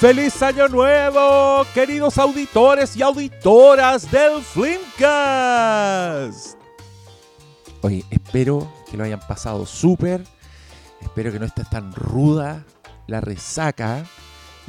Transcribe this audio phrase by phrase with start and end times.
[0.00, 6.56] ¡Feliz Año Nuevo, queridos auditores y auditoras del Flimcast!
[7.82, 10.22] Oye, espero que lo hayan pasado súper.
[11.00, 12.64] Espero que no esté tan ruda
[13.08, 14.04] la resaca.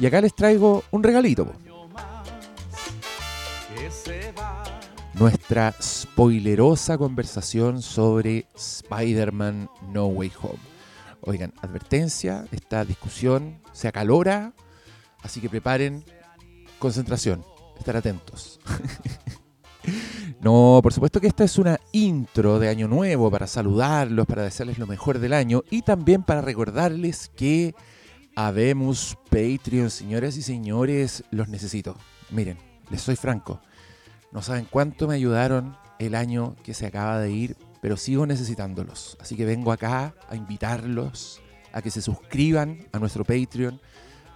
[0.00, 1.52] Y acá les traigo un regalito.
[5.14, 10.58] Nuestra spoilerosa conversación sobre Spider-Man No Way Home.
[11.20, 14.54] Oigan, advertencia, esta discusión se acalora,
[15.22, 16.04] así que preparen
[16.78, 17.44] concentración,
[17.78, 18.60] estar atentos.
[20.40, 24.78] No, por supuesto que esta es una intro de Año Nuevo para saludarlos, para desearles
[24.78, 27.74] lo mejor del año y también para recordarles que
[28.34, 31.94] habemos Patreon, señoras y señores, los necesito.
[32.30, 32.56] Miren,
[32.90, 33.60] les soy franco,
[34.32, 39.18] no saben cuánto me ayudaron el año que se acaba de ir, pero sigo necesitándolos.
[39.20, 41.42] Así que vengo acá a invitarlos
[41.72, 43.78] a que se suscriban a nuestro Patreon,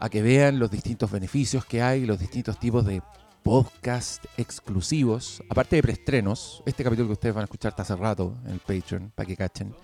[0.04, 3.00] a que vean los distintos beneficios que hay, los distintos tipos de
[3.42, 8.36] podcast exclusivos, aparte de preestrenos, este capítulo que ustedes van a escuchar está hace rato
[8.44, 9.74] en el Patreon, para que cachen.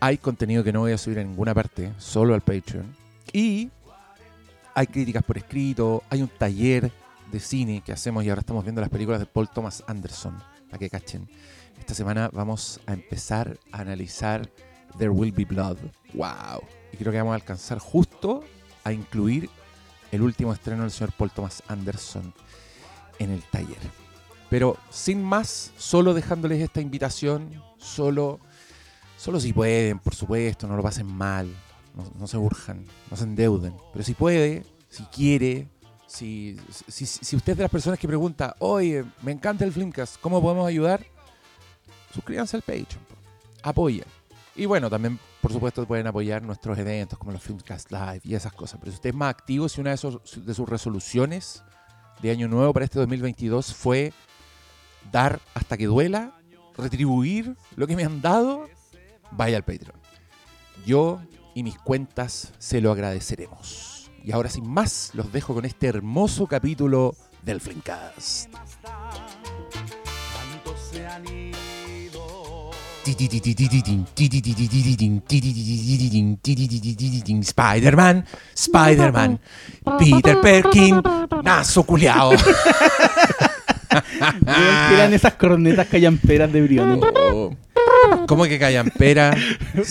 [0.00, 2.96] Hay contenido que no voy a subir en ninguna parte, solo al Patreon.
[3.30, 3.68] Y
[4.74, 6.90] hay críticas por escrito, hay un taller
[7.30, 10.78] de cine que hacemos y ahora estamos viendo las películas de Paul Thomas Anderson, para
[10.78, 11.28] que cachen.
[11.78, 14.48] Esta semana vamos a empezar a analizar
[14.96, 15.76] There Will Be Blood.
[16.14, 16.62] ¡Wow!
[16.90, 18.42] Y creo que vamos a alcanzar justo
[18.86, 19.50] a incluir
[20.12, 22.32] el último estreno del señor Paul Thomas Anderson
[23.18, 23.80] en el taller.
[24.48, 28.38] Pero sin más, solo dejándoles esta invitación, solo,
[29.18, 31.52] solo si pueden, por supuesto, no lo pasen mal,
[32.16, 33.74] no, se urjan, no se endeuden.
[33.92, 35.66] Pero si puede, si quiere,
[36.06, 40.20] si, si, si usted es de las personas que pregunta, oye, me encanta el Flimcast,
[40.20, 41.04] ¿cómo podemos ayudar?
[42.14, 43.16] Suscríbanse al Patreon, po.
[43.68, 44.06] apoyen.
[44.54, 48.52] Y bueno, también, por supuesto, pueden apoyar nuestros eventos como los Filmcast Live y esas
[48.52, 48.80] cosas.
[48.80, 51.62] Pero si usted es más activo, si una de, esos, de sus resoluciones
[52.20, 54.12] de año nuevo para este 2022 fue
[55.12, 56.36] dar hasta que duela,
[56.76, 58.68] retribuir lo que me han dado,
[59.30, 59.94] vaya al Patreon.
[60.84, 61.20] Yo
[61.54, 64.10] y mis cuentas se lo agradeceremos.
[64.24, 68.50] Y ahora sin más, los dejo con este hermoso capítulo del Flimcast.
[77.42, 78.24] Spider-Man,
[78.54, 79.40] Spider-Man,
[79.98, 81.02] Peter Perkin,
[81.42, 82.32] nazo culiao.
[84.92, 87.00] Eran esas cornetas callamperas de Briones.
[87.14, 87.54] Oh.
[88.26, 89.36] ¿Cómo que callampera?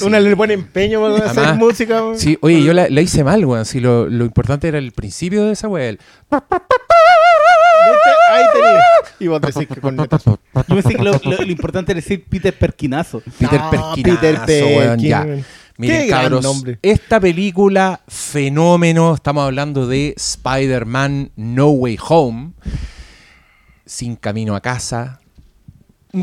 [0.06, 2.02] Una le pone empeño para hacer música.
[2.16, 3.66] Sí, oye, yo la, la hice mal, weón.
[3.66, 5.96] Si lo, lo importante era el principio de esa weá.
[9.26, 10.24] Y vos decís que con netas.
[10.26, 10.38] Yo
[10.68, 13.22] pensé que lo, lo- lo importante era decir Peter Perkinazo.
[13.40, 15.22] Peter No, Perkinazo, Peter weón, Perkin, ya.
[15.24, 15.46] weón.
[15.78, 16.80] Miren, Qué gran cabros, nombre.
[16.82, 22.52] esta película, fenómeno, estamos hablando de Spider-Man No Way Home,
[23.86, 25.20] Sin Camino a Casa,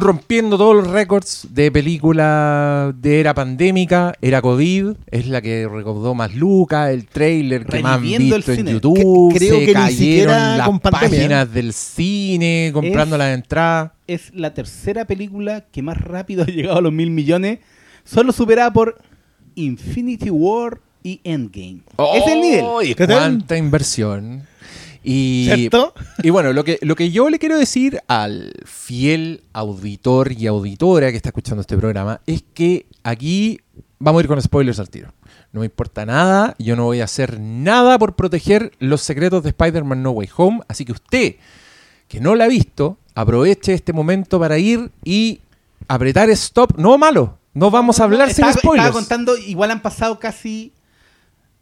[0.00, 6.14] rompiendo todos los récords de película de era pandémica, era COVID, es la que recaudó
[6.14, 8.66] más lucas, el trailer que más han visto en.
[8.66, 10.90] YouTube, Que- creo se que cayeron las pandemia.
[10.90, 13.90] páginas del cine comprando Es- las entradas.
[14.06, 17.58] Es la tercera película que más rápido ha llegado a los mil millones,
[18.04, 18.98] solo superada por
[19.54, 21.80] Infinity War y Endgame.
[22.14, 22.64] Ese es el nivel.
[22.80, 23.16] ¡Ay, ¿Qué tal?
[23.18, 24.42] cuánta inversión!
[25.04, 25.94] Y, ¿Cierto?
[26.22, 31.10] y bueno, lo que, lo que yo le quiero decir al fiel auditor y auditora
[31.10, 33.60] que está escuchando este programa es que aquí
[33.98, 35.12] vamos a ir con spoilers al tiro.
[35.52, 39.50] No me importa nada, yo no voy a hacer nada por proteger los secretos de
[39.50, 41.34] Spider-Man No Way Home, así que usted
[42.08, 45.40] que no la ha visto, aproveche este momento para ir y
[45.88, 46.76] apretar stop.
[46.78, 48.86] No malo, no vamos a hablar sin estaba, spoilers.
[48.86, 50.72] estaba contando, igual han pasado casi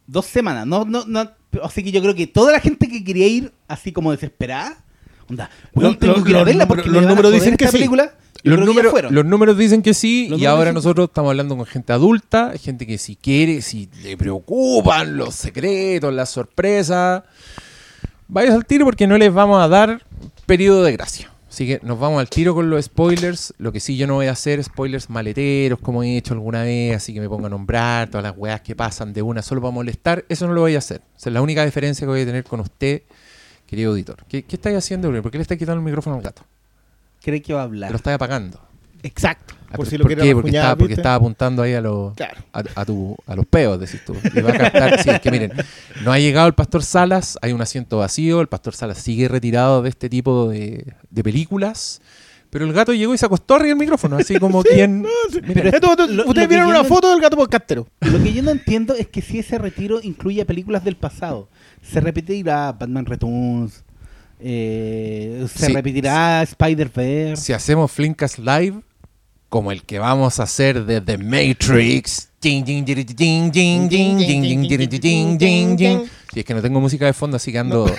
[0.07, 0.67] dos semanas.
[0.67, 1.31] No, no, no,
[1.63, 4.83] así que yo creo que toda la gente que quería ir así como desesperada,
[5.29, 7.71] onda, weón, tengo lo- que ir a los verla porque los números dicen que esta
[7.71, 7.77] sí.
[7.77, 8.13] película.
[8.43, 11.93] Los que números, los dicen que sí Los y ahora nosotros estamos hablando con gente
[11.93, 17.21] adulta, gente que si quiere, si le preocupan los secretos, las sorpresas,
[18.27, 20.03] vayas al tiro porque no les vamos a dar
[20.47, 21.30] periodo de gracia.
[21.51, 23.53] Así que nos vamos al tiro con los spoilers.
[23.57, 26.95] Lo que sí yo no voy a hacer spoilers maleteros como he hecho alguna vez,
[26.95, 29.73] así que me pongo a nombrar todas las weas que pasan de una solo para
[29.73, 30.23] molestar.
[30.29, 31.01] Eso no lo voy a hacer.
[31.17, 33.01] Esa es la única diferencia que voy a tener con usted,
[33.67, 34.23] querido auditor.
[34.29, 35.23] ¿Qué, qué estáis haciendo, Bruno?
[35.23, 36.41] ¿Por qué le estáis quitando el micrófono al gato?
[37.21, 37.91] Cree que va a hablar.
[37.91, 38.61] lo estáis apagando.
[39.03, 39.55] Exacto.
[39.67, 40.33] Ah, Por ¿por- si lo ¿por qué?
[40.33, 41.01] Porque, estaba, porque ¿viste?
[41.01, 42.41] estaba apuntando ahí a los Claro.
[42.53, 44.15] a, a tu, a los peos, decís tú.
[44.35, 45.01] Y va a captar.
[45.01, 45.53] Sí, es que miren,
[46.03, 49.81] no ha llegado el Pastor Salas, hay un asiento vacío, el Pastor Salas sigue retirado
[49.81, 52.01] de este tipo de, de películas,
[52.49, 55.03] Pero el gato llegó y se acostó arriba del micrófono, así como quien...
[55.03, 57.87] Lo- lo ustedes vieron una no- foto del gato podcastero.
[58.01, 61.47] Lo que yo no entiendo es que si ese retiro incluye películas del pasado,
[61.81, 63.85] se repetirá Batman Returns,
[64.39, 65.73] eh, se Sí.
[65.73, 67.41] repetirá Spider-Verse.
[67.41, 68.81] si hacemos Flinkas Live,
[69.51, 72.29] como el que vamos a hacer de The Matrix.
[72.41, 72.63] Sí,
[76.39, 77.93] es que no tengo música de fondo, así que ando,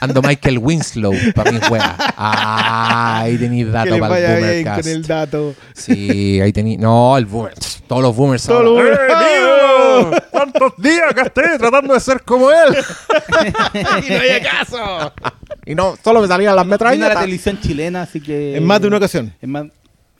[0.00, 1.92] ando Michael Winslow para mis weas.
[2.16, 4.80] Ah, ahí tenéis Que dato para el vaya bien Boomercast.
[4.82, 5.54] con el dato.
[5.74, 6.78] Sí, ahí tenéis.
[6.78, 7.52] No, el Boomer.
[7.86, 8.44] Todos los Boomers.
[8.46, 8.98] Todos los boomers.
[8.98, 10.16] ¡Eh, amigo!
[10.30, 12.74] ¿Cuántos días gasté tratando de ser como él?
[14.08, 15.12] y no hay caso.
[15.66, 17.20] Y no, solo me salían las Viene a la metralletas.
[17.20, 18.56] televisión chilena, así que...
[18.56, 19.34] En más de una ocasión.
[19.42, 19.66] en más-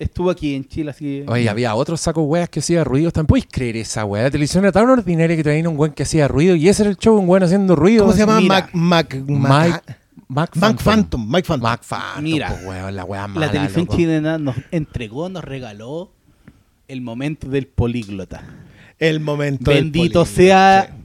[0.04, 1.24] estuvo aquí en Chile, así que...
[1.28, 3.10] Oye, había otro saco weas que hacía ruido.
[3.10, 4.24] ¿También podéis creer esa wea?
[4.24, 6.90] La televisión era tan ordinaria que traían un weón que hacía ruido y ese era
[6.90, 8.04] el show, un weón haciendo ruido.
[8.04, 8.40] ¿Cómo se llama?
[8.40, 9.84] Mac, Mac, Mike, Mac,
[10.28, 11.30] Mac Mac Phantom.
[11.30, 11.62] Mike Phantom.
[11.62, 13.96] Mac Phantom, Mira, po, weón, la wea mala, la televisión loco.
[13.96, 16.10] chilena nos entregó, nos regaló
[16.88, 18.44] el momento del políglota.
[18.98, 19.70] El momento.
[19.70, 20.24] del Bendito polígono.
[20.26, 20.92] sea Sí.
[20.96, 21.03] sí.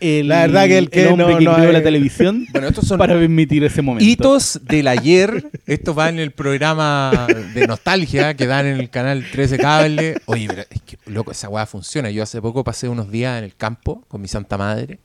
[0.00, 2.68] El, La verdad que el que hombre no- que no creó hay- la televisión Bueno,
[2.68, 4.08] estos son para permitir ese momento.
[4.08, 5.50] hitos del ayer.
[5.66, 10.20] Esto va en el programa de nostalgia que dan en el canal 13 Cable.
[10.26, 12.10] Oye, pero es que, loco, esa weá funciona.
[12.10, 14.98] Yo hace poco pasé unos días en el campo con mi santa madre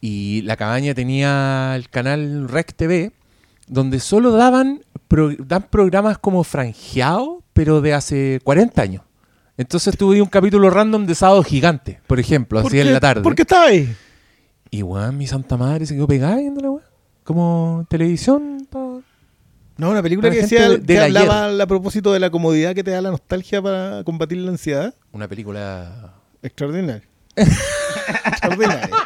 [0.00, 3.12] y la cabaña tenía el canal Rec TV
[3.66, 9.02] donde solo daban pro- dan programas como franjeados, pero de hace 40 años.
[9.56, 13.22] Entonces tuve un capítulo random de Sábado Gigante, por ejemplo, ¿Por así en la tarde.
[13.22, 13.88] ¿Por qué estaba ahí?
[14.74, 16.84] Y weón, mi santa madre se quedó pegada viendo la weá.
[17.22, 18.66] Como televisión.
[18.68, 18.98] pa-
[19.76, 22.90] No, una película que decía de- que hablaba a propósito de la comodidad que te
[22.90, 24.92] da la nostalgia para combatir la ansiedad.
[25.12, 26.14] Una película.
[26.42, 27.06] Extraordinario.
[27.36, 28.96] Extraordinario.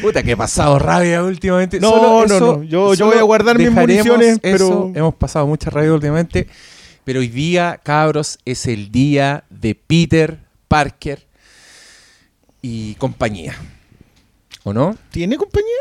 [0.00, 1.78] Puta, que he pasado rabia últimamente.
[1.78, 2.62] No, Solo no, eso- no.
[2.94, 4.90] Yo- voy a guardar mis municiones, eso.
[4.90, 6.48] pero- Hemos pasado mucha rabia últimamente.
[7.04, 11.26] Pero hoy día, cabros, es el día de Peter Parker
[12.62, 13.54] y compañía.
[14.68, 14.96] ¿O no?
[15.12, 15.76] ¿Tiene compañía?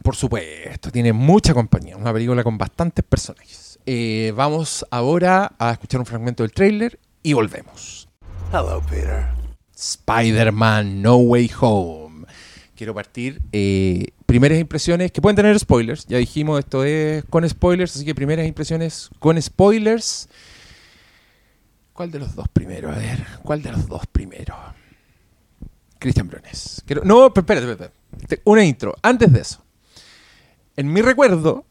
[0.00, 1.96] Por supuesto, tiene mucha compañía.
[1.96, 3.80] Una película con bastantes personajes.
[3.84, 8.08] Eh, vamos ahora a escuchar un fragmento del tráiler y volvemos.
[8.52, 9.26] Hello, Peter.
[9.76, 12.26] Spider-Man No Way Home.
[12.76, 13.42] Quiero partir.
[13.50, 16.06] eh, primeras impresiones que pueden tener spoilers.
[16.06, 20.28] Ya dijimos, esto es con spoilers, así que primeras impresiones con spoilers.
[21.92, 22.92] ¿Cuál de los dos primero?
[22.92, 24.54] A ver, ¿cuál de los dos primero?
[25.98, 26.30] Cristian.
[26.86, 27.97] Quiero- no, espérate, espérate.
[28.44, 28.94] Una intro.
[29.02, 29.62] Antes de eso.
[30.76, 31.64] En mi recuerdo,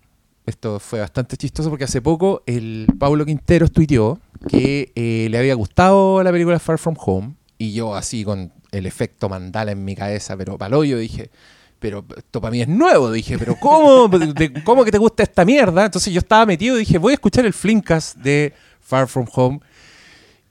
[0.45, 4.19] esto fue bastante chistoso porque hace poco el Pablo Quinteros tuiteó
[4.49, 8.85] que eh, le había gustado la película Far From Home y yo así con el
[8.85, 11.31] efecto mandala en mi cabeza, pero palo yo dije,
[11.79, 15.45] pero esto para mí es nuevo, dije, pero ¿cómo, de- ¿cómo que te gusta esta
[15.45, 15.85] mierda?
[15.85, 19.59] Entonces yo estaba metido y dije, voy a escuchar el Flinkas de Far From Home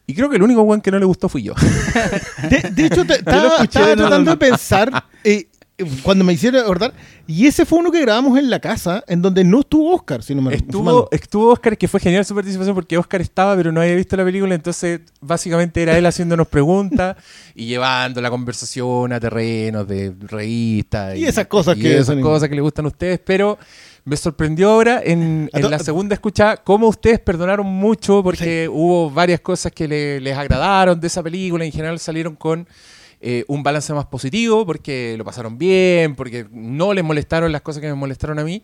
[0.07, 1.53] y creo que el único one que no le gustó fui yo.
[2.49, 5.49] De, de hecho, te- lo estaba, estaba tratando de pensar eh,
[6.03, 6.95] cuando me hicieron acordar.
[7.27, 10.35] Y ese fue uno que grabamos en la casa, en donde no estuvo Oscar, si
[10.35, 13.81] no me Estuvo, estuvo Oscar, que fue genial su participación porque Oscar estaba, pero no
[13.81, 17.17] había visto la película, entonces básicamente era él haciéndonos preguntas
[17.55, 21.17] y llevando la conversación a terrenos de revistas.
[21.17, 23.59] Y esas cosas y que esas cosas que le gustan a ustedes, pero
[24.05, 29.73] me sorprendió ahora en, la segunda escucha cómo ustedes perdonaron mucho porque hubo varias cosas
[29.73, 32.67] que le- les agradaron de esa película, en general salieron con
[33.21, 37.81] eh, un balance más positivo porque lo pasaron bien, porque no les molestaron las cosas
[37.81, 38.63] que me molestaron a mí.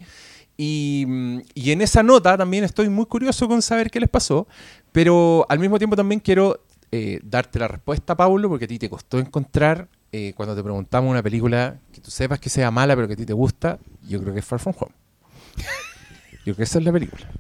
[0.56, 4.46] Y, mm, y en esa nota también estoy muy curioso con saber qué les pasó,
[4.92, 6.60] pero al mismo tiempo también quiero
[6.94, 11.10] eh, darte la respuesta, Paulo, porque a ti te costó encontrar, eh, cuando te preguntamos
[11.10, 14.20] una película que tú sepas que sea mala, pero que a ti te gusta, yo
[14.20, 14.92] creo que es Far From Home.
[16.44, 17.30] Yo creo que esa es la película.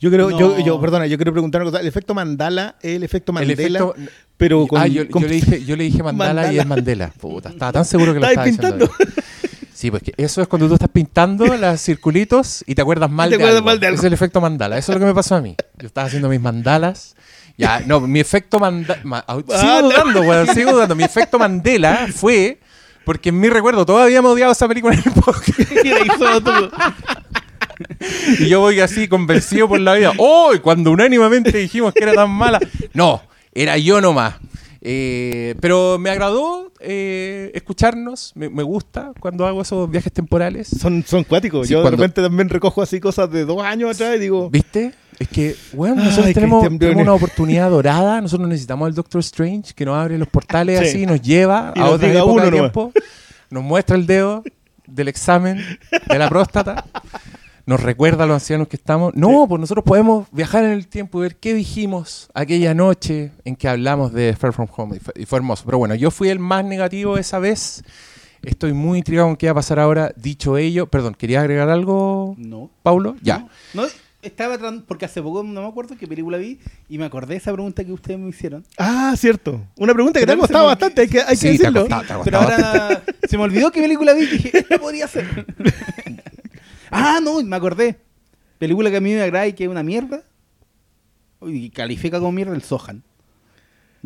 [0.00, 0.64] Yo creo, yo, No.
[0.64, 1.80] yo, perdona, yo quiero preguntar una cosa.
[1.82, 3.94] El efecto Mandala es el efecto El Mandela, efecto-
[4.36, 4.80] pero con.
[4.80, 7.08] ah, yo, yo con- le dije, yo le dije Mandala, y es Mandela.
[7.20, 8.94] Puta, estaba tan seguro que lo estaba Estabas diciendo.
[9.74, 13.30] Sí, pues que eso es cuando tú estás pintando los circulitos y te acuerdas mal,
[13.30, 13.66] Te de, acuerdas algo.
[13.66, 13.98] mal de algo.
[13.98, 14.76] Es el efecto mandala.
[14.76, 15.56] Eso es lo que me pasó a mí.
[15.78, 17.14] Yo estaba haciendo mis mandalas.
[17.56, 19.00] Ya, no, mi efecto mandala.
[19.02, 19.88] sigo Ah, no.
[19.90, 20.94] dudando, weón, sigo dudando.
[20.96, 22.58] Mi efecto Mandela fue
[23.04, 25.58] porque en mi recuerdo todavía me odiaba esa película en el podcast.
[28.38, 30.12] Y yo voy así convencido por la vida.
[30.18, 30.52] ¡Oh!
[30.62, 32.58] Cuando unánimemente dijimos que era tan mala.
[32.94, 33.22] No,
[33.52, 34.34] era yo nomás.
[34.82, 38.32] Eh, pero me agradó eh, escucharnos.
[38.34, 40.68] Me, me gusta cuando hago esos viajes temporales.
[40.68, 41.66] Son, son cuáticos.
[41.66, 44.48] Sí, yo cuando- de repente también recojo así cosas de dos años atrás y digo.
[44.50, 44.92] ¿Viste?
[45.18, 48.22] Es que, bueno, Ay, nosotros tenemos, una oportunidad dorada.
[48.22, 50.86] Nosotros necesitamos al Doctor Strange que nos abre los portales Sí.
[50.86, 52.72] así, nos lleva Y a otra época uno de nomás.
[52.72, 52.92] tiempo,
[53.50, 54.42] nos muestra el dedo
[54.86, 55.62] del examen
[56.08, 56.86] de la próstata,
[57.70, 59.14] nos recuerda a los ancianos que estamos.
[59.14, 63.54] No, pues nosotros podemos viajar en el tiempo y ver qué dijimos aquella noche en
[63.54, 64.96] que hablamos de Far From Home.
[64.96, 65.62] Y fue, y fue hermoso.
[65.64, 67.84] Pero bueno, yo fui el más negativo esa vez.
[68.42, 70.12] Estoy muy intrigado con qué va a pasar ahora.
[70.16, 72.70] Dicho ello, perdón, ¿quería agregar algo, No.
[72.82, 73.14] Paulo?
[73.22, 73.46] Ya.
[73.72, 73.88] No, no,
[74.20, 76.58] estaba tratando, porque hace poco no me acuerdo qué película vi
[76.88, 78.64] y me acordé de esa pregunta que ustedes me hicieron.
[78.78, 79.60] Ah, cierto.
[79.76, 81.80] Una pregunta que te ha costado bastante, hay que, hay que Sí, te ha decirlo.
[81.82, 85.06] costado, te ha Pero ahora se me olvidó qué película vi y dije, esta podría
[85.06, 85.46] ser.
[86.90, 87.98] ah, no, me acordé.
[88.58, 90.22] Película que a mí me agrada y que es una mierda.
[91.42, 93.02] Y califica como mierda el Sohan.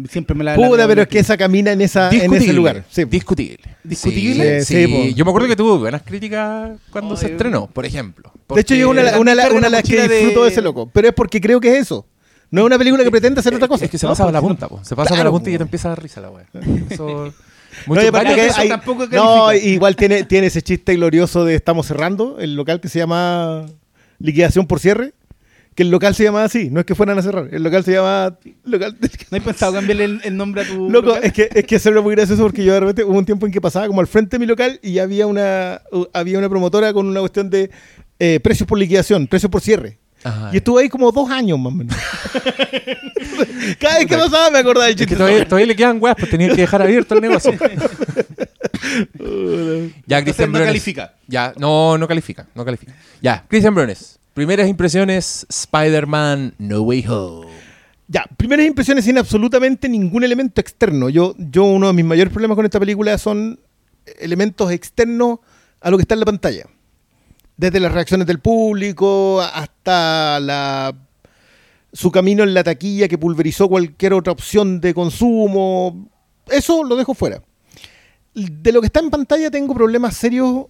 [0.09, 2.53] Siempre me la la- Puta, la- pero es que esa camina en, esa, en ese
[2.53, 2.85] lugar.
[2.91, 3.05] Sí.
[3.05, 3.59] Discutible.
[3.85, 4.65] ¿Discutible?
[4.65, 4.93] Sí, Sí, sí.
[4.93, 5.17] po.
[5.17, 8.33] Yo me acuerdo que tuvo buenas críticas cuando Ay, se estrenó, por ejemplo.
[8.49, 10.63] De hecho, yo una, una, una, una de las que la disfruto de de- ese
[10.63, 10.91] loco.
[10.93, 12.07] Pero es porque creo que es eso.
[12.51, 13.85] No es una película que pretende hacer otra cosa.
[13.85, 14.79] Es que se No, pasa por pues, la no- punta, po.
[14.85, 16.47] se pasa por Claro, la punta y ya te empieza a dar risa la weá.
[16.91, 17.33] Eso.
[17.87, 19.73] No, y aparte que hay- tampoco no, califican.
[19.75, 23.67] igual tiene, tiene ese chiste glorioso de estamos cerrando, el local que se llama
[24.19, 25.13] liquidación por cierre,
[25.75, 27.93] que el local se llama así, no es que fueran a cerrar, el local se
[27.93, 28.97] llama local
[29.31, 30.89] ¿No he pensado cambiarle el, el nombre a tu.
[30.89, 31.25] Loco, local?
[31.25, 33.53] es que, es que era muy gracioso porque yo de repente hubo un tiempo en
[33.53, 37.07] que pasaba como al frente de mi local y había una, había una promotora con
[37.09, 37.71] una cuestión de
[38.21, 39.99] eh, precios por liquidación, precios por cierre.
[40.25, 40.51] Ajá.
[40.53, 41.95] Y estuve ahí como dos años más o menos.
[43.79, 45.17] Cada vez que pasaba me acordaba del Es que chiste.
[45.17, 47.53] todavía, todavía le quedan weas, pues tenían que dejar abierto el negocio.
[50.07, 51.15] ya, Cristian no califica.
[51.27, 52.95] Ya, no, no califica, no califica.
[53.21, 54.19] Ya, Cristian Briones.
[54.35, 57.47] Primeras impresiones, Spider-Man No Way Home.
[58.09, 61.09] Ya, primeras impresiones sin absolutamente ningún elemento externo.
[61.09, 63.61] Yo, yo uno de mis mayores problemas con esta película son
[64.19, 65.39] elementos externos
[65.81, 66.65] a lo que está en la pantalla.
[67.57, 70.95] Desde las reacciones del público hasta la
[71.93, 76.09] su camino en la taquilla que pulverizó cualquier otra opción de consumo.
[76.51, 77.41] Eso lo dejo fuera.
[78.35, 80.67] De lo que está en pantalla tengo problemas serios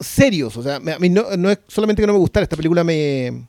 [0.00, 0.56] serios.
[0.56, 3.44] O sea, a mí no, no es solamente que no me gustara, esta película me,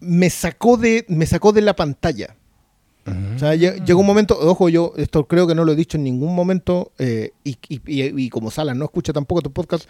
[0.00, 2.36] me sacó de, me sacó de la pantalla.
[3.06, 5.96] O sea, lle- llegó un momento, ojo, yo esto creo que no lo he dicho
[5.96, 9.88] en ningún momento, eh, y, y- y- y como Salas no escucha tampoco tu podcast,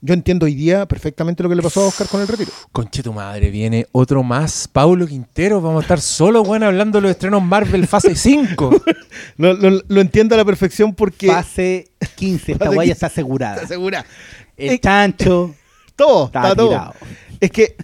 [0.00, 2.50] yo entiendo hoy día perfectamente lo que le pasó a Oscar con el retiro.
[2.72, 5.60] Conche tu madre, viene otro más, Paulo Quintero.
[5.60, 8.82] Vamos a estar solo, bueno, hablando de los estrenos Marvel fase 5.
[9.38, 11.28] Lo, lo- lo entiendo a la perfección porque...
[11.28, 12.92] Fase 15, esta guaya 15.
[12.92, 13.54] está asegurada.
[13.54, 14.04] ¿Estás segura?
[14.56, 15.54] El Eh, chancho
[15.96, 16.94] Todo, está está todo.
[17.40, 17.74] Es que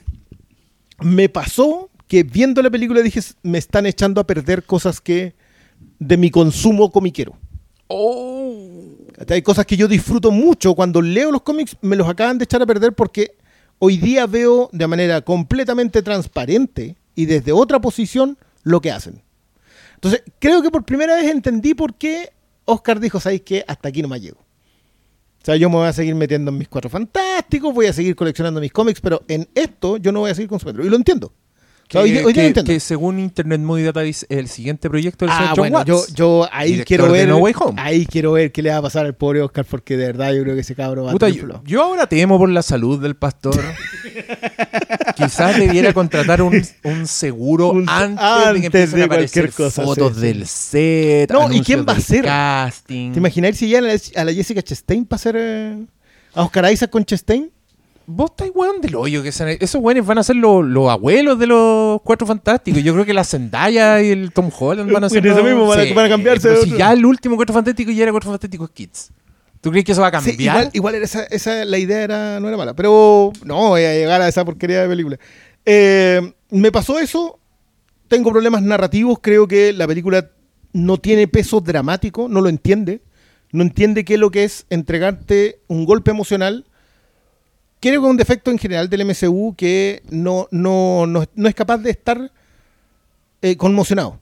[1.00, 5.34] me pasó que viendo la película dije, me están echando a perder cosas que
[5.98, 7.34] de mi consumo comiquero.
[7.88, 8.41] oh.
[9.28, 12.62] Hay cosas que yo disfruto mucho cuando leo los cómics, me los acaban de echar
[12.62, 13.36] a perder porque
[13.78, 19.22] hoy día veo de manera completamente transparente y desde otra posición lo que hacen.
[19.94, 22.32] Entonces, creo que por primera vez entendí por qué
[22.64, 23.64] Oscar dijo, ¿sabéis qué?
[23.66, 24.38] Hasta aquí no me llego.
[24.38, 28.14] O sea, yo me voy a seguir metiendo en mis cuatro fantásticos, voy a seguir
[28.14, 30.84] coleccionando mis cómics, pero en esto yo no voy a seguir consumiendo.
[30.84, 31.32] Y lo entiendo.
[31.94, 35.84] Hoy, hoy que, que según Internet Movie Database, el siguiente proyecto del Ah, señor bueno,
[35.84, 36.14] yo, Watts.
[36.14, 37.28] yo ahí quiero ver.
[37.28, 37.80] No Way Home.
[37.82, 40.42] Ahí quiero ver qué le va a pasar al pobre Oscar, porque de verdad yo
[40.42, 43.14] creo que ese cabro va Puta, a yo, yo ahora temo por la salud del
[43.16, 43.60] pastor.
[45.16, 48.22] Quizás debiera contratar un, un seguro Un- antes,
[48.54, 51.30] de que antes empiecen de a aparecer cosa, fotos sí, del set.
[51.30, 52.24] No, ¿y quién va a ser?
[52.24, 53.12] Casting.
[53.12, 55.76] ¿Te imagináis si ya a la, a la Jessica Chastain para hacer eh,
[56.34, 57.50] a Oscar Isaac con Chastain?
[58.06, 59.22] Vos estáis weón del hoyo.
[59.22, 62.82] Que se- esos weones van a ser los, los abuelos de los cuatro fantásticos.
[62.82, 65.22] Yo creo que la Zendaya y el Tom Holland van a ser.
[65.22, 66.78] Bueno, eso los- mismo, van a- van a cambiarse pero de si otro.
[66.78, 69.10] ya el último cuatro fantástico ya era cuatro fantásticos Kids.
[69.60, 70.56] ¿Tú crees que eso va a Sí, cambiar?
[70.56, 73.94] igual, igual era esa, esa- la idea era, no era mala, pero no voy a
[73.94, 75.18] llegar a esa porquería de película.
[75.64, 77.38] Eh, me pasó eso,
[78.08, 80.30] tengo problemas narrativos, creo que la película
[80.72, 83.02] no tiene peso dramático, no lo entiende,
[83.52, 86.66] no entiende qué es lo que es entregarte un golpe emocional.
[87.82, 91.54] Creo que es un defecto en general del MCU que no, no, no, no es
[91.56, 92.30] capaz de estar
[93.40, 94.20] eh, conmocionado.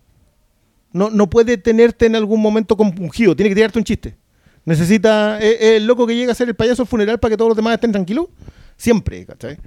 [0.94, 4.16] No, no puede tenerte en algún momento compungido, tiene que tirarte un chiste.
[4.64, 7.36] Necesita eh, eh, el loco que llega a ser el payaso al funeral para que
[7.36, 8.28] todos los demás estén tranquilos.
[8.78, 9.58] Siempre, ¿cachai?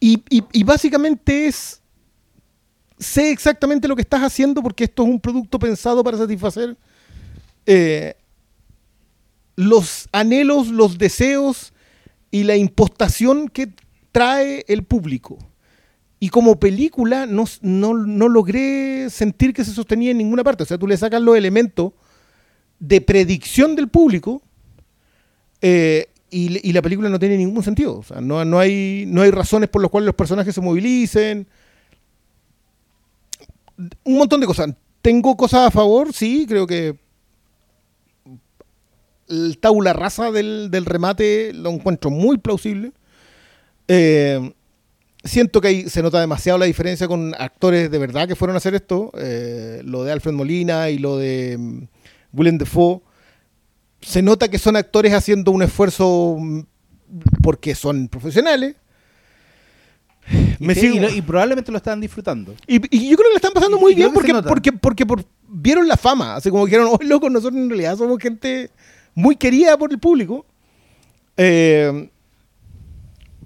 [0.00, 1.80] Y, básicamente es.
[2.98, 6.76] Sé exactamente lo que estás haciendo porque esto es un producto pensado para satisfacer
[9.56, 11.72] los anhelos, los deseos
[12.30, 13.72] y la impostación que
[14.12, 15.38] trae el público.
[16.20, 20.62] Y como película no, no, no logré sentir que se sostenía en ninguna parte.
[20.62, 21.92] O sea, tú le sacas los elementos
[22.78, 24.42] de predicción del público
[25.60, 27.98] eh, y, y la película no tiene ningún sentido.
[27.98, 31.46] O sea, no, no, hay, no hay razones por las cuales los personajes se movilicen.
[34.04, 34.70] Un montón de cosas.
[35.02, 36.96] Tengo cosas a favor, sí, creo que
[39.28, 42.92] el tabula rasa del, del remate lo encuentro muy plausible.
[43.88, 44.52] Eh,
[45.22, 48.58] siento que ahí se nota demasiado la diferencia con actores de verdad que fueron a
[48.58, 49.10] hacer esto.
[49.18, 51.82] eh, lo de Alfred Molina y lo de mm,
[52.32, 53.00] Willem Dafoe.
[54.00, 56.60] Se nota que son actores haciendo un esfuerzo mm,
[57.42, 58.76] porque son profesionales.
[60.58, 62.54] Y, Me sí, sigo- y lo- y probablemente lo estaban disfrutando.
[62.66, 64.48] y, y yo creo que le están pasando muy bien porque, nota.
[64.48, 66.36] porque, porque por- vieron la fama.
[66.36, 68.70] Así como dijeron, oh, loco, nosotros en realidad somos gente
[69.14, 70.44] muy querida por el público.
[71.36, 72.10] Eh,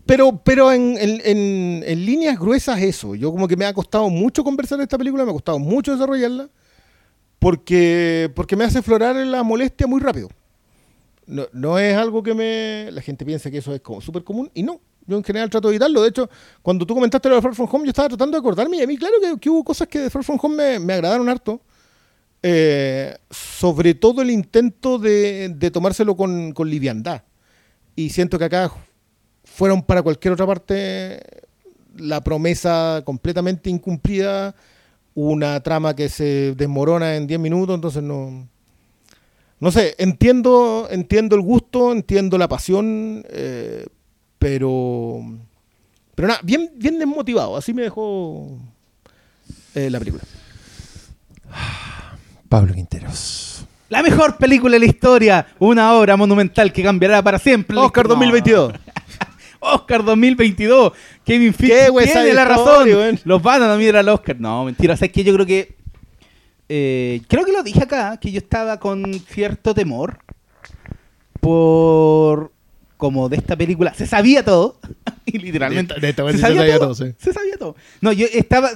[0.07, 3.15] pero pero en, en- en- en líneas gruesas eso.
[3.15, 5.93] Yo como que me ha costado mucho conversar de esta película, me ha costado mucho
[5.93, 6.49] desarrollarla.
[7.39, 10.29] Porque, porque me hace florar la molestia muy rápido.
[11.27, 12.91] No, no es algo que me...
[12.91, 14.81] La gente piensa que eso es como súper común y no.
[15.07, 16.03] Yo en general trato de evitarlo.
[16.03, 16.29] De hecho,
[16.63, 18.87] cuando tú comentaste lo de Far From Home, yo estaba tratando de acordarme y a
[18.89, 21.61] mí claro que, que hubo cosas que de Far From Home me, me agradaron harto.
[22.43, 27.23] Eh, sobre todo el intento de, tomárselo con, con liviandad.
[27.97, 28.71] Y siento que acá
[29.45, 31.21] fueron para cualquier otra parte
[31.97, 34.55] la promesa completamente incumplida,
[35.15, 38.49] una trama que se desmorona en 10 minutos, entonces no...
[39.61, 43.87] No sé, entiendo, entiendo el gusto, entiendo la pasión, eh,
[44.39, 45.21] pero...
[46.15, 48.57] Pero nada, bien, bien desmotivado, así me dejó
[49.75, 50.23] eh, la película.
[52.49, 53.67] Pablo Quinteros.
[53.89, 55.47] La mejor película de la historia.
[55.59, 57.77] Una obra monumental que cambiará para siempre.
[57.77, 58.27] Oscar historia.
[58.31, 58.73] 2022.
[59.61, 60.93] Oscar 2022.
[61.25, 62.89] Kevin Feige tiene la razón.
[63.25, 64.37] Los van a nominar al Oscar.
[64.39, 64.97] No, mentira.
[64.97, 65.25] ¿Sabes qué?
[65.25, 65.75] Yo creo que...
[66.69, 70.19] eh, creo que lo dije acá, que yo estaba con cierto temor
[71.41, 72.53] por...
[72.97, 74.81] Como de esta película, se sabía todo.
[75.25, 75.95] y literalmente...
[76.01, 76.95] De esta- de se sabía, se sabía todo.
[76.95, 77.15] todo, sí.
[77.19, 77.77] Se sabía todo.
[78.01, 78.71] No, yo estaba...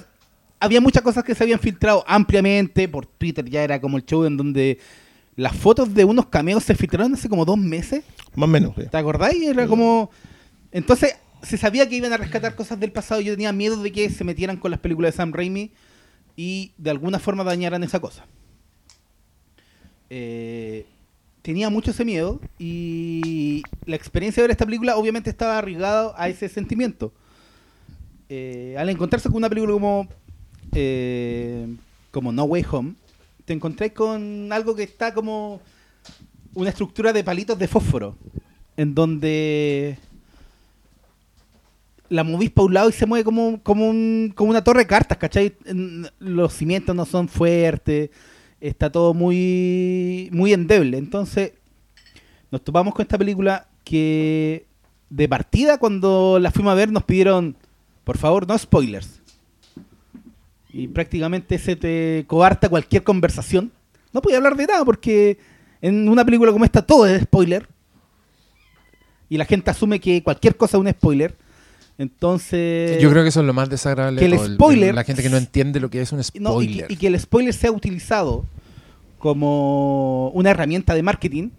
[0.62, 2.88] Había muchas cosas que se habían filtrado ampliamente.
[2.88, 4.78] Por Twitter ya era como el show en donde
[5.34, 8.04] las fotos de unos cameos se filtraron hace como dos meses.
[8.36, 8.72] Más o menos.
[8.76, 8.82] sí.
[8.88, 9.42] ¿Te acordáis?
[9.42, 10.10] Era como.
[10.70, 13.20] Entonces, se sabía que iban a rescatar cosas del pasado.
[13.20, 15.72] Yo tenía miedo de que se metieran con las películas de Sam Raimi
[16.36, 18.24] y de alguna forma dañaran esa cosa.
[20.10, 20.86] Eh,
[21.42, 26.28] tenía mucho ese miedo y la experiencia de ver esta película obviamente estaba arriesgada a
[26.28, 27.12] ese sentimiento.
[28.28, 30.08] Eh, al encontrarse con una película como,
[30.72, 31.66] eh,
[32.10, 32.94] como No Way Home,
[33.44, 35.60] te encontrás con algo que está como
[36.54, 38.16] una estructura de palitos de fósforo,
[38.76, 39.98] en donde
[42.08, 45.16] la movís para un lado y se mueve como, como, un- una torre de cartas,
[45.18, 45.54] ¿cachai?
[46.18, 48.10] Los cimientos no son fuertes,
[48.60, 50.98] está todo muy, muy endeble.
[50.98, 51.52] Entonces,
[52.50, 54.66] nos topamos con esta película que
[55.08, 57.56] de partida cuando la fuimos a ver nos pidieron,
[58.04, 59.21] por favor, no spoilers.
[60.72, 63.70] Y prácticamente se te coarta cualquier conversación.
[64.12, 65.38] No podía hablar de nada porque
[65.80, 67.68] en una película como esta todo es spoiler.
[69.28, 71.34] Y la gente asume que cualquier cosa es un spoiler.
[71.98, 73.00] Entonces...
[73.02, 74.18] Yo creo que eso es lo más desagradable.
[74.18, 76.86] que el spoiler- La gente que no entiende lo que es un No, y, spoiler.
[76.88, 78.44] que, y que el spoiler sea utilizado
[79.18, 81.50] como una herramienta de marketing.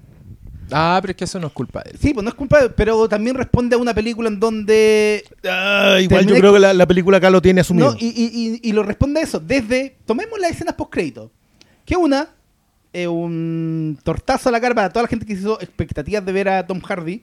[0.72, 1.98] Ah, pero es que eso no es culpa de él.
[2.02, 5.24] Sí, pues no es culpa, de- pero también responde a una película en donde...
[5.48, 7.92] Ah, igual yo creo que la, la película acá lo tiene asumido.
[7.92, 9.40] No, y, y- y- y lo responde a eso.
[9.40, 11.32] Desde, tomemos las escenas post-crédito.
[11.86, 12.30] Que una,
[13.08, 16.66] un tortazo a la cara para toda la gente que hizo expectativas de ver a
[16.66, 17.22] Tom Hardy.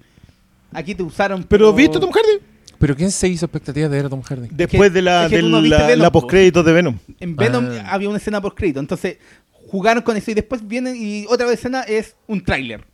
[0.73, 1.45] Aquí te usaron...
[1.45, 2.45] ¿Pero viste Tom Hardy?
[2.79, 4.49] ¿Pero quién se hizo expectativas de ver a Tom Hardy?
[4.53, 6.21] Después de la, es que la, Venom, la po.
[6.21, 6.99] postcréditos de Venom.
[7.19, 7.93] En Venom Ah.
[7.93, 8.81] había una escena por crédito.
[8.81, 9.19] Entonces,
[9.71, 12.85] jugaron con eso y después vienen y otra escena es un tráiler.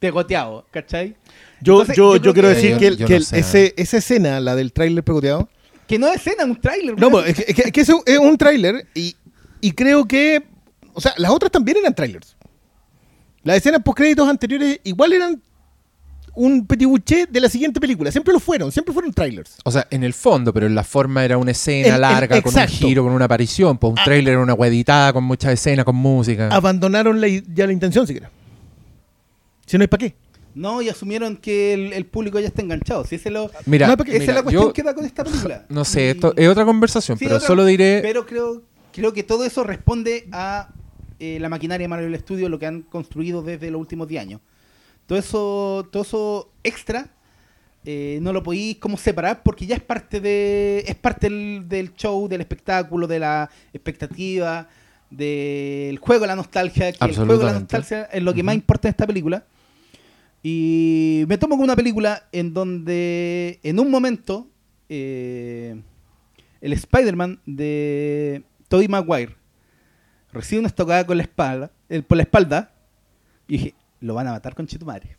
[0.00, 1.14] Pegoteado, ¿cachai?
[1.60, 3.16] Yo, Entonces, yo, yo yo, creo quiero que- decir Yo- que, el- yo que no
[3.18, 3.38] el- sé.
[3.38, 5.48] ese, esa escena, la del tráiler pegoteado,
[5.86, 6.98] Que no es escena, es un tráiler.
[6.98, 9.14] no, pues, es que, es que- es un tráiler y,
[9.60, 10.42] y creo que,
[10.94, 12.36] o sea, las otras también eran trailers.
[13.42, 15.40] Las escenas postcréditos anteriores igual eran
[16.34, 18.10] un petit bouché de la siguiente película.
[18.12, 19.56] Siempre lo fueron, siempre fueron trailers.
[19.64, 22.40] O sea, en el fondo, pero en la forma era una escena El- el- larga,
[22.40, 23.76] con un giro, con una aparición.
[23.78, 24.04] Pues un Ah.
[24.04, 26.48] trailer era una hueditada con muchas escenas, con música.
[26.52, 28.30] Abandonaron la ya la intención siquiera.
[29.70, 30.14] Si no hay para qué.
[30.52, 33.04] No, y asumieron que el, el público ya está enganchado.
[33.04, 34.94] Si ese es lo, Mira, No, porque- esa mira, es la cuestión yo que da
[34.94, 35.64] con esta película.
[35.68, 38.00] no sé, Y- esto es otra conversación, Sí, pero otra- solo diré...
[38.02, 40.70] Pero creo, creo que todo eso responde a
[41.20, 44.40] eh, la maquinaria de Marvel Studios, lo que han construido desde los últimos 10 años.
[45.06, 47.10] Todo eso, todo eso extra
[47.84, 51.94] eh, no lo podéis como separar porque ya es parte de es parte del, del
[51.94, 54.68] show, del espectáculo, de la expectativa,
[55.10, 56.92] del juego de la nostalgia.
[56.92, 59.44] Que el juego de la nostalgia es lo que más importa en esta película.
[60.42, 64.48] Y me tomo con una película en donde en un momento
[64.88, 65.80] eh,
[66.60, 69.36] el Spider-Man de Tobey Maguire
[70.32, 72.72] recibe una estocada con la espalda, eh, por la espalda
[73.48, 75.16] y dije, lo van a matar con Chetumare.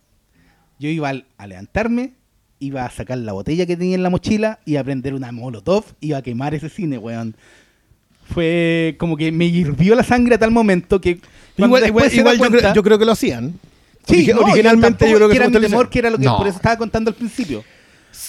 [0.78, 2.14] Yo iba a levantarme,
[2.58, 5.84] iba a sacar la botella que tenía en la mochila y a prender una molotov,
[6.00, 7.36] iba a quemar ese cine, weón.
[8.24, 11.20] Fue como que me hirvió la sangre a tal momento que
[11.56, 13.54] Igual, igual, creo, yo creo que lo hacían.
[14.06, 16.24] Sí, Origi- no, originalmente yo, creo que, que era mi temor, que era lo que
[16.24, 16.36] No.
[16.36, 17.62] por eso estaba contando al principio.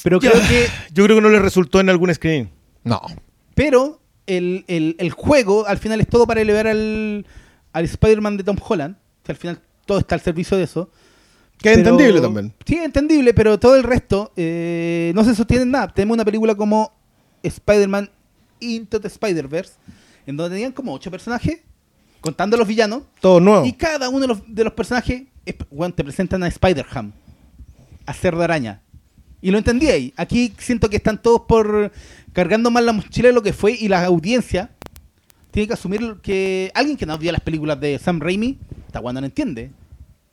[0.04, 2.50] Pero creo que Yo creo que no le resultó en algún screen.
[2.84, 3.02] No.
[3.56, 7.26] Pero el, el- el juego al final es todo para elevar al,
[7.74, 8.96] al Spider-Man de Tom Holland.
[9.24, 10.90] Que al final todo está al servicio de eso.
[11.58, 12.54] Que es Pero- entendible también.
[12.66, 15.88] Sí, entendible, pero todo el resto eh, no se sostiene en nada.
[15.94, 16.92] Tenemos una película como
[17.42, 18.10] Spider-Man
[18.60, 19.74] Into the Spider-Verse,
[20.26, 21.60] en donde tenían como ocho personajes,
[22.22, 23.66] contando los villanos, Todo nuevo.
[23.66, 27.12] y cada uno de los, de los personajes te presentan a Spider-Ham,
[28.06, 28.82] a Cerdo Araña.
[29.42, 30.14] Y lo entendí ahí.
[30.16, 31.92] Aquí siento que están todos por
[32.32, 34.70] cargando más la mochila de lo que fue y la audiencia
[35.52, 39.20] tiene que asumir que alguien que no vio las películas de Sam Raimi, está bueno,
[39.20, 39.70] no entiende.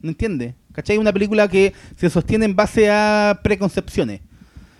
[0.00, 0.54] No entiende.
[0.72, 0.96] ¿Cachai?
[0.96, 4.20] Una película que se sostiene en base a preconcepciones.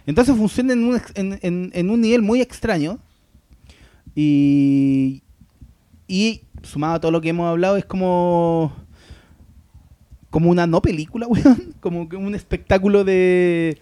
[0.07, 2.99] Entonces funciona en un, en, en- en un nivel muy extraño.
[4.15, 5.23] Y,
[6.09, 8.73] y sumado a todo lo que hemos hablado, es como.
[10.31, 11.75] Como una no película, weón.
[11.81, 13.79] Como un espectáculo de.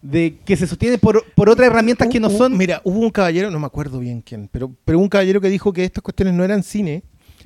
[0.00, 2.56] de que se sostiene por, por otras herramientas que no son.
[2.56, 5.72] Mira, hubo un caballero, no me acuerdo bien quién, pero, pero un caballero que dijo
[5.72, 7.02] que estas cuestiones no eran cine,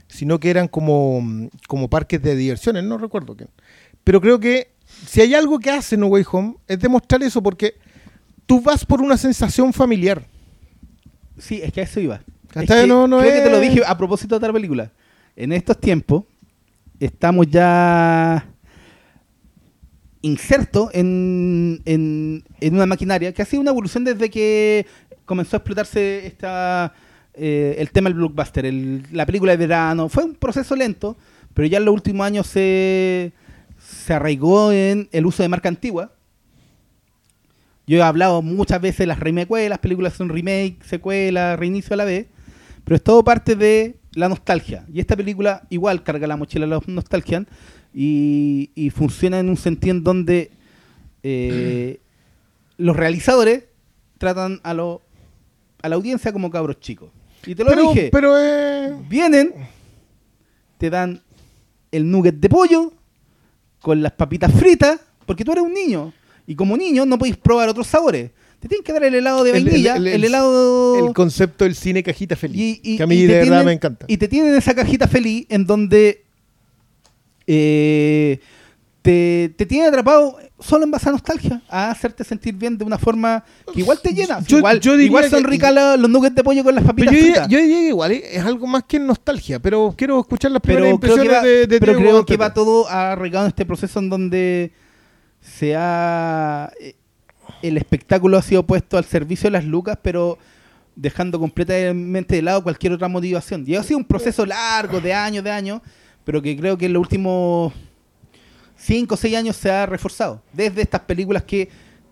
[0.06, 3.48] sino que eran como, como parques de diversiones, no recuerdo quién.
[4.04, 4.72] Pero creo que
[5.06, 7.74] si hay algo que hace No Way Home es demostrar eso, porque
[8.44, 10.26] tú vas por una sensación familiar.
[11.38, 12.20] Sí, es que a eso iba.
[12.54, 14.92] Es que No, no creo que te lo es- dije a propósito de otra película.
[15.36, 16.24] En estos tiempos
[17.06, 18.46] estamos ya
[20.20, 24.86] insertos en, en, una maquinaria que ha sido una evolución desde que
[25.24, 26.94] comenzó a explotarse esta,
[27.34, 28.72] eh, el tema del blockbuster,
[29.10, 30.08] la película de verano.
[30.08, 31.16] Fue un proceso lento,
[31.54, 33.32] pero ya en los últimos años se,
[33.78, 36.12] se arraigó en el uso de marca antigua.
[37.84, 41.96] Yo he hablado muchas veces de las remake, las películas son remake, secuela, reinicio a
[41.96, 42.28] la vez,
[42.84, 44.84] pero es todo parte de la nostalgia.
[44.92, 47.44] Y esta película igual carga la mochila la nostalgia
[47.94, 50.50] y, y funciona en un sentido en donde
[51.22, 52.00] eh,
[52.76, 53.64] los realizadores
[54.18, 55.02] tratan a, lo,
[55.82, 57.10] a la audiencia como cabros chicos.
[57.46, 59.52] Y te lo Pero, dije, pero eh, vienen,
[60.78, 61.20] te dan
[61.90, 62.92] el nugget de pollo
[63.80, 66.12] con las papitas fritas, porque tú eres un niño.
[66.46, 68.30] Y como niño no podéis probar otros sabores.
[68.62, 71.08] Te tienen que dar el helado de El- el- vainilla, el, el- el- helado...
[71.08, 73.72] el concepto del cine cajita feliz, y- y- que a mí de verdad tienen- me
[73.72, 74.06] encanta.
[74.08, 76.22] Y te tienen esa cajita feliz en donde
[77.46, 78.38] eh,
[79.02, 82.98] te, te tiene atrapado solo en base a nostalgia, a hacerte sentir bien de una
[82.98, 83.44] forma
[83.74, 84.38] que igual te llena.
[84.46, 87.46] Yo- igual, yo igual son ricas los nuggets de pollo con las papitas yo, diría,
[87.48, 90.98] yo diría que igual eh, es algo más que nostalgia, pero quiero escuchar las primeras
[91.00, 93.66] pero creo que impresiones va, de, de pero creo que va todo arraigado en este
[93.66, 94.70] proceso en donde
[95.40, 96.94] se ha eh,
[97.62, 100.38] el espectáculo ha sido puesto al servicio de las lucas pero
[100.96, 103.64] dejando completamente de lado cualquier otra motivación.
[103.66, 105.80] Y ha sido un proceso largo de años de años
[106.24, 107.72] pero que creo que en los últimos
[108.76, 110.42] 5 o 6 años se ha reforzado.
[110.52, 111.68] Desde estas películas que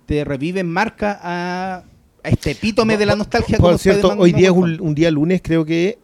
[0.06, 1.84] te reviven marca a,
[2.24, 5.40] a este epítome de la nostalgia Por cierto, hoy día es un, un día lunes,
[5.42, 5.98] creo que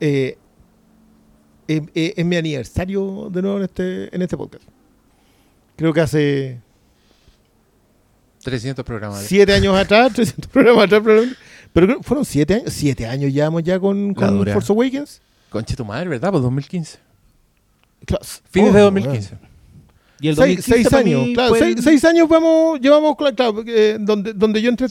[0.00, 0.38] eh,
[1.68, 4.64] es, es- es mi aniversario de nuevo en este, en este podcast.
[5.76, 6.60] Creo que hace
[8.44, 9.22] 300 programas.
[9.24, 11.38] siete años atrás, 300 programas atrás, probablemente.
[11.72, 14.46] pero creo- fueron siete años, siete años llevamos ya con, con.
[14.52, 15.20] Force Awakens.
[15.50, 16.30] Conche tu madre, ¿verdad?
[16.30, 16.98] Pues 2015.
[18.06, 19.00] Claro, Fines oh, de bueno.
[19.06, 19.34] 2015.
[20.20, 23.34] y el Seis, 2015 seis para años, claro, fue seis, seis años vamos, llevamos, cla-
[23.34, 24.86] claro, eh, donde, donde yo entré.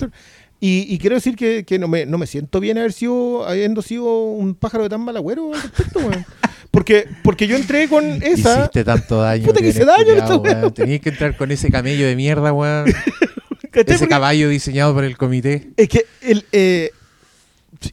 [0.59, 3.81] Y, y quiero decir que, que no, me, no me siento bien haber sido, habiendo
[3.81, 6.25] sido un pájaro de tan mal agüero al respecto, weón.
[6.71, 8.61] Porque, porque yo entré con esa.
[8.61, 9.45] Hiciste tanto daño.
[9.45, 10.71] Puta que hice daño.
[10.71, 12.85] Tenías que entrar con ese camello de mierda, weón.
[13.73, 13.95] ¿cachai?
[13.95, 15.71] ese Porque caballo diseñado por el comité.
[15.77, 16.45] Es que el.
[16.51, 16.91] eh,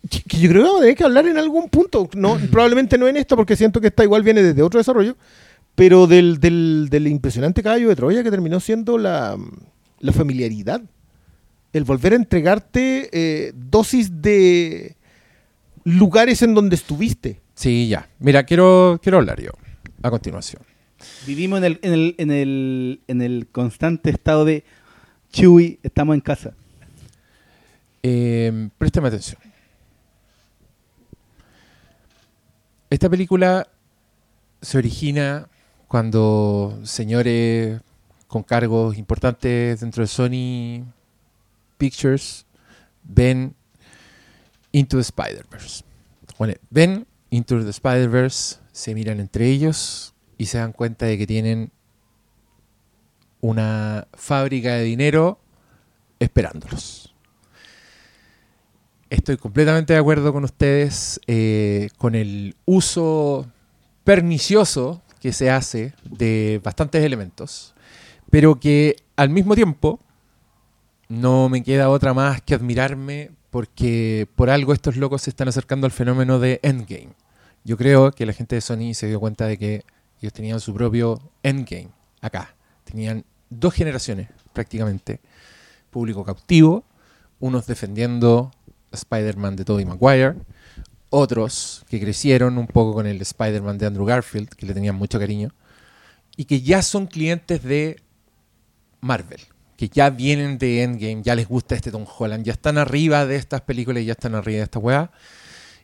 [0.09, 2.09] que- yo creo que vamos a tener que hablar en algún punto.
[2.15, 5.17] No, probablemente no en esto, porque siento que esta igual viene desde otro desarrollo.
[5.75, 9.37] Pero del, del, del impresionante caballo de Troya que terminó siendo la,
[10.01, 10.83] la familiaridad.
[11.73, 14.97] El volver a entregarte eh, dosis de
[15.85, 17.41] lugares en donde estuviste.
[17.55, 18.09] Sí, ya.
[18.19, 19.53] Mira, quiero, quiero hablar yo.
[20.03, 20.63] A continuación.
[21.27, 24.65] Vivimos en el, en el, en el, en el constante estado de
[25.33, 26.55] Chewy, estamos en casa.
[28.03, 29.41] Eh, préstame atención.
[32.89, 33.69] Esta película
[34.61, 35.49] se origina
[35.87, 37.81] cuando señores
[38.27, 40.85] con cargos importantes dentro de Sony
[41.79, 42.47] Pictures
[43.03, 43.55] ven
[44.73, 45.85] Into the Spider-Verse.
[46.39, 51.27] Bueno, ven Into the Spider-Verse, se miran entre ellos y se dan cuenta de que
[51.27, 51.73] tienen
[53.41, 55.39] una fábrica de dinero
[56.19, 57.15] esperándolos.
[59.09, 63.51] Estoy completamente de acuerdo con ustedes eh, con el uso
[64.05, 67.75] pernicioso que se hace de bastantes elementos,
[68.31, 70.01] pero que al mismo tiempo
[71.09, 75.87] no me queda otra más que admirarme porque por algo estos locos se están acercando
[75.87, 77.15] al fenómeno de Endgame.
[77.65, 79.85] Yo creo que la gente de Sony se dio cuenta de que
[80.21, 82.55] ellos tenían su propio Endgame acá.
[82.91, 85.21] Tenían dos generaciones prácticamente.
[85.91, 86.85] Público cautivo,
[87.39, 88.53] unos defendiendo
[88.93, 90.37] Spider-Man de Tobey Maguire,
[91.11, 95.19] otros que crecieron un poco con el Spider-Man de Andrew Garfield, que le tenían mucho
[95.19, 95.53] cariño,
[96.37, 98.01] y que ya son clientes de
[99.01, 99.41] Marvel,
[99.77, 103.37] que ya vienen de Endgame, ya les gusta este Tom Holland, ya están arriba de
[103.37, 105.11] estas películas y ya están arriba de esta weá,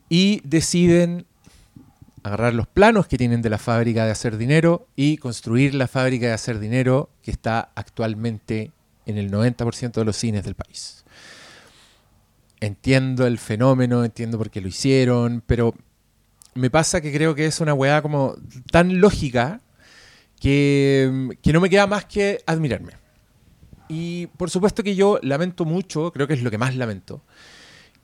[0.09, 1.27] y deciden
[2.27, 6.27] agarrar los planos que tienen de la fábrica de hacer dinero y construir la fábrica
[6.27, 8.73] de hacer dinero que está actualmente
[9.07, 11.05] en el 90% de los cines del país.
[12.59, 15.73] Entiendo el fenómeno, entiendo por qué lo hicieron, pero
[16.55, 18.35] me pasa que creo que es una weá como
[18.73, 19.61] tan lógica
[20.41, 22.95] que, que no me queda más que admirarme.
[23.89, 27.23] Y por supuesto que yo lamento mucho, creo que es lo que más lamento,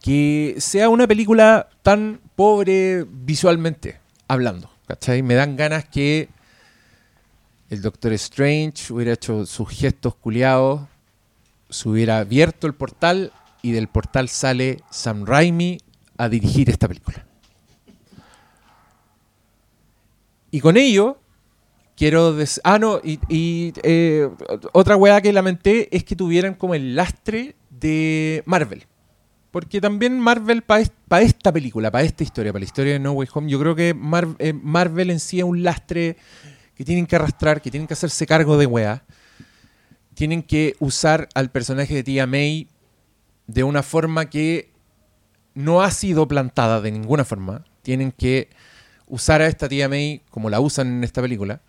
[0.01, 4.02] que sea una película tan pobre visualmente
[4.33, 4.71] hablando.
[4.87, 5.23] ¿Cachai?
[5.23, 6.29] Me dan ganas que
[7.71, 10.83] el Doctor Strange hubiera hecho sus gestos culiados,
[11.71, 15.79] se hubiera abierto el portal y del portal sale Sam Raimi
[16.19, 17.25] a dirigir esta película.
[20.51, 21.19] Y con ello,
[21.97, 22.35] quiero...
[22.35, 24.29] Des ah, no, y, y, eh,
[24.73, 28.87] otra weá que lamenté es que tuvieran como el lastre de Marvel.
[29.53, 33.29] Porque también Marvel, para esta película, para esta historia, para la historia de No Way
[33.35, 36.17] Home, yo creo que eh, Marvel en sí es un lastre
[36.75, 39.05] que tienen que arrastrar, que tienen que hacerse cargo de weá.
[40.15, 42.67] Tienen que usar al personaje de Tia May
[43.47, 44.73] de una forma que
[45.53, 47.67] no ha sido plantada de ninguna forma.
[47.83, 48.49] Tienen que
[49.07, 51.61] usar a esta Tia May como la usan en esta película,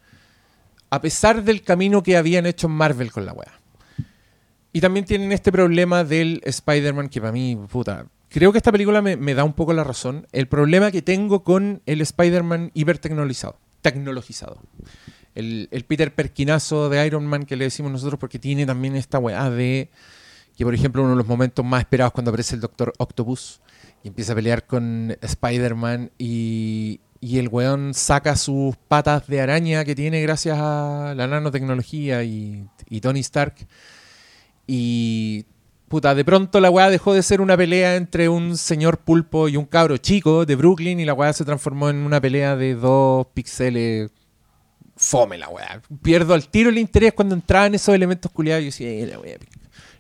[0.90, 3.63] a pesar del camino que habían hecho Marvel con la weá.
[4.76, 9.04] Y también tienen este problema del Spider-Man que para mí, puta, creo que esta película
[9.04, 10.28] me, da un poco la razón.
[10.32, 14.58] El problema que tengo con el Spider-Man hipertecnologizado, tecnologizado.
[15.36, 19.52] El, Peter Perkinazo de Iron Man que le decimos nosotros porque tiene también esta weá
[19.52, 19.90] de
[20.58, 23.62] que, por ejemplo, uno de los momentos más esperados cuando aparece el Doctor Octopus
[24.04, 29.96] y empieza a pelear con Spider-Man y, el weón saca sus patas de araña que
[29.96, 32.68] tiene gracias a la nanotecnología y
[33.02, 33.56] Tony Stark
[34.68, 35.46] y
[35.88, 39.58] puta, de pronto la weá dejó de ser una pelea entre un señor pulpo y
[39.58, 43.28] un cabro chico de Brooklyn y la weá se transformó en una pelea de dos
[43.34, 44.10] píxeles
[44.96, 45.82] fome la weá.
[46.02, 49.20] Pierdo al tiro el interés cuando entraban esos elementos culiados y yo decía, eh, la
[49.20, 49.38] weá,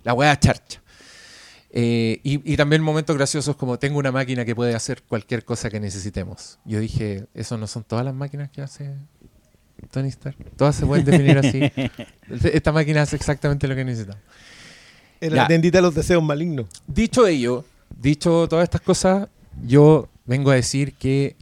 [0.04, 0.82] la weá charcha.
[1.76, 5.72] Eh, y, y, también momentos graciosos como tengo una máquina que puede hacer cualquier cosa
[5.72, 6.60] que necesitemos.
[6.66, 8.94] Yo dije, ¿eso no son todas las máquinas que hace
[9.90, 10.38] Tony Stark?
[10.56, 11.72] Todas se pueden definir así.
[12.54, 14.22] Esta máquina hace exactamente lo que necesitamos.
[15.24, 16.66] En la tendita de los deseos malignos.
[16.86, 19.30] Dicho ello, dicho todas estas cosas,
[19.66, 21.38] yo vengo a decir que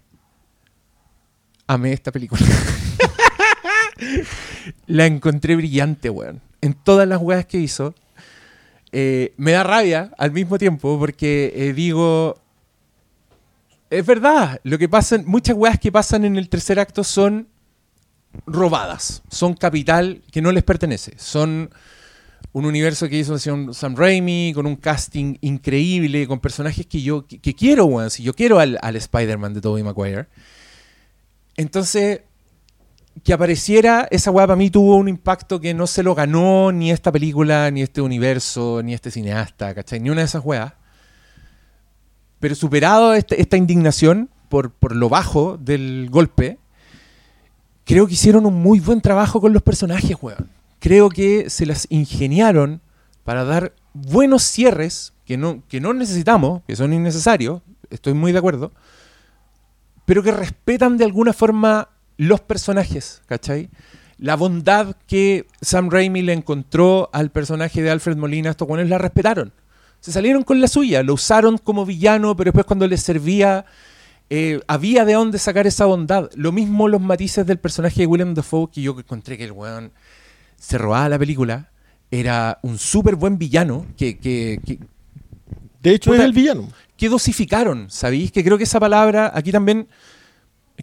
[1.66, 2.46] amé esta película.
[4.86, 6.42] la encontré brillante, weón.
[6.62, 7.96] En todas las weas que hizo.
[8.92, 12.38] Eh, me da rabia al mismo tiempo porque eh, digo,
[13.90, 17.48] es verdad, lo que pasan, muchas weas que pasan en el tercer acto son
[18.46, 21.72] robadas, son capital que no les pertenece, son
[22.54, 27.56] un universo que hizo Sam Raimi, con un casting increíble, con personajes que yo que,
[27.56, 28.10] quiero, weón.
[28.10, 30.28] Si yo quiero al, Spider-Man de Tobey Maguire.
[31.56, 32.22] Entonces,
[33.24, 36.92] que apareciera esa weá para mí tuvo un impacto que no se lo ganó ni
[36.92, 40.00] esta película, ni este universo, ni este cineasta, ¿cachai?
[40.00, 40.74] Ni una de esas weas.
[42.40, 46.58] Pero superado este, esta indignación por, por lo bajo del golpe,
[47.86, 51.86] creo que hicieron un muy buen trabajo con los personajes, weón creo que se las
[51.90, 52.82] ingeniaron
[53.24, 58.40] para dar buenos cierres que no, que no necesitamos, que son innecesarios, estoy muy de
[58.40, 58.72] acuerdo,
[60.06, 63.70] pero que respetan de alguna forma los personajes, ¿cachai?
[64.18, 68.98] La bondad que Sam Raimi le encontró al personaje de Alfred Molina, estos buenos la
[68.98, 69.54] respetaron.
[70.00, 73.66] Se salieron con la suya, lo usaron como villano, pero después cuando les servía,
[74.32, 76.32] eh, había de dónde sacar esa bondad.
[76.34, 79.92] Lo mismo los matices del personaje de William Dafoe, que yo encontré que el weón
[80.62, 81.72] se robaba la película,
[82.12, 84.60] era un súper buen villano que,
[85.82, 86.68] De hecho, es el villano.
[86.96, 88.32] Que dosificaron, ¿sabéis?
[88.32, 89.88] Que creo que esa palabra, aquí también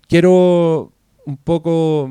[0.08, 0.92] quiero
[1.24, 2.10] un poco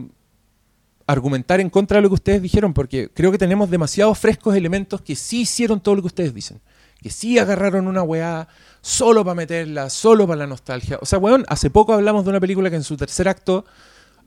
[1.08, 5.02] argumentar en contra de lo que ustedes dijeron, porque creo que tenemos demasiados frescos elementos
[5.02, 6.62] que sí hicieron todo lo que ustedes dicen.
[7.02, 8.48] Que sí agarraron una weá
[8.80, 11.00] solo para meterla, solo para la nostalgia.
[11.02, 13.66] O sea, weón, hace poco hablamos de una película que en su tercer acto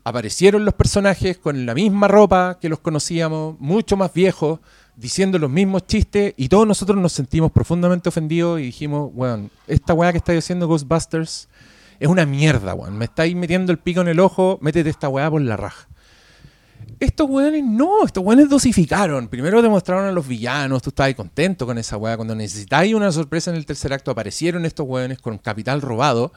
[0.05, 4.61] aparecieron los personajes con la misma ropa que los conocíamos, mucho más viejos,
[4.97, 9.95] diciendo los mismos chistes, y todos nosotros nos sentimos profundamente ofendidos y dijimos, weón, esta
[9.95, 11.49] weá que estáis haciendo Ghostbusters
[11.99, 12.97] es una mierda, weón.
[12.97, 15.87] Me estáis metiendo el pico en el ojo, métete esta weá por la raja.
[16.99, 19.29] Estos weones no, estos weones dosificaron.
[19.29, 22.17] Primero demostraron a los villanos, tú estabas contento con esa weá.
[22.17, 26.33] Cuando necesitáis una sorpresa en el tercer acto, aparecieron estos weones con capital robado.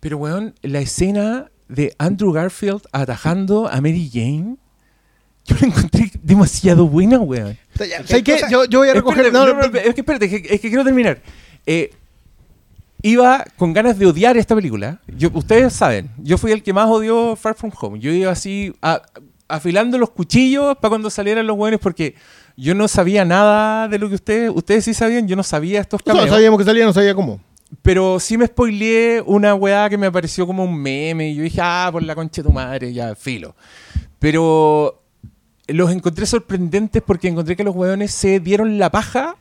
[0.00, 4.56] Pero weón, la escena de Andrew Garfield atajando a Mary Jane,
[5.46, 7.56] yo la encontré demasiado buena, weón.
[7.74, 8.40] ¿Sabes qué?
[8.50, 9.26] Yo, yo voy a recoger.
[9.26, 11.20] Espérate, no, no, no, no, es que espérate, es que, es que quiero terminar.
[11.66, 11.92] Eh,
[13.02, 15.00] iba con ganas de odiar esta película.
[15.06, 18.00] Yo, ustedes saben, yo fui el que más odió Far From Home.
[18.00, 19.02] Yo iba así a-
[19.48, 22.14] afilando los cuchillos para cuando salieran los buenos porque
[22.56, 26.00] yo no sabía nada de lo que ustedes, ustedes sí sabían, yo no sabía estos
[26.06, 26.30] no cameos.
[26.30, 27.40] sabíamos que salía, no sabía cómo.
[27.82, 31.30] Pero sí me spoileé una weá que me pareció como un meme.
[31.30, 33.54] Y yo dije, ah, por la concha de tu madre, ya, filo.
[34.18, 35.02] Pero
[35.66, 39.36] los encontré sorprendentes porque encontré que los weones se dieron la paja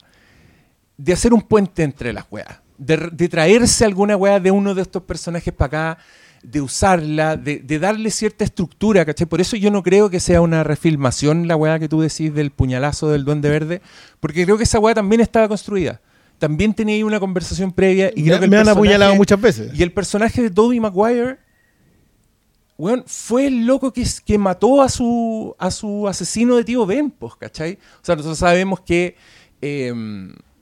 [0.97, 2.61] de hacer un puente entre las weas.
[2.77, 5.97] De, traerse alguna wea de uno de estos personajes para acá,
[6.43, 9.27] de usarla, de, de darle cierta estructura, ¿cachai?
[9.27, 12.51] Por eso yo no creo que sea una refilmación la weá que tú decís del
[12.51, 13.81] puñalazo del Duende Verde,
[14.19, 16.01] porque creo que esa weá también estaba construida.
[16.39, 19.71] También tenía ahí una conversación previa y creo Me, que me han apuñalado muchas veces.
[19.73, 21.37] y el personaje de Tobey Maguire,
[22.77, 27.11] weón, fue el loco que, que mató a su, a su asesino de tío Ben,
[27.11, 27.73] pues, ¿cachai?
[28.01, 29.15] O sea, nosotros sabemos que
[29.61, 29.93] eh,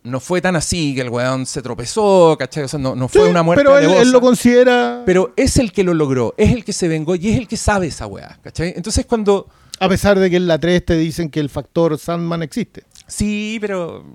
[0.03, 2.63] no fue tan así, que el weón se tropezó, ¿cachai?
[2.63, 5.01] O sea, no, no fue Sí, una muerte pero él, él lo considera.
[5.05, 7.57] Pero es el que lo logró, es el que se vengó y es el que
[7.57, 8.73] sabe esa weá, ¿cachai?
[8.75, 9.47] Entonces cuando...
[9.79, 12.84] a pesar de que en la 3 te dicen que el factor Sandman existe.
[13.07, 14.05] Sí, pero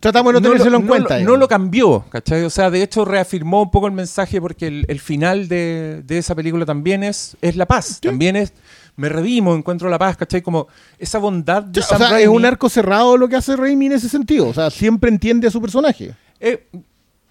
[0.00, 1.18] Tratamos de no, lo- tenérselo en no cuenta.
[1.18, 2.42] lo- No, lo cambió, ¿cachai?
[2.44, 6.18] O sea, de hecho reafirmó un poco el mensaje porque el, el final de, de
[6.18, 8.00] esa película también es, es la paz.
[8.00, 8.52] También es,
[8.96, 10.42] me redimo, encuentro la paz, ¿cachai?
[10.42, 13.86] Como esa bondad de O Sam sea, es un arco cerrado lo que hace Raimi
[13.86, 14.46] en ese sentido.
[14.48, 16.14] O sea, siempre entiende a su personaje.
[16.40, 16.64] Eh,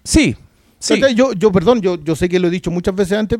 [0.04, 0.36] sí,
[0.78, 1.00] sí.
[1.14, 3.38] Yo, yo, perdón, yo, yo sé que lo he dicho muchas veces antes.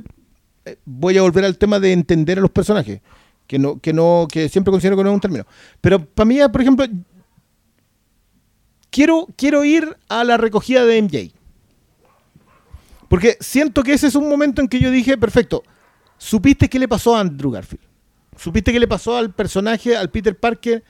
[0.64, 3.00] eh, Voy a volver al tema de entender a los personajes.
[3.46, 5.46] Que no, que no, que siempre considero que no es un término.
[5.80, 6.84] Pero para mí, por ejemplo,
[8.90, 11.32] quiero, quiero ir a la recogida de MJ.
[13.08, 15.62] Porque siento que ese es un momento en que yo dije, perfecto,
[16.18, 17.84] supiste qué le pasó a Andrew Garfield.
[18.36, 20.84] Supiste qué le pasó al personaje, al Peter Parker,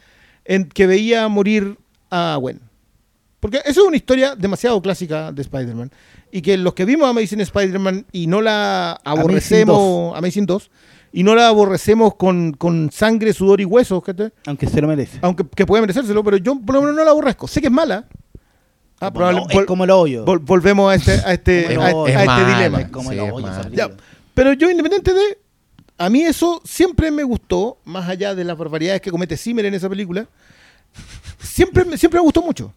[0.44, 1.78] en que veía morir
[2.10, 2.60] a Gwen.
[3.40, 5.92] Porque eso es una historia demasiado clásica de Spider-Man.
[6.32, 10.70] Y que los que vimos Amazing Spider-Man y no la aborrecemos, Amazing 2,
[11.12, 14.32] y no la aborrecemos con, con sangre, sudor y huesos, ¿cachai?
[14.46, 15.18] Aunque se lo merece.
[15.22, 17.48] aunque que puede merecérselo, pero yo por lo menos no la aborrezco.
[17.48, 18.06] Sé que es mala.
[19.00, 20.24] Ah, Como probable- lo- es como el hoyo.
[20.24, 22.80] vol- volvemos a este, a este, a, este mala, dilema.
[22.80, 23.46] Es como Sí, el hoyo.
[23.72, 23.90] Ya,
[24.34, 25.38] pero yo, independiente de.
[26.00, 29.74] A mí eso siempre me gustó, más allá de las barbaridades que comete Zimmer en
[29.74, 30.26] esa película.
[31.40, 32.72] Siempre, me- siempre me gustó mucho.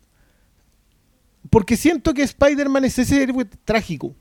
[1.49, 4.13] Porque siento que Spider-Man es ese héroe trágico.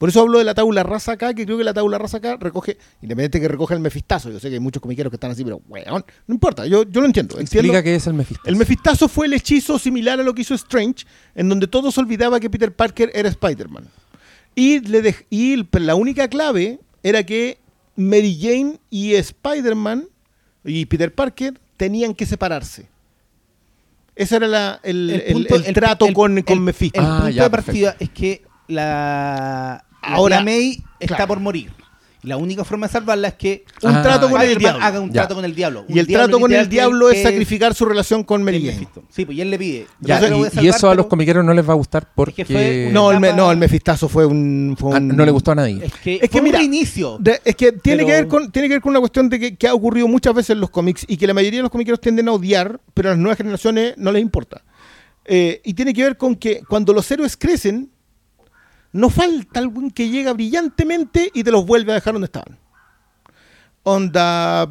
[0.00, 2.38] Por eso hablo de la tabla rasa acá, que creo que la tabla rasa acá
[2.40, 4.30] recoge, independiente que recoge el mefistazo.
[4.30, 7.00] Yo sé que hay muchos comiqueros que están así, pero weón, no importa, yo, yo
[7.02, 7.38] lo entiendo.
[7.38, 7.68] entiendo.
[7.68, 8.42] Explica qué es el Mephisto.
[8.48, 12.40] El mefistazo fue el hechizo similar a lo que hizo Strange, en donde todos olvidaba
[12.40, 13.84] que Peter Parker era Spider-Man.
[14.54, 17.58] Y, le dej- y la única clave era que
[17.94, 20.06] Mary Jane y Spider-Man
[20.64, 22.86] y Peter Parker tenían que separarse.
[24.16, 26.98] Ese era la- el, el- punto- el trato el- con, el- con Mephisto.
[27.00, 31.28] El Ah, punto ya, de partida es que la, Ahora, la May está claro.
[31.28, 31.72] por morir.
[32.22, 34.84] Y la única forma de salvarla es que un Ah, trato con el diablo.
[34.84, 35.22] haga un Ya.
[35.22, 35.86] trato con el diablo.
[35.88, 38.86] y Un el diablo trato con el diablo es sacrificar su relación con Mary Jane.
[39.08, 39.86] Sí, pues y él le pide.
[40.00, 40.20] Ya,
[40.60, 42.44] y, eso a los comiqueros no les va a gustar porque...
[42.44, 44.76] fue No, el, me- no, el mefistazo fue un...
[44.78, 45.82] fue Ah, un- no le gustó a nadie.
[45.82, 47.16] Es que, Es que fue mira, un reinicio.
[47.18, 49.40] De- es que tiene, Pero- que ver con, tiene que ver con una cuestión de
[49.40, 51.70] que, que ha ocurrido muchas veces en los cómics y que la mayoría de los
[51.72, 54.62] comiqueros tienden a odiar, pero a las nuevas generaciones no les importa.
[55.24, 57.90] Eh, y tiene que ver con que cuando los héroes crecen,
[58.92, 62.58] no falta algún que llega brillantemente y te los vuelve a dejar donde estaban.
[63.82, 64.68] Onda,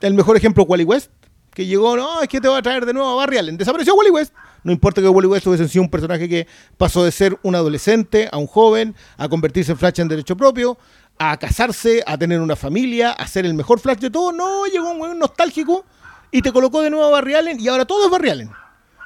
[0.00, 1.10] el mejor ejemplo, Wally West,
[1.52, 3.56] que llegó, no, es que te va a traer de nuevo a Barry Allen.
[3.56, 4.34] Desapareció Wally West.
[4.62, 8.28] No importa que Wally West hubiese sido un personaje que pasó de ser un adolescente
[8.30, 10.76] a un joven, a convertirse en Flash en derecho propio,
[11.18, 14.32] a casarse, a tener una familia, a ser el mejor Flash de todo.
[14.32, 15.84] No, llegó un nostálgico
[16.30, 18.50] y te colocó de nuevo a Barry Allen y ahora todo es Barry Allen.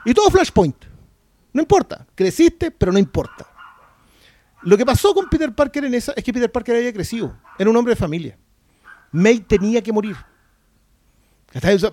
[0.04, 0.76] Y todo Flashpoint.
[1.52, 2.06] No importa.
[2.14, 3.46] Creciste, pero no importa.
[4.62, 7.36] Lo que pasó con Peter Parker en esa es que Peter Parker había crecido.
[7.58, 8.38] Era un hombre de familia.
[9.12, 10.16] May tenía que morir.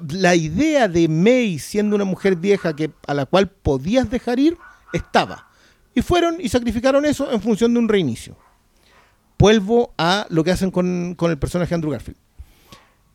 [0.10, 4.58] La idea de May siendo una mujer vieja que, a la cual podías dejar ir
[4.94, 5.48] estaba.
[5.96, 8.38] Y fueron y sacrificaron eso en función de un reinicio.
[9.40, 12.20] Vuelvo a lo que hacen con, con el personaje Andrew Garfield.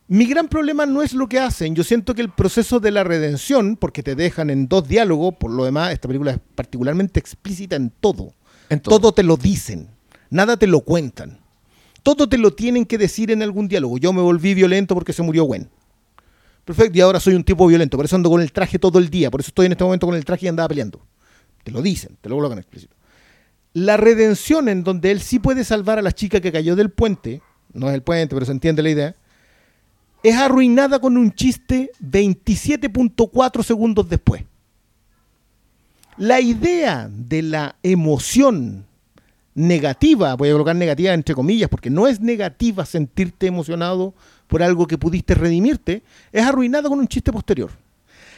[0.07, 1.75] Mi gran problema no es lo que hacen.
[1.75, 5.51] Yo siento que el proceso de la redención, porque te dejan en dos diálogos, por
[5.51, 8.33] lo demás, esta película es particularmente explícita en todo.
[8.81, 9.13] Todo.
[9.13, 9.89] te lo dicen,
[10.29, 11.39] nada te lo cuentan.
[12.01, 13.97] Todo te lo tienen que decir en algún diálogo.
[13.97, 15.69] Yo me volví violento porque se murió Gwen.
[16.65, 19.09] Perfecto, y ahora soy un tipo violento, por eso ando con el traje todo el
[19.09, 21.05] día, por eso estoy en este momento con el traje y andaba peleando.
[21.63, 22.95] Te lo dicen, te lo colocan explícito.
[23.73, 27.41] La redención en donde él sí puede salvar a la chica que cayó del puente,
[27.73, 29.15] no es el puente, pero se entiende la idea,
[30.23, 34.43] es arruinada con un chiste 27.4 segundos después.
[36.17, 38.85] La idea de la emoción
[39.55, 44.13] negativa, voy a colocar negativa entre comillas, porque no es negativa sentirte emocionado
[44.47, 47.71] por algo que pudiste redimirte, es arruinada con un chiste posterior.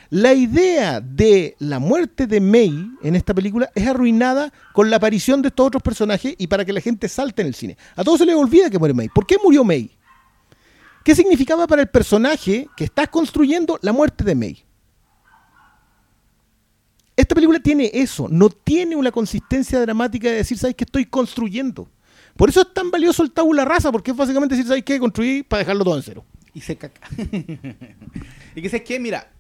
[0.09, 5.41] La idea de la muerte de May en esta película es arruinada con la aparición
[5.41, 7.75] de estos otros personajes y para que la gente salte en el cine.
[7.95, 9.09] A todos se les olvida que muere May.
[9.09, 9.91] ¿Por qué murió May?
[11.03, 14.63] ¿Qué significaba para el personaje que estás construyendo la muerte de May?
[17.15, 21.89] Esta película tiene eso, no tiene una consistencia dramática de decir, ¿sabes qué estoy construyendo?
[22.35, 24.99] Por eso es tan valioso el tabula rasa, porque es básicamente decir, ¿sabes qué?
[24.99, 26.25] Construí para dejarlo todo en cero.
[26.53, 27.07] Y se caca.
[28.55, 29.31] y que sé que, mira,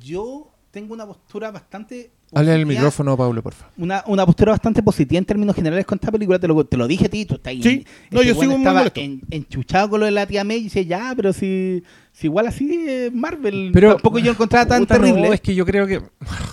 [0.00, 2.10] yo tengo una postura bastante.
[2.34, 3.72] Hable al positiva- micrófono, Pablo, por favor.
[3.78, 6.86] Una, una postura bastante positiva en términos generales con esta película, te lo, te lo
[6.86, 7.62] dije a ti, tú estás ahí.
[7.62, 10.58] Sí, no, yo weón sigo muy estaba en- enchuchado con lo de la tía May
[10.58, 14.80] y dice, ya, pero si, si igual así es Marvel, Pero- tampoco yo encontraba tan
[14.82, 15.34] Puta, no, terrible.
[15.34, 16.00] es que yo creo que.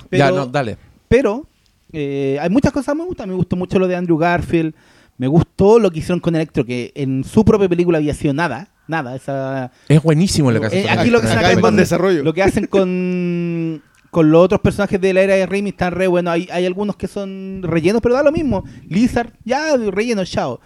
[0.10, 0.78] Pero- ya, no, dale.
[1.10, 1.46] Pero
[1.92, 3.30] eh, hay muchas cosas que me gustan.
[3.30, 4.74] Me gustó mucho lo de Andrew Garfield.
[5.18, 8.70] Me gustó lo que hicieron con Electro, que en su propia película había sido nada.
[8.88, 9.16] Nada.
[9.16, 10.82] Esa, Es buenísimo lo que hace.
[10.82, 12.24] Eh, con aquí lo que Acá se Acá con- desarrollo.
[12.24, 13.82] lo que hacen con,
[14.16, 16.32] con los otros personajes de la era de Raimi están re bueno.
[16.32, 18.64] Hay, hay algunos que son rellenos, pero da lo mismo.
[18.88, 20.62] Lizard, ya, relleno, chao.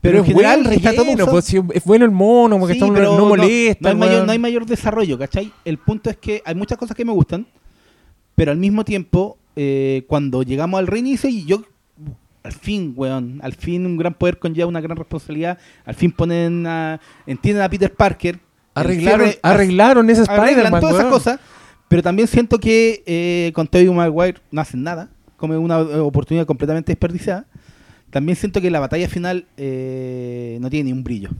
[0.00, 2.72] Pero, en es general bueno está todo relleno, pues, sí, es bueno el mono, porque
[2.72, 3.78] Sí, está- pero no molesta.
[3.82, 5.52] No, hay mayor, no hay mayor desarrollo, ¿cachai?
[5.66, 7.46] El punto es que hay muchas cosas que me gustan,
[8.34, 11.62] pero al mismo tiempo, eh, cuando llegamos al reinicio, y yo,
[12.42, 16.66] al fin, weón, al fin un gran poder conlleva una gran responsabilidad, al fin ponen
[16.66, 18.38] a, entienden a Peter Parker.
[18.74, 21.40] Arreglaron, arreglaron ese Spider-Man, todas esas cosas,
[21.94, 26.90] pero también siento que eh, con Tobey Maguire no hacen nada, como una oportunidad completamente
[26.90, 27.46] desperdiciada.
[28.10, 31.30] También siento que la batalla final eh, no tiene ni un brillo.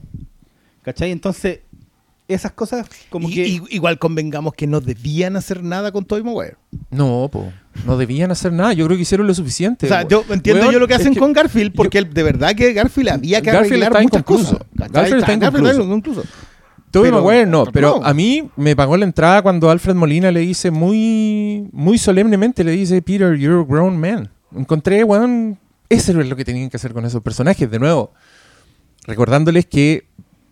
[0.81, 1.11] ¿Cachai?
[1.11, 1.59] Entonces,
[2.29, 3.47] esas cosas como Y- que...
[3.49, 6.55] y- igual convengamos que no debían hacer nada con Tobey Maguire.
[6.89, 7.51] No, po.
[7.85, 8.71] No debían hacer nada.
[8.71, 9.87] Yo creo que hicieron lo suficiente.
[9.87, 12.23] O sea, yo entiendo Weón, yo lo que es hacen con Garfield, yo- porque de
[12.23, 14.59] verdad que Garfield había que Garfield arreglar está muchas cosas.
[14.73, 15.83] Garfield está inconcluso.
[15.83, 16.21] inconcluso.
[16.21, 16.54] Tobey
[17.03, 18.05] pero- Maguire no, pero no.
[18.05, 22.71] a mí me pagó la entrada cuando Alfred Molina le dice muy, muy solemnemente, le
[22.71, 24.29] dice, Peter, you're a grown man.
[24.55, 25.57] Encontré, weón,
[25.89, 27.69] eso es lo que tenían que hacer con esos personajes.
[27.69, 28.11] De nuevo,
[29.05, 30.05] recordándoles que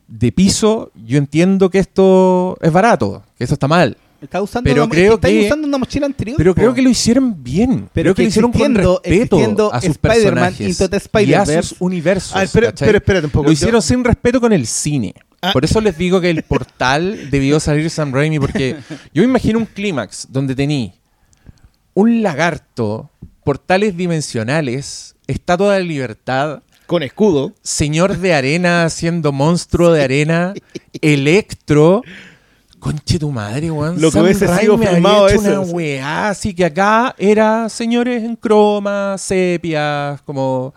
[0.08, 3.98] de piso yo entiendo que esto es barato, que eso está mal.
[4.22, 6.38] Está usando Pero una, creo que- usando una mochila anterior.
[6.38, 6.62] Pero po.
[6.62, 7.90] creo que lo hicieron bien.
[7.92, 10.80] Pero creo que, que lo hicieron con respeto a sus personajes
[11.26, 12.34] y a sus universos.
[12.34, 13.44] A ver, pero, pero espérate un poco.
[13.44, 15.14] Lo Yo- hicieron sin respeto con el cine.
[15.44, 15.52] Ah.
[15.52, 18.78] Por eso les digo que el portal debió salir Sam Raimi, porque
[19.14, 20.94] yo me imagino un clímax donde tení
[21.94, 23.10] un lagarto,
[23.44, 27.52] portales dimensionales, estatua de libertad, con escudo.
[27.62, 30.54] señor de arena haciendo monstruo de arena,
[31.02, 32.04] electro.
[32.80, 34.00] Conche tu madre, weón.
[34.00, 38.24] Lo que Sam hubiese sido filmado hecho eso, una weá, así que acá era señores
[38.24, 40.74] en croma, sepia, como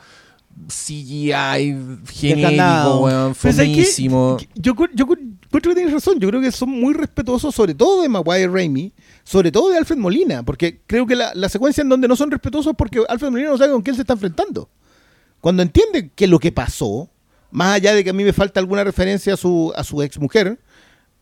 [0.69, 1.77] CGI
[2.11, 4.39] genérico, weón, fomísimo.
[4.55, 6.19] Yo, encuentro que tienes razón.
[6.19, 8.93] Yo creo que son muy respetuosos, sobre todo de Maguire Raimi,
[9.23, 12.31] sobre todo de Alfred Molina, porque creo que la, la secuencia en donde no son
[12.31, 14.69] respetuosos es porque Alfred Molina no sabe con quién se está enfrentando.
[15.41, 17.11] Cuando entiende que lo que pasó,
[17.51, 20.19] más allá de que a mí me falta alguna referencia a su, a su ex
[20.19, 20.59] mujer,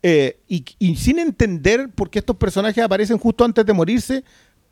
[0.02, 4.22] y, y sin entender por qué estos personajes aparecen justo antes de morirse,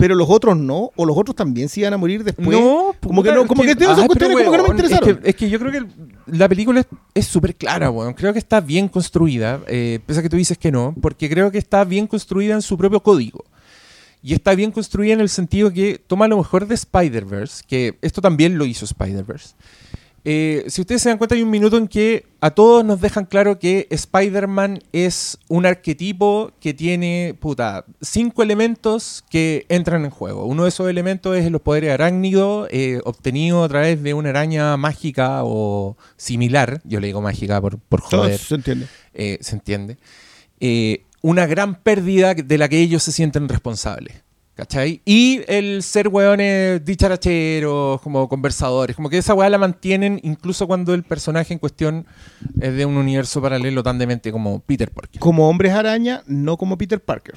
[0.03, 2.59] pero los otros no, o los otros también se iban a morir después.
[2.59, 4.85] No, como que no, como que, esas ay, cuestiones como que no me weón, es
[4.91, 5.17] interesaron.
[5.23, 5.83] que- Es que, yo creo que
[6.27, 8.13] la película es- es súper clara, weón.
[8.15, 11.53] Creo que está bien construida, eh, pese a que tú dices que no, porque creo
[11.53, 13.45] que está bien construida en su propio código.
[14.25, 18.21] Y está bien construida en el sentido que toma lo mejor de Spider-Verse, que esto
[18.21, 19.55] también lo hizo Spider-Verse,
[20.25, 23.25] Eh, si ustedes se dan cuenta, hay un minuto en que a todos nos dejan
[23.25, 30.47] claro que Spider-Man es un arquetipo que tiene, puta, cinco elementos que entran en juego.
[30.47, 34.77] Uno de esos elementos es los poderes arácnidos, eh, obtenidos a través de una araña
[34.77, 36.81] mágica o similar.
[36.85, 38.39] Yo le digo mágica por, por joder.
[38.39, 38.87] Se entiende.
[39.15, 39.99] Eh, se entiende.
[41.21, 44.23] Una gran pérdida de la que ellos se sienten responsables.
[44.55, 45.01] ¿Cachai?
[45.07, 50.93] Y el ser hueones dicharacheros, como conversadores, como que esa weá la mantienen incluso cuando
[50.93, 52.07] el personaje en cuestión
[52.61, 55.21] es de un universo paralelo tan demente como Peter Parker.
[55.21, 57.35] Como hombres araña, no como Peter Parker.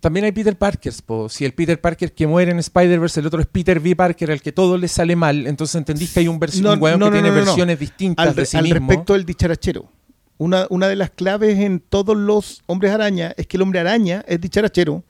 [0.00, 1.28] También hay Peter Parkers, po.
[1.28, 3.94] si el Peter Parker que muere en Spider-Verse, el otro es Peter V.
[3.94, 6.82] Parker, al que todo le sale mal, entonces entendís que hay un, versi- No, un
[6.82, 8.88] weón no, que tiene versiones distintas Al, de sí al mismo.
[8.88, 9.92] respecto del dicharachero.
[10.38, 14.24] Una, una de las claves en todos los hombres araña es que el hombre araña
[14.26, 15.04] es dicharachero,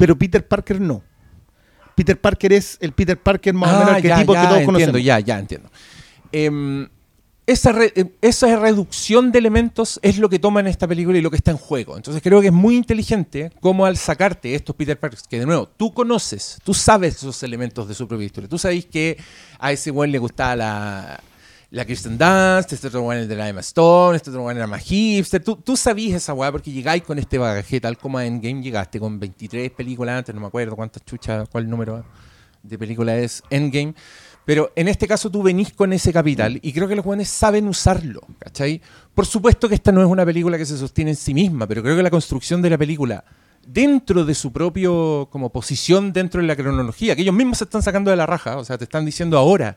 [0.00, 1.02] pero Peter Parker no.
[1.94, 4.58] Peter Parker es el Peter Parker más o menos Ah, ya, arquetipo ya, que todos
[4.60, 5.04] entiendo, conocemos.
[5.04, 5.70] ya, ya entiendo.
[6.32, 6.88] Em,
[7.46, 11.20] esa, re- em, esa reducción de elementos es lo que toma en esta película y
[11.20, 11.96] lo que está en juego.
[11.96, 15.68] Entonces creo que es muy inteligente como al sacarte estos Peter Parkers, que de nuevo,
[15.76, 18.48] tú conoces, tú sabes esos elementos de su propia historia.
[18.48, 19.18] Tú sabes que
[19.58, 21.20] a ese buen le gustaba la,
[21.70, 24.66] la Kirsten Dunst, este otro buen el de la Emma Stone, este otro buen era
[24.66, 25.42] más hipster.
[25.42, 28.98] Tú, tú sabías esa weá porque llegáis con este bagaje, tal como a Endgame llegaste
[28.98, 32.04] con 23 películas antes, no me acuerdo cuántas chuchas, cuál número
[32.62, 33.94] de película es Endgame.
[34.44, 37.68] Pero en este caso tú venís con ese capital y creo que los jóvenes saben
[37.68, 38.80] usarlo, ¿cachai?
[39.14, 41.82] Por supuesto que esta no es una película que se sostiene en sí misma, pero
[41.82, 43.24] creo que la construcción de la película
[43.64, 47.82] dentro de su propio como posición dentro de la cronología, que ellos mismos se están
[47.82, 49.76] sacando de la raja, o sea, te están diciendo ahora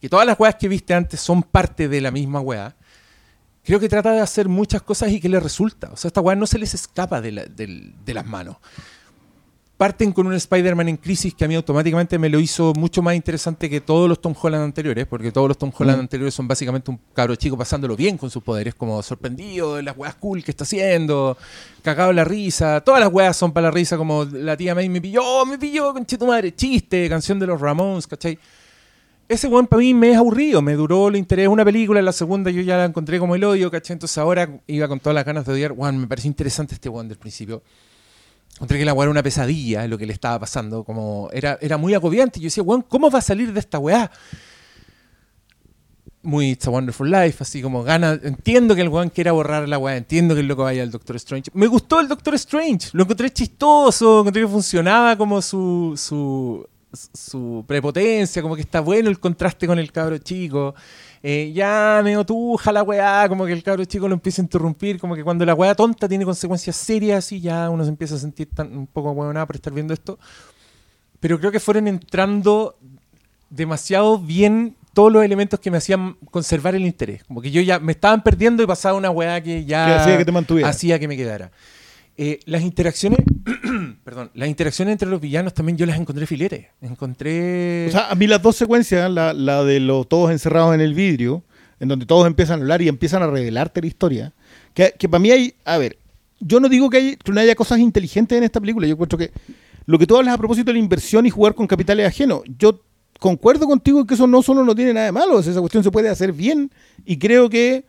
[0.00, 2.74] que todas las weas que viste antes son parte de la misma wea,
[3.62, 5.90] creo que trata de hacer muchas cosas y que le resulta.
[5.92, 8.56] O sea, esta wea no se les escapa de, la- del- de las manos.
[9.76, 13.14] Parten con un Spider-Man en crisis que a mí automáticamente me lo hizo mucho más
[13.14, 16.00] interesante que todos los Tom Holland anteriores, porque todos los Tom Holland Mm.
[16.02, 19.96] anteriores son básicamente un cabro chico pasándolo bien con sus poderes, como sorprendido de las
[19.96, 21.38] weas cool que está haciendo,
[21.82, 22.82] cagado la risa.
[22.82, 25.94] Todas las weas son para la risa, como la tía May me pilló, me pilló,
[25.94, 28.38] conche tu madre, chiste, canción de los Ramones, ¿cachai?
[29.30, 32.50] Ese weón para mí me es aburrido, me duró el interés una película, la segunda
[32.50, 33.94] yo ya la encontré como el odio, ¿cachai?
[33.94, 35.70] Entonces ahora iba con todas las ganas de odiar.
[35.70, 37.62] Weón, me pareció interesante este weón del principio.
[38.54, 41.76] Encontré que la weá era una pesadilla lo que le estaba pasando, como era, era
[41.76, 42.40] muy agobiante.
[42.40, 44.10] Yo decía, weón, ¿cómo va a salir de esta weá?
[46.22, 48.18] Muy It's a Wonderful Life, así como gana.
[48.24, 51.14] Entiendo que el weón quiera borrar la weá, entiendo que el loco vaya al Doctor
[51.14, 51.52] Strange.
[51.54, 57.64] Me gustó el Doctor Strange, lo encontré chistoso, encontré que funcionaba como su, su, su
[57.66, 60.74] prepotencia, como que está bueno el contraste con el cabro chico.
[61.22, 64.98] Eh, ya me otuja la weá, como que el cabro chico lo empieza a interrumpir,
[64.98, 68.18] como que cuando la weá tonta tiene consecuencias serias y ya uno se empieza a
[68.18, 70.18] sentir tan, un poco weonado por estar viendo esto.
[71.20, 72.76] Pero creo que fueron entrando
[73.50, 77.22] demasiado bien todos los elementos que me hacían conservar el interés.
[77.24, 80.18] Como que yo ya me estaban perdiendo y pasaba una weá que ya Que hacía
[80.18, 80.68] que te mantuviera.
[80.68, 81.50] hacía que me quedara.
[82.16, 83.20] Eh, las interacciones,
[84.04, 86.70] perdón, las interacciones entre los villanos también yo las encontré filete.
[86.80, 87.86] Encontré.
[87.88, 90.94] O sea, a mí las dos secuencias, la, la de los todos encerrados en el
[90.94, 91.42] vidrio,
[91.80, 94.32] en donde todos empiezan a hablar y empiezan a revelarte la historia,
[94.74, 95.96] que, que para mí hay, a ver,
[96.38, 99.18] yo no digo que, hay, que no haya cosas inteligentes en esta película, yo encuentro
[99.18, 99.30] que
[99.86, 102.82] lo que tú hablas a propósito de la inversión y jugar con capitales ajenos, yo
[103.18, 106.08] concuerdo contigo que eso no solo no tiene nada de malo, esa cuestión se puede
[106.08, 106.70] hacer bien
[107.04, 107.84] y creo que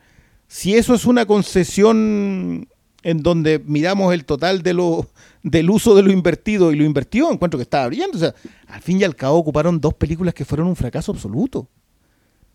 [0.48, 2.68] si eso es una concesión
[3.02, 5.06] en donde miramos el total de lo,
[5.42, 8.16] del uso de lo invertido y lo invertido, encuentro que estaba brillante.
[8.16, 8.34] O sea,
[8.68, 11.68] al fin y al cabo ocuparon dos películas que fueron un fracaso absoluto.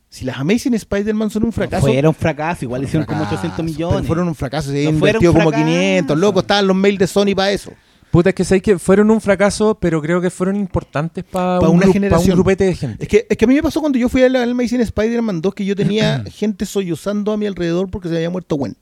[0.10, 3.58] Si las Amazing Spider-Man son un fracaso, Fuera un fracaso, igual hicieron como fracaso, 800
[3.58, 4.08] pero millones.
[4.08, 5.66] fueron un fracaso, se No fueron invertido como fracaso.
[5.66, 7.72] 500, loco, estaban los mails de Sony para eso.
[8.10, 11.68] Puta, es que sabéis que fueron un fracaso, pero creo que fueron importantes para Pa'
[11.68, 12.36] un, una gru- pa' un generación.
[12.38, 13.04] grupete de gente.
[13.04, 15.42] Es que, es que a mí me pasó cuando yo fui al al Amazing Spider-Man
[15.42, 18.78] 2 que yo tenía gente sollozando a mi alrededor porque se había muerto Gwen.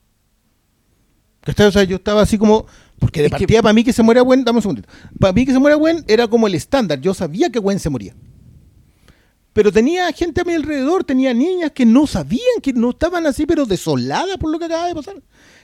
[1.45, 1.67] ¿Cachai?
[1.67, 2.65] O sea, yo estaba así como.
[2.99, 4.89] Porque de Es que- partida, para mí que se muera Gwen, dame un segundito.
[5.19, 6.99] Para mí que se muera Gwen era como el estándar.
[6.99, 8.13] Yo sabía que Gwen se moría.
[9.53, 13.45] Pero tenía gente a mi alrededor, tenía niñas que no sabían, que no estaban así,
[13.45, 15.15] pero desoladas por lo que acaba de pasar.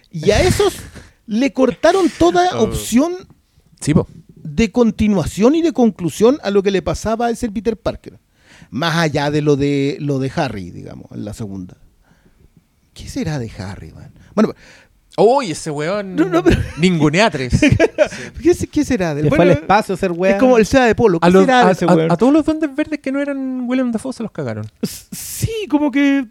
[0.10, 0.76] Y a esos
[1.26, 2.64] le cortaron toda Oh.
[2.64, 3.14] opción
[3.82, 3.94] Sí,
[4.36, 8.20] de continuación y de conclusión a lo que le pasaba a ese Peter Parker.
[8.70, 11.78] Más allá de lo de lo de Harry, digamos, en la segunda.
[12.94, 14.14] ¿Qué será de Harry, man?
[14.36, 14.54] Bueno,
[15.24, 16.16] Uy, ese weón.
[16.16, 17.54] No, no, pero- Ninguneatres.
[18.42, 19.34] ¿qué, se- qué será de Se él?
[19.36, 20.32] fue al Bueno, espacio a hacer weá.
[20.34, 21.20] Es como el sea de Polo.
[21.20, 22.12] ¿Qué a, los- será a- de ese a- weón?
[22.12, 24.66] a todos los duendes verdes que no eran William Dafoe se los cagaron.
[24.84, 26.26] Sí, como que.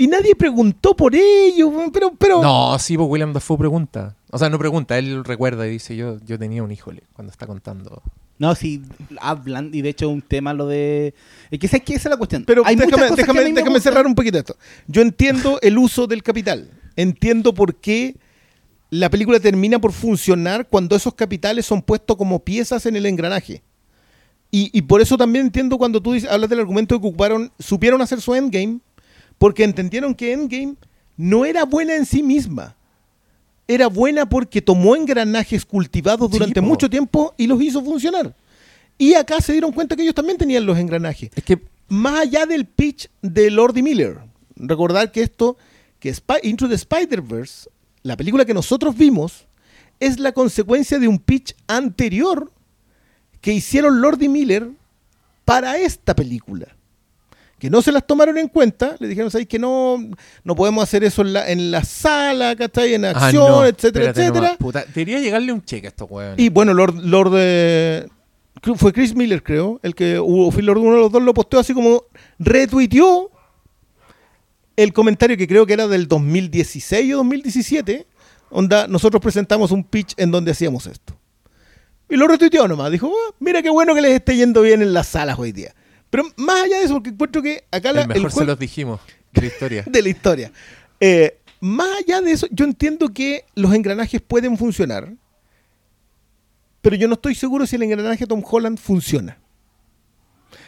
[0.00, 2.12] Y nadie preguntó por ello, weón, pero.
[2.16, 4.14] pero No, sí, pues William Dafoe pregunta.
[4.30, 7.32] O sea, no pregunta, él recuerda y dice: Yo, yo tenía un hijo le- cuando
[7.32, 8.00] está contando
[8.38, 8.82] No, sí,
[9.20, 11.14] hablan, y de hecho es un tema lo de...
[11.50, 11.94] Es que ¿sabes qué?
[11.94, 12.44] esa es la cuestión.
[12.46, 14.56] Pero Hay muchas déjame, cosas que déjame, a déjame cerrar un poquito esto.
[14.86, 16.70] Yo entiendo el uso del capital.
[16.98, 18.16] Entiendo por qué
[18.90, 23.62] la película termina por funcionar cuando esos capitales son puestos como piezas en el engranaje.
[24.50, 27.52] Y, y por eso también entiendo cuando tú dices, hablas del argumento de que ocuparon,
[27.60, 28.80] supieron hacer su endgame,
[29.38, 30.74] porque entendieron que endgame
[31.16, 32.74] no era buena en sí misma.
[33.68, 38.34] Era buena porque tomó engranajes cultivados durante mucho tiempo y los hizo funcionar.
[38.98, 42.44] Y acá se dieron cuenta que ellos también tenían los engranajes Es que más allá
[42.44, 44.18] del pitch de Lordy Miller.
[44.56, 45.56] Recordar que esto,
[46.00, 47.68] que Spy- Into the Spider-Verse,
[48.02, 49.46] la película que nosotros vimos,
[50.00, 52.50] es la consecuencia de un pitch anterior
[53.40, 54.68] que hicieron Lordy Miller
[55.44, 56.66] para esta película.
[57.58, 59.98] Que no se las tomaron en cuenta, le dijeron, ¿sabes que no,
[60.44, 62.94] no podemos hacer eso en la, en la sala, ¿cachai?
[62.94, 64.56] En Ah, acción, no, etcétera, etcétera.
[64.58, 66.38] puta, Debería llegarle un cheque a estos hueones.
[66.38, 68.08] Y bueno, Lord, Lord de-
[68.62, 71.58] creo- fue Chris Miller, creo, el que hubo Lord, uno de los dos lo posteó
[71.58, 72.04] así como
[72.38, 73.32] retuiteó
[74.78, 78.06] el comentario que creo que era del 2016 o 2017,
[78.50, 81.18] onda, nosotros presentamos un pitch en donde hacíamos esto.
[82.08, 84.94] Y lo retuiteó nomás, dijo, "Ah, mira qué bueno que les esté yendo bien en
[84.94, 85.74] las salas hoy día.
[86.10, 88.58] Pero más allá de eso, porque encuentro que acá la, el mejor el se los
[88.58, 89.00] dijimos
[89.32, 89.82] de la historia.
[89.86, 90.52] de la historia.
[91.00, 95.12] Eh, más allá de eso, yo entiendo que los engranajes pueden funcionar,
[96.80, 99.38] pero yo no estoy seguro si el engranaje Tom Holland funciona.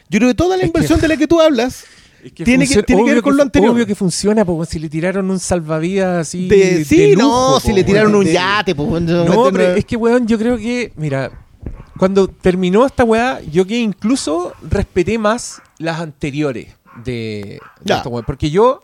[0.08, 1.84] Yo creo que toda la Es que- inversión de la que tú hablas
[2.24, 3.72] Es que Tiene que- tiene que ver con lo anterior.
[3.74, 6.48] Obvio que funciona, porque si le tiraron un salvavidas así.
[6.48, 8.26] de, sí, de no, si le tiraron weón.
[8.26, 11.30] un yate, No, pero es que, weón, yo creo que, mira,
[11.98, 16.68] cuando terminó esta weá, yo que incluso respeté más las anteriores
[17.04, 18.82] de, de esta weá, porque yo,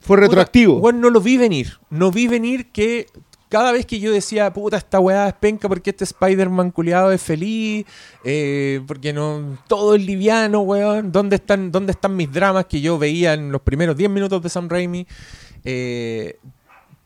[0.00, 0.78] fue retroactivo.
[0.78, 1.78] Bueno, no lo vi venir.
[1.90, 3.06] No vi venir que
[3.48, 7.22] cada vez que yo decía, puta, esta weá es penca porque este Spider-Man culiado es
[7.22, 7.86] feliz,
[8.24, 11.12] eh, porque no todo es liviano, weón.
[11.12, 14.48] ¿Dónde están, ¿Dónde están mis dramas que yo veía en los primeros 10 minutos de
[14.48, 15.06] Sam Raimi?
[15.64, 16.38] Eh,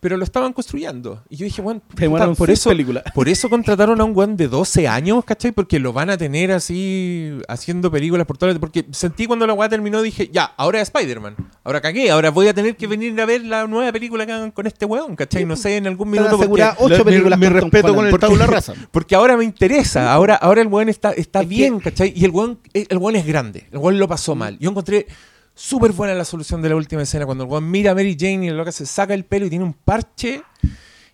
[0.01, 1.23] pero lo estaban construyendo.
[1.29, 3.05] Y yo dije, bueno, Te demoraron por eso, películas.
[3.15, 5.53] por eso contrataron a un weón de 12 años, ¿cachai?
[5.53, 8.59] Porque lo van a tener así haciendo películas por todo.
[8.59, 11.37] Porque sentí cuando la weá terminó, dije, ya, ahora es Spider-Man.
[11.65, 14.51] Ahora cagué, ahora voy a tener que venir a ver la nueva película que hagan
[14.51, 15.45] con este weón, ¿cachai?
[15.45, 16.39] No sé, en algún minuto.
[16.39, 18.75] Porque, ocho La- mi- películas mi, Tom respeto con el Porque- tabula rasa.
[18.91, 22.13] porque ahora me interesa, ahora, ahora el weón está, está Es que- bien, ¿cachai?
[22.17, 24.59] Y el weón, el weón es grande, el weón lo pasó mal.
[24.59, 25.07] Yo encontré
[25.55, 28.47] súper buena la solución de la última escena, cuando el weón mira a Mary Jane
[28.47, 30.43] y el loca se saca el pelo y tiene un parche.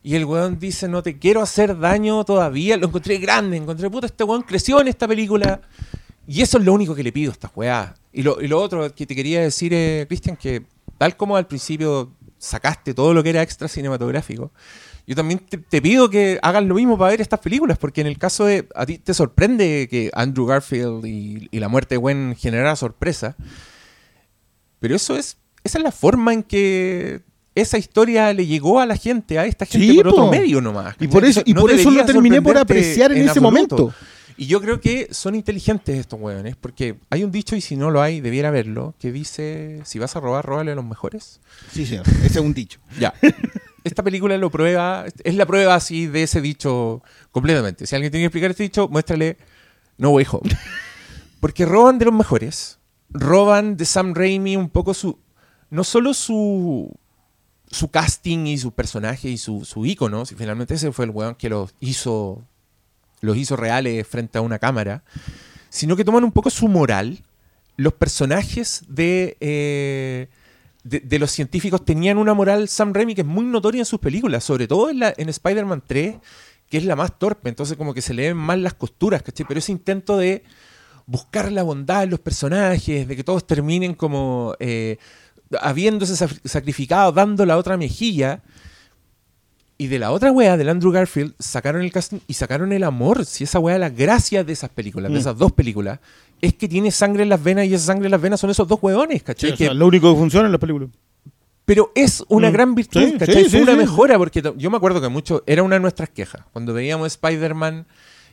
[0.03, 2.77] Y el weón dice, no te quiero hacer daño todavía.
[2.77, 5.61] Lo encontré grande, encontré, puta, este weón creció en esta película.
[6.29, 7.95] Y eso es lo único que le pido a esta weá.
[8.13, 10.63] Y lo, y lo otro que te quería decir, eh, Cristian, que
[10.97, 14.53] tal como al principio sacaste todo lo que era extra cinematográfico,
[15.07, 18.19] yo también te, pido que hagan lo mismo para ver estas películas, porque en el
[18.19, 22.35] caso de, a ti te sorprende que Andrew Garfield y, y la muerte de Gwen
[22.37, 23.37] generara sorpresa,
[24.81, 27.23] pero eso es, esa es la forma en que
[27.55, 30.95] esa historia le llegó a la gente, a esta gente Sí, por otro medio nomás.
[30.95, 31.09] Y ¿cachai?
[31.09, 33.51] por eso, y No por eso lo terminé por apreciar en, ese absoluto.
[33.51, 33.95] momento.
[34.39, 37.91] Y yo creo que son inteligentes estos hueones, porque hay un dicho, y si no
[37.91, 41.41] lo hay, debiera verlo, que dice, si vas a robar, róbale a los mejores.
[41.73, 42.07] Sí, señor.
[42.23, 42.79] Ese es un dicho.
[43.01, 43.15] Ya.
[43.83, 47.87] Esta película lo prueba, es la prueba así de ese dicho completamente.
[47.87, 49.37] Si alguien tiene que explicar este dicho, muéstrale
[49.97, 50.51] No Way Home.
[51.41, 52.76] Porque roban de los mejores,
[53.11, 55.19] roban de Sam Raimi un poco su,
[55.71, 56.93] no solo su,
[57.71, 61.35] su casting y su personaje y su, su ícono, si finalmente ese fue el weón
[61.35, 62.45] que los hizo,
[63.21, 65.03] los hizo reales frente a una cámara,
[65.69, 67.23] sino que toman un poco su moral.
[67.77, 70.29] Los personajes de, eh,
[70.83, 74.45] de, los científicos tenían una moral Sam Raimi que es muy notoria en sus películas,
[74.45, 76.17] sobre todo en, en Spider-Man 3,
[76.71, 79.47] que es la más torpe, entonces como que se le ven mal las costuras, ¿cachai?
[79.47, 80.43] Pero ese intento de
[81.07, 84.99] buscar la bondad en los personajes, de que todos terminen como eh,
[85.61, 88.43] habiéndose sacrificado, dando la otra mejilla.
[89.79, 93.27] Y de la otra wea, del Andrew Garfield, sacaron el casting y sacaron el amor.
[93.27, 95.21] Si esa wea, la gracia de esas películas, de Mm.
[95.21, 96.01] esas dos películas,
[96.41, 98.67] es que tiene sangre en las venas y esa sangre en las venas son esos
[98.67, 99.55] dos hueones, ¿cachai?
[99.55, 100.89] Que- lo único que funciona en las películas.
[101.67, 102.53] pero es una Mm.
[102.53, 103.35] gran virtud, Sí, ¿cachai?
[103.45, 103.79] sí, Fue sí, una sí.
[103.79, 106.43] mejora, porque yo me acuerdo que mucho, era una de nuestras quejas.
[106.53, 107.87] Cuando veíamos Spider-Man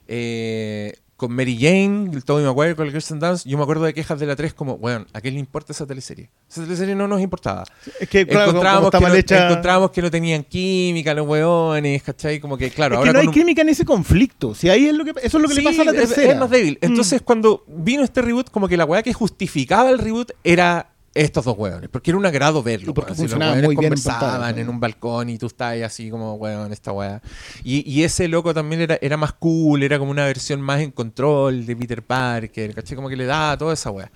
[0.08, 3.94] eh, con Mary Jane, el Tobey Maguire con el Kirsten Dunst, yo me acuerdo de
[3.94, 6.30] quejas de la 3 como, bueno, ¿a qué le importa esa teleserie?
[6.50, 7.64] Esa teleserie no nos importaba.
[7.98, 9.48] Es que, claro, encontrábamos, que no, hecha.
[9.48, 12.42] encontrábamos que no tenían química los hueones, ¿cachai?
[12.42, 14.54] Como que, claro, es ahora que no hay un- química en ese conflicto.
[14.54, 16.34] Si ahí es lo que, eso es lo que le pasa a la tercera.
[16.34, 16.78] Es, más débil.
[16.82, 16.86] Mm.
[16.88, 21.46] Entonces, cuando vino este reboot, como que la weá que justificaba el reboot era estos
[21.46, 21.90] dos hueones.
[21.90, 22.92] Porque era un agrado verlo.
[22.92, 23.16] Y porque weón.
[23.16, 25.84] Si los funcionaba hueones muy bien en conversaban en un balcón y tú estás ahí
[25.84, 27.22] así como, weón, esta weá.
[27.64, 30.92] Y, y ese loco también era, era más cool, era como una versión más en
[30.92, 32.96] control de Peter Parker, ¿cachai?
[32.96, 34.12] Como que le daba toda esa weá.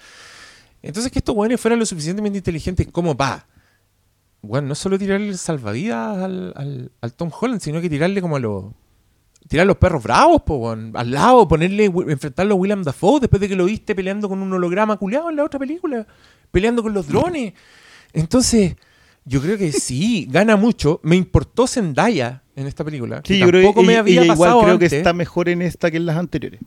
[0.82, 3.48] Entonces que estos hueones fueran lo suficientemente inteligentes como pa.
[4.41, 8.39] Bueno, no solo tirarle salvavidas al, al, al Tom Holland, sino que tirarle como a
[8.39, 8.66] los.
[9.48, 10.91] Tirar los perros bravos, po, weón.
[10.95, 14.52] al lado, ponerle, enfrentarlo a William Dafoe después de que lo viste peleando con un
[14.52, 16.06] holograma culeado en la otra película,
[16.58, 17.53] peleando con los drones.
[18.14, 18.76] Entonces,
[19.26, 20.99] yo creo que sí, gana mucho.
[21.03, 23.22] Me importó Zendaya en esta película.
[23.22, 25.14] que Sí, yo creo tampoco que me ella- había ella igual pasado creo que está
[25.14, 26.60] mejor en esta que en las anteriores.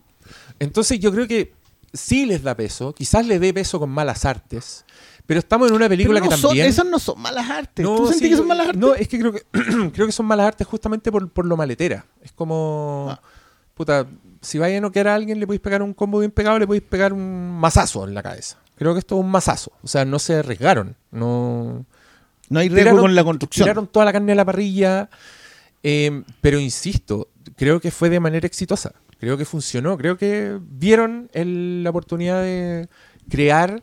[0.59, 1.53] Entonces yo creo que
[1.93, 4.85] sí les da peso, quizás les dé peso con malas artes,
[5.27, 6.67] pero estamos en una película no que son- también...
[6.67, 7.85] esas no son malas artes.
[7.85, 8.81] No, ¿Tú sentís sí, que son yo- malas artes?
[8.81, 9.43] No, es que creo que
[9.93, 12.05] creo que son malas artes justamente por, por lo maletera.
[12.23, 13.09] Es como...
[13.11, 13.21] Ah.
[13.75, 14.07] Puta,
[14.43, 16.83] si vaya a noquear a alguien le podéis pegar un combo bien pegado, le podéis
[16.85, 18.59] pegar un mazazo en la cabeza.
[18.81, 19.73] Creo que esto es un mazazo.
[19.83, 20.97] O sea, no se arriesgaron.
[21.13, 21.85] No...
[22.49, 23.65] No hay riesgo con la construcción.
[23.67, 25.09] Tiraron toda la carne a la parrilla.
[25.83, 28.93] eh, pero insisto, creo que fue de manera exitosa.
[29.19, 29.97] Creo que funcionó.
[29.99, 32.89] Creo que vieron el- la oportunidad de
[33.29, 33.83] crear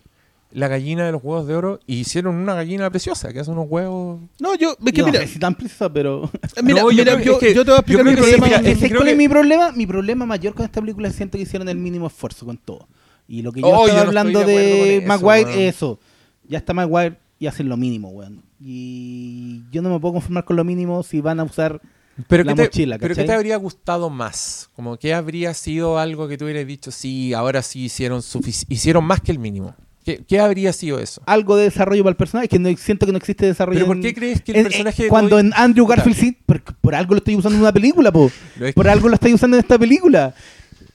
[0.52, 3.68] la gallina de los huevos de oro y hicieron una gallina preciosa, que hace unos
[3.70, 4.20] huevos.
[4.39, 6.30] No, yo, es que no mira, si tan precisa, pero...
[6.64, 8.18] mira, No, yo mira, creo- yo, es que- yo te voy a explicar mi que
[8.18, 8.45] problema.
[8.48, 9.72] mira, ¿Sabes es que es mi problema?
[9.74, 12.88] Mi problema mayor con esta película es siento que hicieron el mínimo esfuerzo con todo.
[13.28, 16.00] Y lo que yo Oh, estaba yo hablando de de, eso, Maguire es eso.
[16.48, 18.42] Ya está Maguire y hacen lo mínimo, weón.
[18.60, 21.82] Y yo no me puedo conformar con lo mínimo si van a usar...
[22.28, 24.70] Pero, La ¿qué te, mochila, pero ¿qué te habría gustado más?
[24.76, 28.24] Como que habría sido algo que tú hubieras dicho, sí, ahora sí hicieron,
[28.70, 29.76] hicieron más que el mínimo.
[30.04, 31.22] ¿Qué, qué habría sido eso?
[31.28, 33.78] algo de desarrollo para el personaje, que no, siento que no existe desarrollo.
[33.78, 35.86] ¿Pero por en- qué crees que el en- personaje en- cuando en Andrew.
[35.86, 38.32] Garfield sí, por, por algo lo estoy usando en una película, po.
[38.74, 40.34] Por algo lo estoy usando en esta película.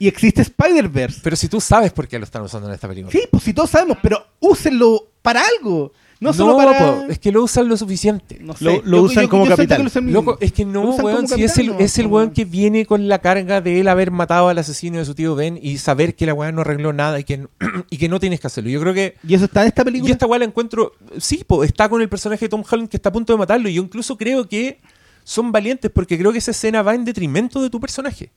[0.03, 1.21] Y existe Spider-Verse.
[1.23, 3.13] Pero si tú sabes por qué lo están usando en esta película.
[3.13, 5.93] Sí, pues si todos sabemos, pero úsenlo para algo.
[6.19, 6.77] No solo para...
[6.79, 8.39] po, es que lo usan lo suficiente.
[8.41, 8.65] No sé.
[8.65, 9.77] Lo- lo usan como capital.
[9.79, 11.79] que lo usan- Loco, es que no, weón, si es el, ¿no?
[11.79, 14.99] es el Como- weón que viene con la carga de él haber matado al asesino
[14.99, 17.51] de su tío Ben y saber que la weá no arregló nada y que, no-
[17.91, 18.71] y que no tienes que hacerlo.
[18.71, 20.13] Yo creo que Y eso está en esta Y película.
[20.13, 20.93] esta weá la encuentro.
[21.19, 23.69] Sí, po, está con el personaje de Tom Holland que está a punto de matarlo.
[23.69, 24.81] Y yo incluso creo que
[25.25, 28.31] son valientes porque creo que esa escena va en detrimento de tu personaje.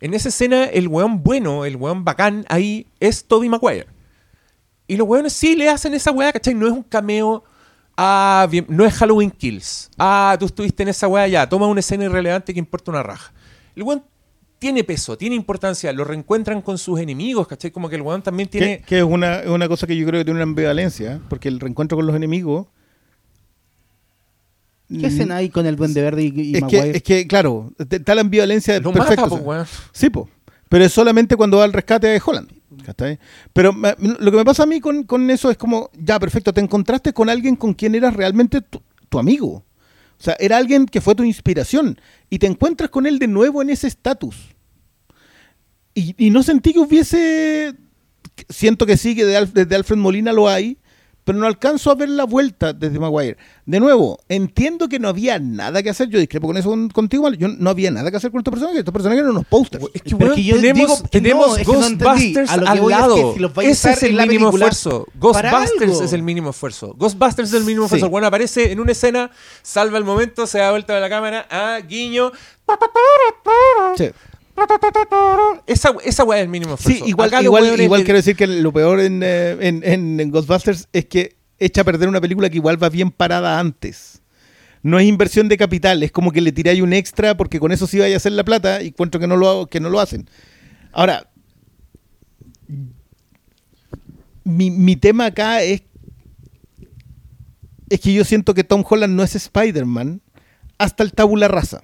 [0.00, 3.86] En esa escena, el weón bueno, el weón bacán, ahí es Tobey Maguire.
[4.86, 6.54] Y los weones sí le hacen esa weá, ¿cachai?
[6.54, 7.44] No es un cameo.
[7.96, 9.90] Ah, bien, no es Halloween Kills.
[9.98, 11.48] Ah, tú estuviste en esa weá ya.
[11.48, 13.32] Toma una escena irrelevante que importa una raja.
[13.74, 14.04] El weón
[14.58, 15.92] tiene peso, tiene importancia.
[15.92, 17.70] Lo reencuentran con sus enemigos, ¿cachai?
[17.70, 18.78] Como que el weón también tiene.
[18.78, 21.58] Que, que es una, una cosa que yo creo que tiene una ambivalencia, porque el
[21.58, 22.66] reencuentro con los enemigos.
[24.88, 26.90] ¿Qué escena hay con el Duende Verde y, y es Maguire?
[26.92, 29.64] que, es que, claro, está la ambivalencia Lo perfecta, mata, po.
[29.92, 30.28] Sí, po.
[30.68, 32.48] Pero es solamente cuando va al rescate de Holland.
[32.84, 33.18] ¿cachai?
[33.52, 36.52] Pero me- lo que me pasa a mí con, con eso es como, ya, perfecto,
[36.52, 39.64] te encontraste con alguien con quien eras realmente tu, tu amigo.
[40.18, 41.98] O sea, era alguien que fue tu inspiración.
[42.30, 44.36] Y te encuentras con él de nuevo en ese estatus.
[45.94, 47.74] Y, y no sentí que hubiese...
[48.48, 50.76] Siento que sí, que de desde Alfred Molina lo hay,
[51.26, 53.36] pero no alcanzo a ver la vuelta desde Maguire.
[53.64, 56.08] De nuevo, entiendo que no había nada que hacer.
[56.08, 57.28] Yo discrepo con eso con- contigo.
[57.32, 58.78] Yo no había nada que hacer con estos personajes.
[58.78, 59.84] Estos personajes eran unos posters.
[59.92, 62.04] Es que, yo tenemos, digo que tenemos no, es que no entendí.
[62.04, 63.34] Ghostbusters A al voy es que lado.
[63.34, 65.08] si los vais a Ese es el mínimo esfuerzo.
[65.18, 66.94] Ghostbusters es el mínimo esfuerzo.
[66.96, 68.06] Ghostbusters es el mínimo esfuerzo.
[68.06, 68.12] Sí.
[68.12, 71.80] Weón aparece en una escena, salva el momento, se da vuelta de la cámara, ah,
[71.88, 72.30] guiño.
[73.96, 74.10] Sí.
[75.66, 77.06] Esa, esa weá es el mínimo Sí, esfuerzo.
[77.08, 80.88] igual, Acá igual, igual quiero decir que lo peor en, eh, en, en- en Ghostbusters
[80.92, 84.22] es que echa a perder una película que igual va bien parada antes.
[84.82, 87.86] No es inversión de capital, es como que le tiráis un extra porque con eso
[87.86, 90.28] sí vaya a hacer la plata y encuentro que no lo, que no lo hacen.
[90.92, 91.28] Ahora,
[94.44, 95.82] mi, mi tema acá es,
[97.90, 100.20] es que yo siento que Tom Holland no es Spider-Man
[100.78, 101.82] hasta el tabula rasa.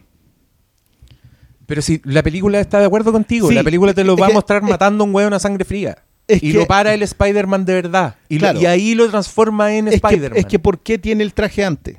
[1.72, 4.30] Pero si la película está de acuerdo contigo, Sí, la película te lo va a
[4.30, 5.96] mostrar matando a un weón a sangre fría.
[6.28, 8.16] Es y que- lo para el Spider-Man de verdad.
[8.28, 8.60] Y, lo- Claro.
[8.60, 10.38] y ahí lo transforma en Spider-Man.
[10.38, 11.96] es que ¿por qué tiene el traje antes?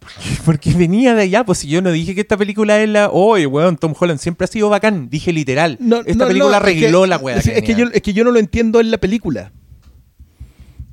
[0.44, 3.10] Porque venía de allá, pues si yo no dije que esta película es la.
[3.10, 5.10] Oye, weón, Tom Holland siempre ha sido bacán.
[5.10, 5.76] Dije literal.
[5.80, 7.36] No, esta no, película no, es arregló que- la weá.
[7.38, 9.50] Es, que es que yo no lo entiendo en la película.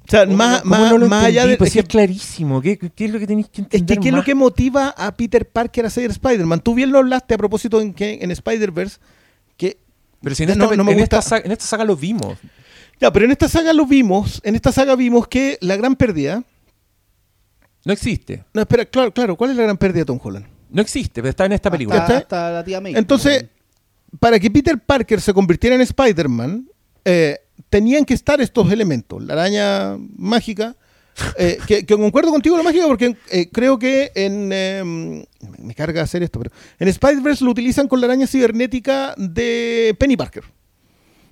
[0.07, 1.57] O sea, ¿Cómo más, cómo más, no lo más allá de.
[1.57, 2.61] Pues es que, es clarísimo.
[2.61, 3.97] ¿Qué, qué es lo que tenéis que es entender?
[3.97, 6.61] que ¿qué es lo que motiva a Peter Parker a ser Spider-Man?
[6.61, 8.99] Tú bien lo hablaste a propósito en, que, en Spider-Verse.
[9.57, 9.77] Que,
[10.21, 12.37] Pero si en esta, no- no me en, esta saga, en esta saga lo vimos.
[13.01, 14.39] ya, pero en esta saga lo vimos.
[14.45, 16.43] En esta saga vimos que la gran pérdida.
[17.83, 18.43] No existe.
[18.53, 19.35] No, espera, claro, claro.
[19.35, 20.45] ¿Cuál es la gran pérdida de Tom Holland?
[20.69, 21.99] No existe, pero está en esta película.
[21.99, 22.95] Hasta, hasta la tía May.
[22.95, 23.45] Entonces,
[24.19, 26.67] para que Peter Parker se convirtiera en Spider-Man,
[27.05, 27.39] eh,
[27.69, 29.23] tenían que estar estos elementos.
[29.23, 30.75] La araña mágica,
[31.37, 34.49] eh, que, que concuerdo contigo la mágica porque eh, creo que en...
[34.53, 35.25] eh,
[35.59, 40.17] me carga hacer esto, pero en Spider-Verse lo utilizan con la araña cibernética de Penny
[40.17, 40.43] Parker.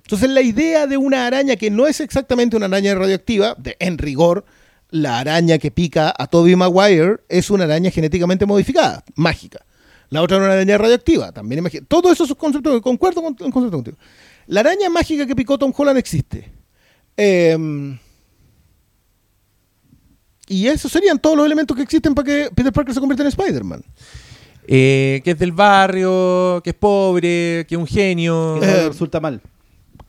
[0.04, 3.98] Entonces la idea de una araña que no es exactamente una araña radioactiva, de, en
[3.98, 4.44] rigor,
[4.90, 9.66] la araña que pica a Tobey Maguire es una araña genéticamente modificada, mágica.
[10.10, 13.52] La otra es una araña radioactiva, también imagi- Todo eso son conceptos, concuerdo con el
[13.52, 13.96] concepto contigo.
[14.48, 16.50] La araña mágica que picó Tom Holland existe.
[17.16, 17.98] Em,
[20.48, 23.28] y esos serían todos los elementos que existen para que Peter Parker se convierta en
[23.28, 23.84] Spider-Man.
[24.68, 28.62] Eh, que es del barrio, que es pobre, que es un genio.
[28.62, 29.40] Eh, resulta mal.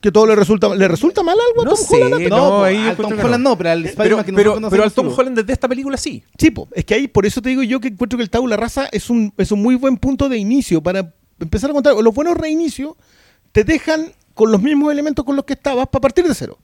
[0.00, 2.04] Que todo le resulta, ¿le resulta mal algo a No Tom sé.
[2.04, 2.28] Holland?
[2.28, 3.12] No, no, ahí al Tom.
[3.18, 5.96] Holland no, pero al Pero, Spider-Man que pero, pero al Tom Holland desde esta película
[5.96, 6.22] sí.
[6.38, 8.56] Sí, po, es que ahí, por eso te digo yo que encuentro que el tabula
[8.56, 11.94] rasa es un, es un muy buen punto de inicio para empezar a contar.
[11.96, 12.94] Los buenos reinicios
[13.50, 16.60] te dejan con los mismos elementos con los que estabas para partir de cero.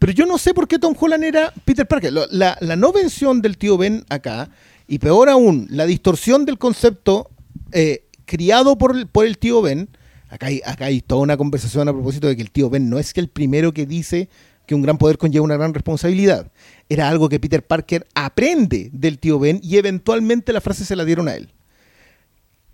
[0.00, 2.12] Pero yo no sé por qué Tom Holland era Peter Parker.
[2.12, 4.50] La no vención del tío Ben acá,
[4.88, 7.30] y peor aún, la distorsión del concepto
[7.70, 9.88] eh, criado por el, por el tío Ben.
[10.30, 12.98] Acá hay, acá hay toda una conversación a propósito de que el tío Ben no
[12.98, 14.28] es que el primero que dice
[14.66, 16.50] que un gran poder conlleva una gran responsabilidad.
[16.88, 21.04] Era algo que Peter Parker aprende del tío Ben y eventualmente la frase se la
[21.04, 21.52] dieron a él.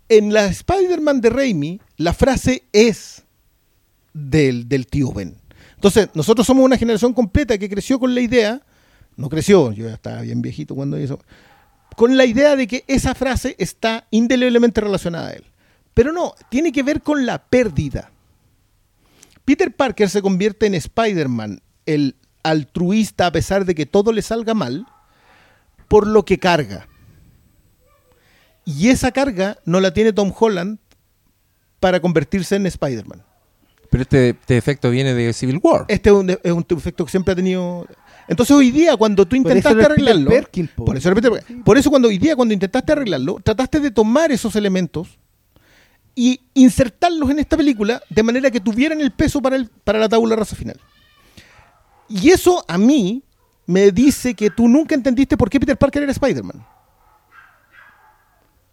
[0.07, 3.25] En la Spider-Man de Raimi, la frase es
[4.19, 5.35] del, del tío Ben.
[5.75, 8.61] Entonces, nosotros somos una generación completa que creció con la idea,
[9.15, 11.19] no creció, yo ya estaba bien viejito cuando hizo,
[11.95, 15.45] con la idea de que esa frase está indeleblemente relacionada a él.
[15.93, 18.11] Pero no, tiene que ver con la pérdida.
[19.45, 24.53] Peter Parker se convierte en Spider-Man, el altruista a pesar de que todo le salga
[24.53, 24.85] mal,
[25.87, 26.87] por lo que carga.
[28.65, 30.79] Y esa carga no la tiene Tom Holland
[31.79, 33.23] para convertirse en Spider-Man.
[33.89, 35.85] Pero este, este efecto viene de Civil War.
[35.87, 37.87] Este es un, es un efecto que siempre ha tenido.
[38.27, 41.63] Entonces hoy día cuando tú intentaste arreglarlo, Perkins, por eso era Peter Perkins.
[41.63, 45.17] por eso cuando hoy día cuando intentaste arreglarlo, trataste de tomar esos elementos
[46.13, 50.07] y insertarlos en esta película de manera que tuvieran el peso para, el, para la
[50.07, 50.79] tabla rasa final.
[52.07, 53.23] Y eso a mí
[53.65, 56.65] me dice que tú nunca entendiste por qué Peter Parker era Spider-Man.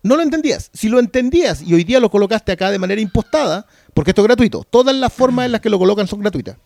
[0.07, 0.71] No lo entendías.
[0.73, 4.29] Si lo entendías y hoy día lo colocaste acá de manera impostada, porque esto es
[4.29, 6.57] gratuito, todas las formas en las que lo colocan son gratuitas.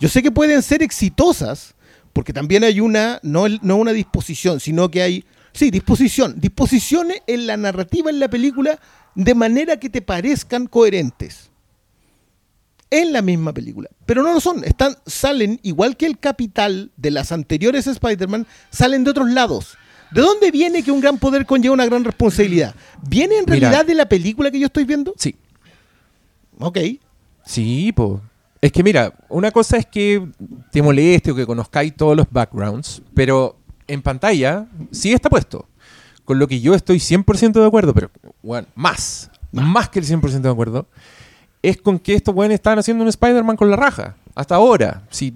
[0.00, 1.76] Yo sé que pueden ser exitosas,
[2.12, 7.46] porque también hay una, no, no una disposición, sino que hay, sí, disposición, disposiciones en
[7.46, 8.80] la narrativa en la película
[9.14, 11.50] de manera que te parezcan coherentes.
[12.90, 13.88] En la misma película.
[14.04, 14.64] Pero no lo son.
[14.64, 19.76] Están, salen, igual que el capital de las anteriores Spider-Man, salen de otros lados.
[20.10, 22.74] ¿De dónde viene que un gran poder conlleva una gran responsabilidad?
[23.08, 23.68] ¿Viene en Mira.
[23.68, 25.14] realidad de la película que yo estoy viendo?
[25.16, 25.36] Sí.
[26.58, 26.78] Ok.
[27.44, 28.20] Sí, po.
[28.60, 30.26] Es que mira, una cosa es que
[30.72, 33.56] te moleste o que conozcáis todos los backgrounds, pero
[33.86, 35.66] en pantalla sí está puesto.
[36.24, 38.10] Con lo que yo estoy 100% de acuerdo, pero
[38.42, 40.86] bueno, más, más que el 100% de acuerdo,
[41.62, 44.16] es con que estos weones estaban haciendo un Spider-Man con la raja.
[44.34, 45.02] Hasta ahora.
[45.10, 45.32] Si,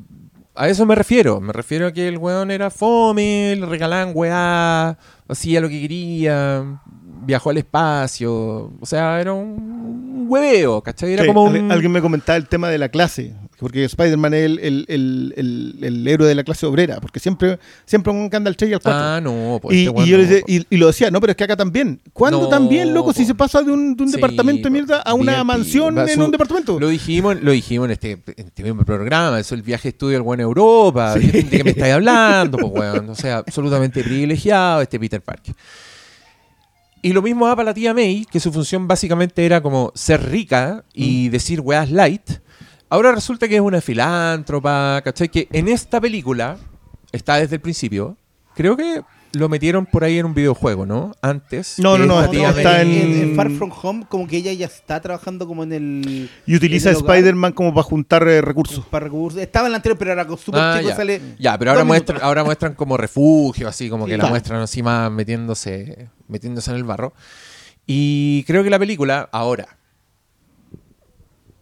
[0.54, 1.40] a eso me refiero.
[1.40, 4.96] Me refiero a que el weón era fome, le regalaban weá,
[5.28, 6.80] hacía lo que quería,
[7.24, 8.72] viajó al espacio.
[8.80, 11.12] O sea, era un hueveo, ¿cachai?
[11.14, 11.70] Era Sí, como un...
[11.72, 14.58] Alguien me comentaba el tema de la clase, porque Spider-Man es el,
[14.88, 15.34] el-
[15.82, 18.80] el- héroe de la clase obrera, porque siempre, siempre un anda al 3 y al
[18.80, 19.00] 4.
[19.00, 20.58] Ah, no, pues y, este y yo no, decía- pues.
[20.58, 22.00] y- y lo decía, no, pero es que acá también.
[22.12, 23.26] ¿Cuándo No, también, loco, si po.
[23.28, 24.72] se pasa de un, de un Sí, departamento de po.
[24.72, 26.78] mierda a una mansión va, en su- un departamento?
[26.80, 30.22] Lo dijimos, lo dijimos en este, en este mismo programa, eso el viaje estudio al
[30.22, 32.58] buen Europa, ¿de, de qué me estáis hablando?
[32.58, 35.54] Pues weón, o sea, absolutamente privilegiado este Peter Parker.
[37.04, 40.22] Y lo mismo va para la tía May, que su función básicamente era como ser
[40.30, 42.22] rica y decir weas light.
[42.92, 45.30] Ahora resulta que es una filántropa, ¿cachai?
[45.30, 46.58] Que en esta película,
[47.10, 48.18] está desde el principio,
[48.54, 49.00] creo que
[49.32, 51.12] lo metieron por ahí en un videojuego, ¿no?
[51.22, 51.78] Antes.
[51.78, 55.00] No, no, no, está en- en, en Far From Home, como que ella ya está
[55.00, 56.30] trabajando como en el.
[56.44, 58.84] y utiliza a Spider-Man como para juntar eh, recursos.
[58.84, 59.40] Para recursos.
[59.40, 60.96] Estaba en la anterior, pero ahora con Super Ah, Chico ya.
[60.96, 61.20] sale.
[61.38, 64.16] Ya, pero ahora muestran, ahora muestran como refugio, así como que Sí.
[64.18, 64.32] la Claro.
[64.32, 67.14] muestran así más metiéndose, metiéndose en el barro.
[67.86, 69.66] Y creo que la película, ahora,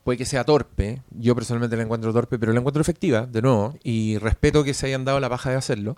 [0.05, 3.79] puede que sea torpe, yo personalmente la encuentro torpe, pero la encuentro efectiva, de nuevo,
[3.83, 5.97] y respeto que se hayan dado la paja de hacerlo.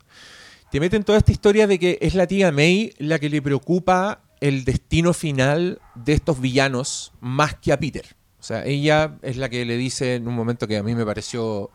[0.70, 4.22] Te meten toda esta historia de que es la tía May la que le preocupa
[4.40, 8.16] el destino final de estos villanos más que a Peter.
[8.40, 11.04] O sea, ella es la que le dice en un momento que a mí me
[11.04, 11.70] pareció,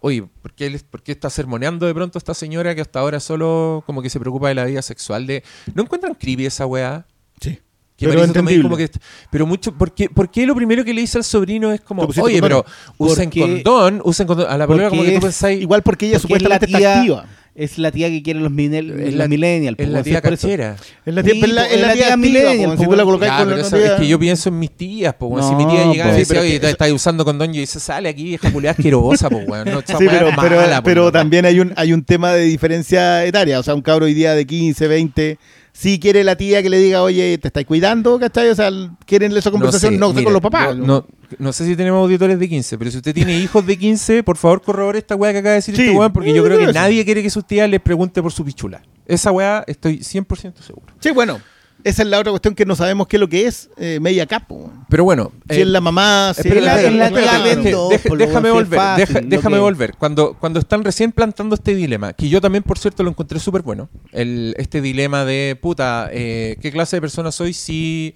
[0.00, 3.84] oye, ¿por qué, por qué está sermoneando de pronto esta señora que hasta ahora solo
[3.86, 5.44] como que se preocupa de la vida sexual de...
[5.74, 7.06] ¿No encuentran creepy esa weá?
[7.40, 7.60] Sí.
[7.98, 8.62] Que Pero entendible.
[8.62, 8.88] como que,
[9.28, 12.02] pero mucho, ¿por qué, por qué lo primero que le dice al sobrino es como,
[12.04, 12.40] oye, condón".
[12.40, 12.64] pero
[12.96, 16.22] usen condón, usen condón, a la polola como que tú pensáis, Igual porque ella es
[16.22, 17.26] la supuestamente está tía- activa.
[17.56, 19.76] Es la tía que quieren los, es la, millennials.
[19.80, 20.76] es po, la tía cachera.
[21.04, 23.02] Es la tía, la, po, es la tía, activa, millennial, po, po, si tú la
[23.02, 25.48] colocas con pero la tía- es que yo pienso en mis tías, pues, weón.
[25.48, 26.18] si mi No, tía llegaba y po.
[26.20, 29.68] decía, oye, es estás usando condón, yo dice, sale aquí, vieja culiada asquerosa, pues, weón.
[29.72, 33.58] No, Sí, pero, es pero, pero también hay un, hay un tema de diferencia etaria.
[33.58, 35.38] O sea, un cabro hoy día de 15, 20,
[35.78, 38.18] sí quiere la tía que le diga, oye, ¿te estáis cuidando?
[38.18, 38.48] ¿Cachai?
[38.48, 38.68] O sea,
[39.06, 40.76] quieren esa conversación, no, sé, mire, con los papás.
[40.76, 41.06] No,
[41.38, 44.36] no sé si tenemos auditores de 15, pero si usted tiene hijos de 15, por
[44.36, 46.72] favor corrobore esta weá que acaba de decir Sí, este weón, porque yo creo que
[46.72, 48.82] nadie quiere que sus tías les pregunte por su pichula.
[49.06, 50.86] Esa weá estoy 100% seguro.
[50.98, 51.40] Sí, bueno,
[51.88, 54.26] esa es la otra cuestión que no sabemos qué es lo que es eh, media
[54.26, 54.72] capo.
[54.88, 57.74] Pero bueno, Si eh, es la mamá, si Espérate, es la, espérate, espérate,
[58.10, 59.94] deje- déjame volver, fácil, deja- lo déjame que- volver.
[59.96, 63.62] Cuando, cuando están recién plantando este dilema, que yo también, por cierto, lo encontré súper
[63.62, 68.14] bueno, el, este dilema de, puta, eh, ¿qué clase de persona soy si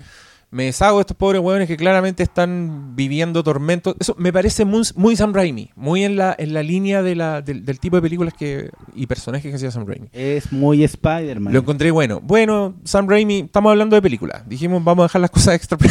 [0.53, 3.96] me deshago de estos pobres hueones que claramente están viviendo tormentos?
[3.98, 7.40] Eso me parece muy, muy Sam Raimi, muy en la, en la línea de la,
[7.40, 10.09] del, del tipo de películas que y personajes que hacía Sam Raimi.
[10.12, 11.55] Es muy Spider-Man.
[11.55, 12.20] Lo encontré bueno.
[12.20, 14.46] Bueno, Sam Raimi, estamos hablando de películas.
[14.46, 15.78] Dijimos, vamos a dejar las cosas extra.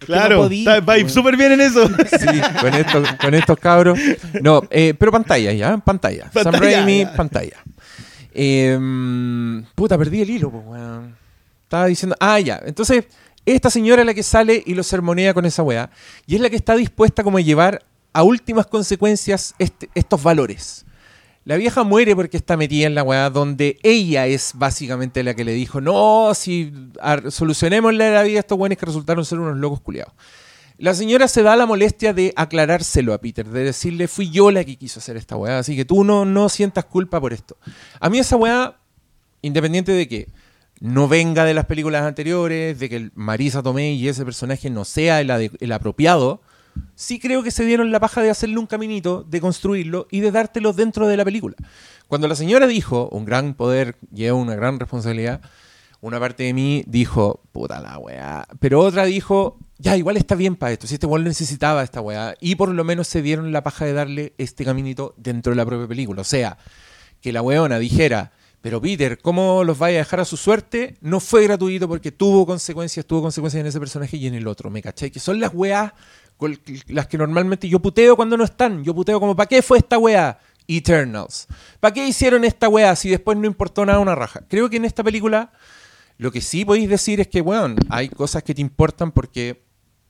[0.00, 1.86] Claro, no va súper bien en eso.
[2.18, 3.98] Sí, con estos, con estos cabros.
[4.42, 6.30] No, eh, pero pantalla ya, pantalla.
[6.32, 7.14] Sam Raimi, ya.
[7.14, 7.56] pantalla.
[8.32, 8.78] Eh,
[9.74, 11.14] puta, perdí el hilo, pues, weón.
[11.64, 12.60] Estaba diciendo, ah, ya.
[12.64, 13.04] Entonces,
[13.46, 15.90] esta señora es la que sale y lo sermonea con esa weá.
[16.26, 20.84] Y es la que está dispuesta como a llevar a últimas consecuencias este- estos valores.
[21.44, 25.44] La vieja muere porque está metida en la weá donde ella es básicamente la que
[25.44, 26.72] le dijo, no, si
[27.30, 30.12] solucionémosle la vida a estos weones que resultaron ser unos locos culiados.
[30.76, 34.64] La señora se da la molestia de aclarárselo a Peter, de decirle, fui yo la
[34.64, 37.56] que quiso hacer esta weá, así que tú no, no sientas culpa por esto.
[38.00, 38.78] A mí esa weá,
[39.42, 40.28] independiente de que
[40.80, 45.20] no venga de las películas anteriores, de que Marisa Tomei y ese personaje no sea
[45.20, 46.40] el apropiado,
[46.94, 50.30] sí creo que se dieron la paja de hacerle un caminito, de construirlo y de
[50.30, 51.56] dártelo dentro de la película.
[52.08, 55.40] Cuando la señora dijo, un gran poder lleva una gran responsabilidad,
[56.00, 58.46] una parte de mí dijo, puta la weá.
[58.58, 60.86] Pero otra dijo, ya, igual está bien para esto.
[60.86, 62.34] Si este weón necesitaba esta weá.
[62.40, 65.66] Y por lo menos se dieron la paja de darle este caminito dentro de la
[65.66, 66.22] propia película.
[66.22, 66.56] O sea,
[67.20, 70.96] que la weona dijera, pero Peter, ¿cómo los vaya a dejar a su suerte?
[71.00, 74.70] No fue gratuito porque tuvo consecuencias, tuvo consecuencias en ese personaje y en el otro,
[74.70, 75.10] ¿me cachai?
[75.10, 75.92] Que son las weás
[76.36, 76.58] con
[76.88, 78.82] las que normalmente yo puteo cuando no están.
[78.84, 80.38] Yo puteo como, ¿para qué fue esta weá?
[80.66, 81.46] Eternals.
[81.80, 84.42] ¿Para qué hicieron esta weá si después no importó nada una raja?
[84.48, 85.52] Creo que en esta película
[86.18, 89.64] lo que sí podéis decir es que, weón, hay cosas que te importan porque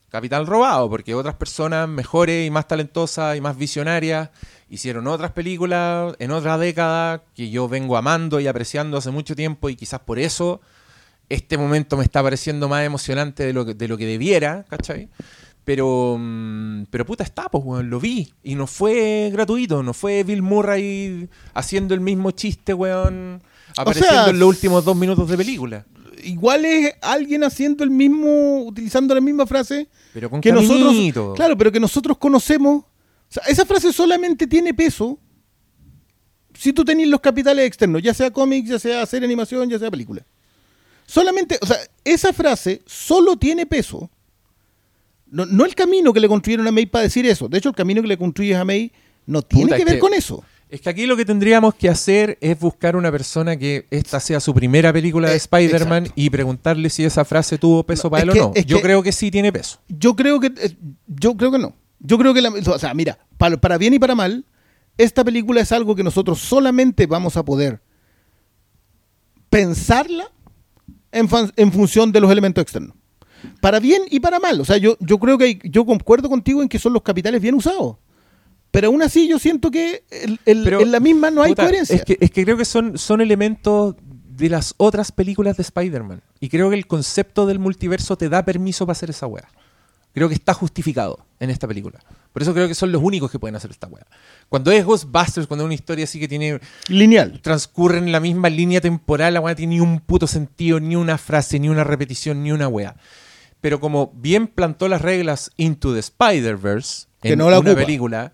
[0.09, 4.31] capital robado, porque otras personas mejores y más talentosas y más visionarias
[4.71, 9.69] hicieron otras películas en otra década que yo vengo amando y apreciando hace mucho tiempo
[9.69, 10.61] y quizás por eso
[11.29, 15.09] este momento me está pareciendo más emocionante de lo que, de lo que debiera, ¿cachai?
[15.65, 18.33] Pero, mm, pero puta está, pues, weón, lo vi.
[18.43, 23.43] Y no fue gratuito, no fue Bill Murray haciendo el mismo chiste, weón,
[23.77, 25.87] apareciendo sea, en los últimos dos minutos de película.
[26.25, 31.57] Igual es alguien haciendo el mismo, utilizando la misma frase Pero con que nosotros, claro,
[31.57, 32.85] pero que nosotros conocemos.
[33.31, 35.19] O sea, esa frase solamente tiene peso
[36.55, 39.91] si tú tenés los capitales externos, ya sea cómics, ya sea serie animación, ya sea
[39.91, 40.23] película.
[41.07, 44.11] Solamente, o sea, esa frase solo tiene peso.
[45.31, 47.49] No, no el camino que le construyeron a May para decir eso.
[47.49, 48.91] De hecho, el camino que le construyes a May
[49.27, 50.45] no tiene Puta, que ver que- con eso.
[50.69, 54.39] Es que aquí lo que tendríamos que hacer es buscar una persona que esta sea
[54.39, 58.23] su primera película de Eh, Spider-Man y preguntarle si esa frase tuvo peso No, para
[58.23, 58.63] él que- o no.
[58.65, 59.81] Yo que- creo que sí tiene peso.
[59.89, 60.77] Yo creo que eh,
[61.09, 61.75] yo creo que no.
[62.01, 64.45] Yo creo que la, o sea, mira, para, para bien y para mal,
[64.99, 67.81] esta película es algo que nosotros solamente vamos a poder
[69.49, 70.31] pensarla
[71.13, 72.95] en, fan- en función de los elementos externos.
[73.61, 74.61] Para bien y para mal.
[74.61, 77.41] O sea, yo, yo creo que hay- yo concuerdo contigo en que son los capitales
[77.41, 77.97] bien usados.
[78.71, 81.65] Pero aún así yo siento que el- el- Pero, en la misma no hay Puta,
[81.65, 81.97] coherencia.
[81.97, 83.97] Es que, es que creo que son, son elementos
[84.37, 86.23] de las otras películas de Spider-Man.
[86.39, 89.49] Y creo que el concepto del multiverso te da permiso para hacer esa wea.
[90.13, 92.01] Creo que está justificado en esta película.
[92.33, 94.07] Por eso creo que son los únicos que pueden hacer esta wea.
[94.49, 97.41] Cuando es Ghostbusters, cuando es una historia así que tiene Lineal.
[97.43, 101.19] transcurre en la misma línea temporal, la weá tiene ni un puto sentido, ni una
[101.19, 102.97] frase, ni una repetición, ni una weá.
[103.61, 107.85] Pero como bien plantó las reglas Into the Spider-Verse en no la una ocupa.
[107.85, 108.33] película,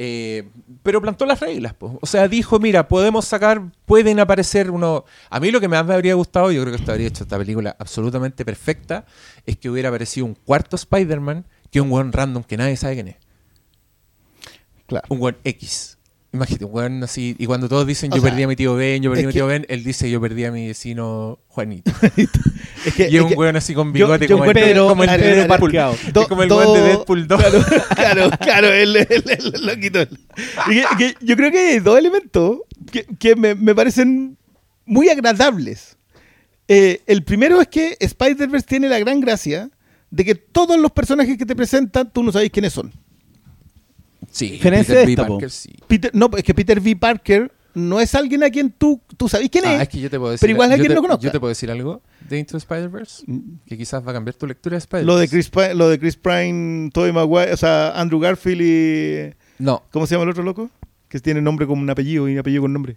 [0.00, 0.48] eh,
[0.84, 1.74] pero plantó las reglas.
[1.74, 1.98] po.
[2.00, 5.04] O sea, dijo, mira, podemos sacar, pueden aparecer uno...
[5.28, 7.36] A mí lo que más me habría gustado, yo creo que esto habría hecho esta
[7.36, 9.06] película absolutamente perfecta,
[9.44, 13.08] es que hubiera aparecido un cuarto Spider-Man que un weón random que nadie sabe quién
[13.08, 13.16] es.
[14.86, 15.04] Claro.
[15.10, 15.97] Un weón X.
[16.30, 17.34] Imagínate, un weón así.
[17.38, 19.26] Y cuando todos dicen O yo sea, perdí a mi tío Ben, yo perdí a
[19.28, 21.90] mi tío Ben, él dice yo perdí a mi vecino Juanito.
[22.84, 25.26] Es que, y es un weón así con bigote yo como, el, como el Pedro
[25.26, 25.58] de Deadpool.
[25.60, 25.96] parqueado.
[26.12, 27.42] Do- Es como el weón de Deadpool 2.
[27.42, 27.64] Claro,
[27.96, 30.06] claro, claro, el, el, el- loquito.
[30.06, 32.58] Que- que yo creo que hay dos elementos
[32.92, 34.36] que, que me, me parecen
[34.86, 35.96] muy agradables.
[36.68, 39.70] Eh, el primero es que Spider-Verse tiene la gran gracia
[40.10, 42.92] de que todos los personajes que te presentan tú no sabes quiénes son.
[44.30, 45.26] Sí, Diferencia Peter de esta.
[45.28, 45.70] Parker, sí.
[45.86, 46.96] Peter, no, es que Peter V.
[46.96, 49.82] Parker no es alguien a quien tú, tú sabes quién Ah, es.
[49.82, 50.40] es que yo te puedo decir.
[50.40, 51.22] pero igual yo quien te- lo conozca.
[51.22, 53.24] Yo te puedo decir algo de Into Spider-Verse
[53.66, 55.06] que quizás va a cambiar tu lectura de Spider-Verse.
[55.06, 59.34] Lo de Chris, lo de Chris Pine, Tobey Maguire, o sea, Andrew Garfield y...
[59.62, 60.70] No, ¿Cómo se llama el otro loco?
[61.08, 62.96] Que tiene nombre como un apellido y un apellido con nombre.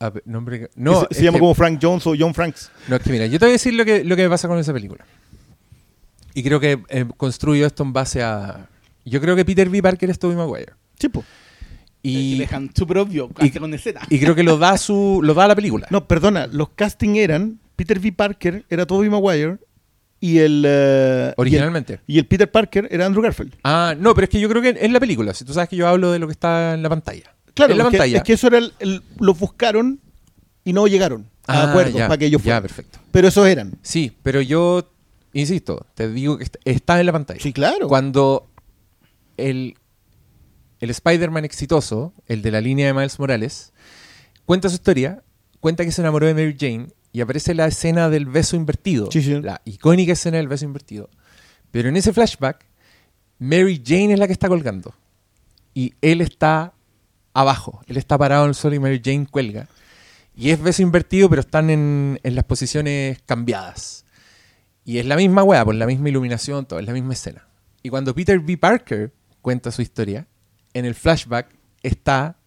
[0.00, 0.70] a nombre.
[0.74, 2.70] No, se, llama que- como Frank Jones o John Franks.
[2.88, 4.48] No, es que mira, yo te voy a decir lo que, lo que me pasa
[4.48, 5.04] con esa película.
[6.34, 8.68] Y creo que eh, construyo esto en base a.
[9.04, 9.82] Yo creo que Peter B.
[9.82, 10.72] Parker es Tobey Maguire.
[10.98, 11.24] Sí, po.
[12.02, 14.00] Y Y, dejan súper obvio, y- con escena.
[14.10, 15.86] y creo que lo da su lo da la película.
[15.90, 18.12] No, perdona, los casting eran Peter V.
[18.12, 19.56] Parker era Tobey Maguire
[20.20, 22.00] y el eh, Originalmente.
[22.06, 23.54] y el, y el Peter Parker era Andrew Garfield.
[23.64, 25.32] Ah, no, pero es que yo creo que es la película.
[25.34, 27.34] Si tú sabes que yo hablo de lo que está en la pantalla.
[27.54, 28.16] Claro, en la es que, pantalla.
[28.18, 30.00] es que eso era el, el- los buscaron
[30.64, 32.62] y no llegaron a Ah, acuerdo ya, para que ellos Ya, fueran.
[32.62, 32.98] perfecto.
[33.12, 33.72] Pero esos eran.
[33.82, 34.90] Sí, pero yo
[35.32, 37.40] insisto, te digo que est- está en la pantalla.
[37.40, 37.88] Sí, claro.
[37.88, 38.46] Cuando
[39.36, 39.76] el,
[40.80, 43.72] el Spider-Man exitoso, el de la línea de Miles Morales,
[44.44, 45.22] cuenta su historia,
[45.60, 49.22] cuenta que se enamoró de Mary Jane y aparece la escena del beso invertido, Sí,
[49.22, 49.40] sí.
[49.40, 51.08] la icónica escena del beso invertido.
[51.70, 52.66] Pero en ese flashback,
[53.38, 54.94] Mary Jane es la que está colgando
[55.74, 56.72] y él está
[57.32, 59.68] abajo, él está parado en el suelo y Mary Jane cuelga.
[60.36, 64.04] Y es beso invertido, pero están en, en las posiciones cambiadas.
[64.84, 67.46] Y es la misma weá, por la misma iluminación, todo, es la misma escena.
[67.82, 68.58] Y cuando Peter B.
[68.58, 69.12] Parker
[69.44, 70.26] cuenta su historia,
[70.72, 72.38] en el flashback está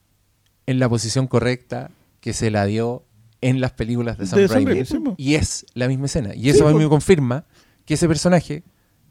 [0.65, 1.91] en la posición correcta
[2.21, 3.05] que se la dio
[3.39, 4.83] en las películas de Sam De Sam Raimi.
[4.83, 4.97] Sí.
[5.15, 6.33] Y es la misma escena.
[6.33, 6.79] Y eso a mí po.
[6.79, 7.45] me confirma
[7.85, 8.63] que ese personaje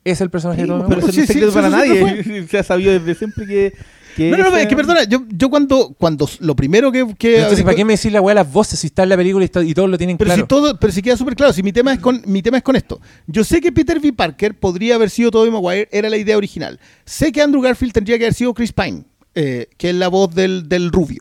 [0.03, 1.68] es el personaje Sí, de Tobey pero eso no es Sí, sí, secreto eso para
[1.70, 2.47] nadie.
[2.51, 3.72] Se ha sabido desde siempre que.
[4.16, 7.00] Que No, no, no, es que perdona, yo, yo cuando, cuando lo primero que...
[7.00, 9.44] Entonces, ¿para qué me decís la weá de las voces si está en la película
[9.44, 10.42] y, está- y todos lo tienen Pero claro?
[10.42, 12.62] si todo, pero si queda súper claro, si mi tema es con mi tema es
[12.62, 13.00] con esto.
[13.26, 14.12] Yo sé que Peter V.
[14.14, 16.80] Parker podría haber sido Tobey Maguire, era la idea original.
[17.04, 19.04] Sé que Andrew Garfield tendría que haber sido Chris Pine,
[19.34, 21.20] eh, que es la voz del, del rubio.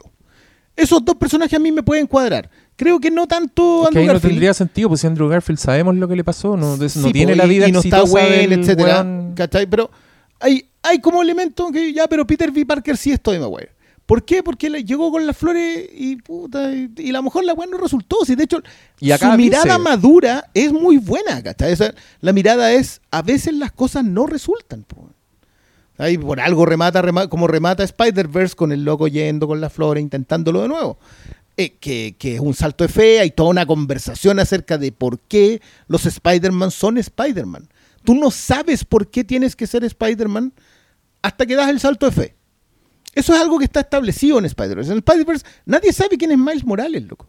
[0.75, 2.49] Esos dos personajes a mí me pueden cuadrar.
[2.75, 4.31] Creo que no tanto Es que Andrew ahí no Garfield.
[4.33, 7.31] tendría sentido, pues si Andrew Garfield sabemos lo que le pasó, no, no Sí, tiene
[7.33, 9.05] po, la y- vida y no está del etcétera.
[9.35, 9.67] ¿cachai?
[9.67, 9.89] Pero
[10.41, 12.65] hay, hay como elemento que ya, pero Peter V.
[12.65, 13.71] Parker sí es Tobey Maguire.
[14.05, 14.43] ¿Por qué?
[14.43, 17.67] Porque le llegó con las flores y puta, y, y a lo mejor la weá
[17.67, 18.17] no resultó.
[18.23, 18.61] Si de hecho,
[18.99, 21.73] Y acá su mirada dice- madura es muy buena, ¿cachai?
[21.73, 24.83] O sea, la mirada es, a veces las cosas no resultan.
[24.83, 25.09] po.
[25.97, 30.03] Ahí por algo remata, rema- como remata Spider-Verse con el loco yendo con las flores,
[30.03, 30.99] intentándolo de nuevo.
[31.57, 35.19] Eh, que, que es un salto de fe, hay toda una conversación acerca de por
[35.19, 37.69] qué los Spider-Man son Spider-Man.
[38.03, 40.53] Tú no sabes por qué tienes que ser Spider-Man
[41.25, 42.35] hasta que das el salto de fe.
[43.13, 44.91] Eso es algo que está establecido en Spider-Verse.
[44.91, 47.27] En Spider-Verse nadie sabe quién es Miles Morales, loco.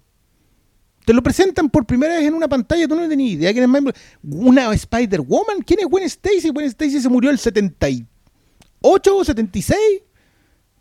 [1.04, 3.70] Te lo presentan por primera vez en una pantalla, tú no ni idea quién es
[3.70, 4.46] Miles Morales.
[4.48, 6.50] Una Spider-Woman, ¿quién es Gwen Stacy?
[6.50, 9.78] Gwen Stacy se murió el 78 o 76.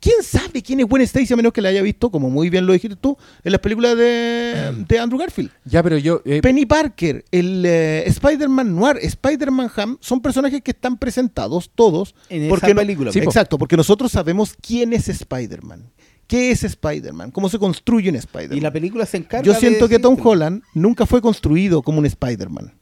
[0.06, 2.68] ¿Quién sabe quién es Gwen Stacy a menos que la haya visto, como muy bien
[2.68, 5.50] lo dijiste tú, en las películas de, de Andrew Garfield?
[5.64, 6.22] Ya, pero yo...
[6.26, 12.14] eh, Penny Parker, el eh, Spider-Man Noir, Spider-Man Ham, son personajes que están presentados todos.
[12.30, 13.26] En esa porque no- película, Sí, po.
[13.32, 15.92] exacto, porque nosotros sabemos quién es Spider-Man.
[16.28, 17.32] ¿Qué es Spider-Man?
[17.32, 18.58] ¿Cómo se construye un Spider-Man?
[18.60, 20.16] Y la película se encarga Yo siento de que Tom.
[20.24, 22.76] Holland nunca fue construido como un Spider-Man.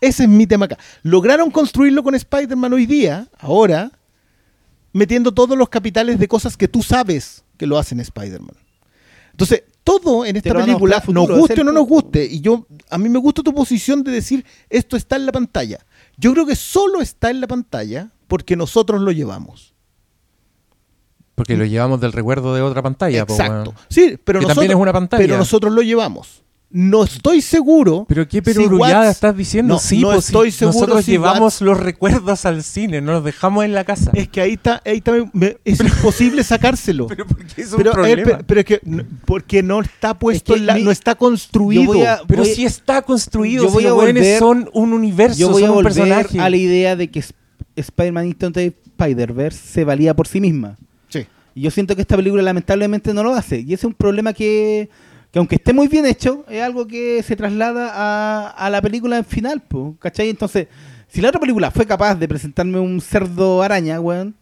[0.00, 0.76] Ese es mi tema acá.
[1.04, 3.92] Lograron construirlo con Spider-Man hoy día, ahora,
[4.92, 8.56] metiendo todos los capitales de cosas que tú sabes que lo hacen Spider-Man.
[9.30, 13.08] Entonces, todo en esta película, nos guste o no nos guste, y yo, a mí
[13.08, 15.78] me gusta tu posición de decir, esto está en la pantalla.
[16.18, 19.74] Yo creo que solo está en la pantalla porque nosotros lo llevamos.
[21.34, 23.26] porque lo llevamos del recuerdo de otra pantalla.
[23.26, 23.74] po, Exacto.
[23.88, 25.22] Sí, pero Que nosotros, también es una pantalla.
[25.22, 26.41] pero nosotros lo llevamos.
[26.74, 28.06] No estoy seguro.
[28.08, 29.74] Pero qué si perurullada Watts- estás diciendo.
[29.74, 33.00] No, sí, no pues, si estoy seguro nosotros si llevamos Watts- los recuerdos al cine,
[33.02, 34.10] no los dejamos en la casa.
[34.14, 37.06] Es que ahí está, ahí está me- es imposible sacárselo.
[37.08, 38.38] pero ¿por qué es un Pero, eh, problema?
[38.38, 38.80] pe- pero es que
[39.26, 41.92] porque no está puesto, Es que en la- mi- no está construido.
[42.08, 45.50] a- Pero si está construido, yo si voy los a volver- son un universo, Yo
[45.50, 46.40] voy son a un volver personaje.
[46.40, 47.36] a la idea de que Sp-
[47.76, 50.76] Spider-Man Into Spider-Verse se valía por sí misma.
[51.08, 51.26] Sí.
[51.54, 53.60] Y yo siento que esta película lamentablemente no lo hace.
[53.60, 54.88] Y ese es un problema que,
[55.32, 59.16] que aunque esté muy bien hecho, es algo que se traslada a, a la película
[59.16, 60.28] en final, po, ¿cachai?
[60.28, 60.68] Entonces,
[61.08, 64.34] si la otra película fue capaz de presentarme un cerdo araña, weón,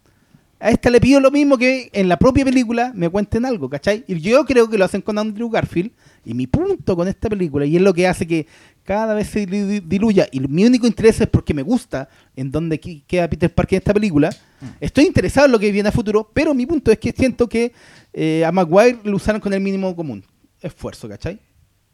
[0.63, 4.03] A esta le pido lo mismo que en la propia película me cuenten algo, ¿cachai?
[4.07, 5.91] Y yo creo que lo hacen con Andrew Garfield.
[6.23, 8.45] Y mi punto con esta película, y es lo que hace que
[8.83, 12.79] cada vez se di- diluya, y mi único interés es porque me gusta en dónde
[12.79, 14.29] queda Peter Parker en esta película.
[14.79, 17.73] Estoy interesado en lo que viene a futuro, pero mi punto es que siento que
[18.13, 20.23] eh, a Maguire lo usaron con el mínimo común.
[20.61, 21.39] Esfuerzo, ¿cachai?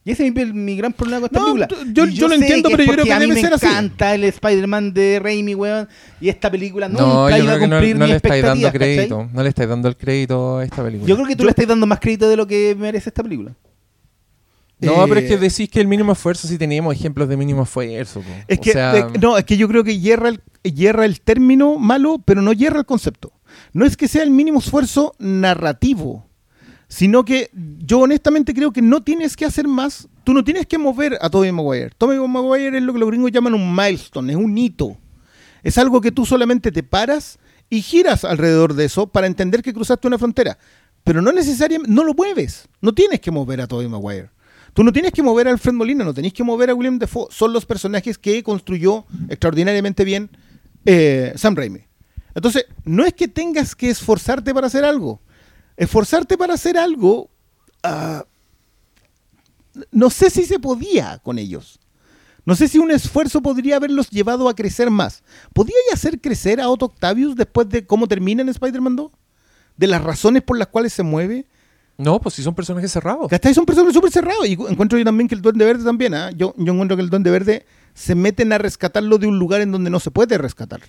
[0.04, 1.94] Y ese es mi, mi gran problema con esta No, película.
[2.14, 3.66] yo- lo entiendo, pero yo creo que a mí debe me ser así.
[3.66, 5.88] encanta el Spider-Man de Raimi, weón.
[6.22, 8.16] Y esta película nunca No, yo iba creo a que no, cumplir no mis le
[8.16, 9.30] estáis dando crédito.
[9.34, 11.10] No le estáis dando el crédito a esta película.
[11.10, 13.52] Yo creo que tú le estás dando más crédito de lo que merece esta película.
[14.80, 17.64] No, pero es Eh, que decís que el mínimo esfuerzo, si teníamos ejemplos de mínimo
[17.64, 18.22] esfuerzo.
[18.22, 18.30] po.
[18.48, 21.80] Es O que, sea, no, es que yo creo que hierra el, hierra el término
[21.80, 23.34] malo, pero no hierra el concepto.
[23.74, 26.27] No es que sea el mínimo esfuerzo narrativo,
[26.88, 30.08] sino que yo honestamente creo que no tienes que hacer más.
[30.24, 31.92] Tú no tienes que mover a Tobey Maguire.
[31.98, 34.98] Tobey Maguire es lo que los gringos llaman un milestone, es un hito.
[35.64, 37.40] Es algo que tú solamente te paras
[37.70, 40.58] y giras alrededor de eso para entender que cruzaste una frontera.
[41.04, 42.68] Pero no necesariamente, no lo mueves.
[42.82, 44.30] No tienes que mover a Tobey Maguire.
[44.74, 47.28] Tú no tienes que mover a Alfred Molina, no tenés que mover a William Defoe.
[47.32, 50.30] Son los personajes que construyó extraordinariamente bien
[50.86, 51.82] eh, Sam Raimi.
[52.36, 55.22] Entonces, no es que tengas que esforzarte para hacer algo.
[55.78, 57.30] Esforzarte para hacer algo,
[57.84, 58.26] ah,
[59.92, 61.80] no sé si se podía con ellos.
[62.46, 65.22] No sé si un esfuerzo podría haberlos llevado a crecer más.
[65.54, 69.12] ¿Podría ya hacer crecer a Otto Octavius después de cómo termina en Spider-Man 2?
[69.76, 71.46] De las razones por las cuales se mueve.
[71.98, 73.28] No, pues si son personajes cerrados.
[73.28, 73.54] ¿Cachai?
[73.54, 74.48] Son personas súper cerrados.
[74.48, 76.14] Y cu- encuentro yo también que el Duende Verde también.
[76.14, 76.32] ¿ah?
[76.32, 79.72] Yo, yo encuentro que el Duende Verde se meten a rescatarlo de un lugar en
[79.72, 80.80] donde no se puede rescatar.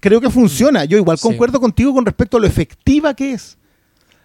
[0.00, 0.84] Creo que funciona.
[0.84, 1.22] Yo igual Sí.
[1.22, 3.58] concuerdo contigo con respecto a lo efectiva que es.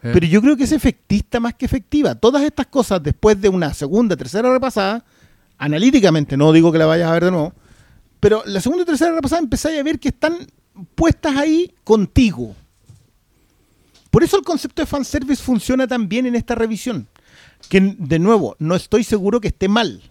[0.04, 0.12] Eh.
[0.14, 2.14] Pero yo creo que es efectista más que efectiva.
[2.16, 5.04] Todas estas cosas, después de una segunda, tercera repasada,
[5.58, 7.54] analíticamente, no digo que la vayas a ver de nuevo,
[8.20, 10.38] pero la segunda y tercera repasada empezáis a ver que están
[10.96, 12.56] puestas ahí contigo.
[14.12, 17.08] Por eso el concepto de fanservice funciona tan bien en esta revisión.
[17.70, 20.02] Que, de nuevo, no estoy seguro que esté mal.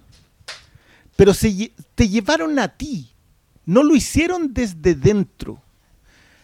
[1.17, 3.12] Pero se te llevaron a ti.
[3.65, 5.61] No lo hicieron desde dentro.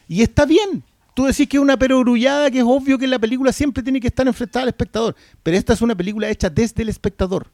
[0.08, 0.82] Y está bien.
[1.14, 4.06] Tú decís que es una perogrullada, que es obvio que la película siempre tiene que
[4.06, 5.16] estar enfrentada al espectador.
[5.42, 7.48] Pero esta es una película hecha desde el espectador.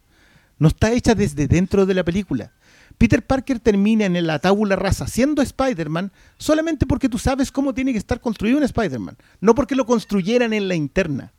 [0.59, 2.53] No está hecha desde dentro de la película.
[2.99, 7.93] Peter Parker termina en la tabula rasa siendo Spider-Man solamente porque tú sabes cómo tiene
[7.93, 9.17] que estar construido un Spider-Man.
[9.41, 11.33] No porque lo construyeran en la interna.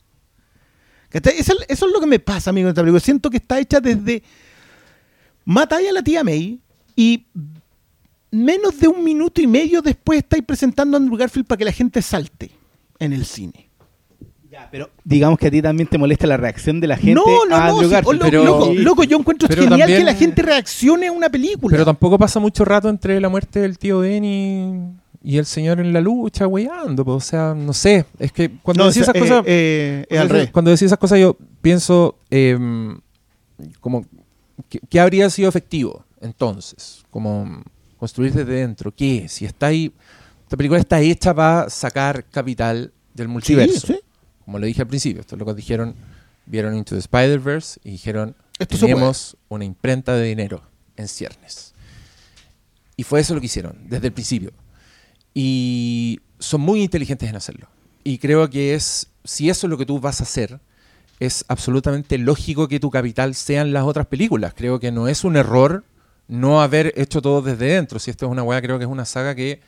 [1.10, 2.72] Eso, es lo que me pasa, amigo.
[3.00, 4.22] Siento que está hecha desde...
[5.44, 6.60] Matáis a la tía May
[6.96, 7.26] y
[8.30, 11.72] menos de un minuto y medio después estáis presentando a Andrew Garfield para que la
[11.72, 12.50] gente salte
[12.98, 13.68] en el cine.
[14.50, 17.44] Ya, pero digamos que a ti también te molesta la reacción de la gente no,
[17.46, 17.64] no, a no.
[17.66, 18.08] Andrew sí, Garfield.
[18.22, 21.12] oh, lo- pero- loco, loco, yo encuentro pero genial también- que la gente reaccione a
[21.12, 21.72] una película.
[21.74, 25.92] Pero tampoco pasa mucho rato entre la muerte del tío Ben y, el señor en
[25.92, 27.04] la lucha, weyando.
[27.04, 28.06] pues, O sea, no sé.
[28.18, 29.44] Es que cuando no, decís esa- esas cosas.
[29.46, 32.16] eh, eh, cuando, cuando decís esas cosas, yo pienso.
[32.30, 32.98] em,
[33.80, 34.04] como.
[34.70, 37.04] ¿qué, qué habría sido efectivo entonces?
[37.10, 37.62] Como
[37.98, 38.94] construir desde dentro.
[38.94, 39.28] ¿Qué?
[39.28, 39.92] Si está ahí.
[40.42, 43.86] Esta película está hecha para sacar capital del multiverso.
[43.86, 44.00] sí.
[44.44, 45.96] Como lo dije al principio, estos locos dijeron,
[46.46, 50.62] vieron Into the Spider-Verse y dijeron, Esto tenemos una imprenta de dinero
[50.96, 51.74] en ciernes.
[52.96, 54.52] Y fue eso lo que hicieron, desde el principio.
[55.34, 57.68] Y son muy inteligentes en hacerlo.
[58.04, 60.60] Y creo que es, si eso es lo que tú vas a hacer,
[61.18, 64.54] es absolutamente lógico que tu capital sean las otras películas.
[64.54, 65.84] Creo que no es un error
[66.28, 67.98] no haber hecho todo desde dentro.
[67.98, 69.60] Si esto es una weá, creo que es una saga que,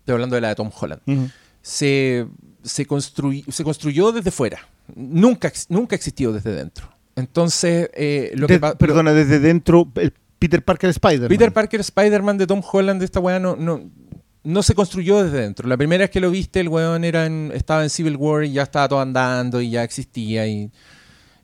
[0.00, 1.00] estoy hablando de la de Tom Holland
[1.62, 2.26] se,
[2.64, 4.58] se, construy- se construyó desde fuera.
[4.96, 6.88] Nunca, nunca existió desde dentro.
[7.14, 11.28] Entonces, eh, lo De- que pa- perdona, desde dentro, el Peter Parker Spider-Man.
[11.28, 13.88] Peter Parker, Spider-Man de Tom Holland, de esta weá, no, no,
[14.42, 15.68] no se construyó desde dentro.
[15.68, 18.52] La primera vez que lo viste, el weón era en- estaba en Civil War y
[18.52, 20.48] ya estaba todo andando y ya existía.
[20.48, 20.68] Y,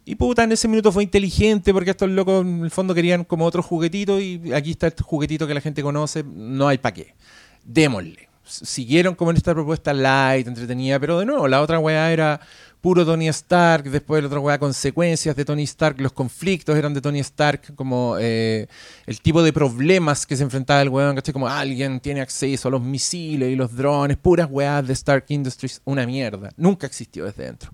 [0.08, 3.44] y puta, en ese minuto fue inteligente porque estos locos en el fondo querían como
[3.44, 7.14] otro juguetito y aquí está este juguetito que la gente conoce, no hay pa' qué.
[7.62, 8.26] Démosle.
[8.42, 12.40] Siguieron como en esta propuesta light, entretenida, pero de nuevo, la otra weá era
[12.80, 17.02] puro Tony Stark, después la otra weá consecuencias de Tony Stark, los conflictos eran de
[17.02, 18.66] Tony Stark, como eh,
[19.04, 21.34] el tipo de problemas que se enfrentaba el weón, ¿cachai?
[21.34, 25.82] Como alguien tiene acceso a los misiles y los drones, puras weás de Stark Industries,
[25.84, 26.50] una mierda.
[26.56, 27.70] Nunca existió desde dentro.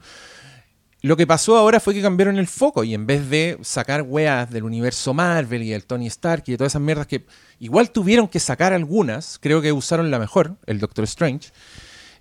[1.07, 4.51] Lo que pasó ahora fue que cambiaron el foco y en vez de sacar weas
[4.51, 7.27] del universo Marvel y el Tony Stark y de todas esas mierdas que
[7.59, 11.51] igual tuvieron que sacar algunas, creo que usaron la mejor, el Doctor Strange,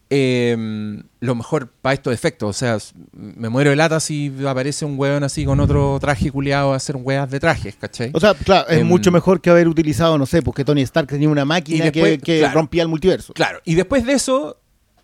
[0.09, 2.49] eh, lo mejor para estos efectos.
[2.49, 2.77] O sea,
[3.13, 6.97] me muero de lata si aparece un weón así con otro traje culiado a hacer
[6.97, 8.11] weas de trajes, ¿cachai?
[8.13, 11.07] O sea, claro, es Em, mucho mejor que haber utilizado, no sé, porque Tony Stark
[11.07, 12.53] tenía una máquina Y después, que, que claro.
[12.55, 13.33] rompía el multiverso.
[13.33, 14.57] Claro, y después de eso,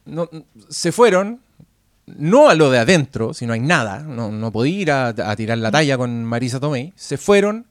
[0.05, 0.29] no-
[0.69, 1.39] se fueron,
[2.17, 5.57] no a lo de adentro, si no hay nada, no, no podía ir a, tirar
[5.57, 7.67] la talla con Marisa Tomei, se fueron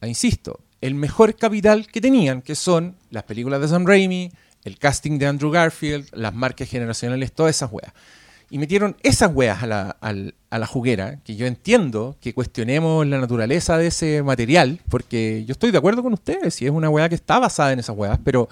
[0.00, 4.30] a, insisto, el mejor capital que tenían, que son las películas de Sam Raimi,
[4.64, 7.92] el casting de Andrew Garfield, las marcas generacionales, todas esas weas.
[8.50, 13.18] Y metieron esas weas a la, a la juguera, que yo entiendo que cuestionemos la
[13.18, 17.08] naturaleza de ese material, porque yo estoy de acuerdo con ustedes, si es una wea
[17.08, 18.48] que está basada en esas weas, pero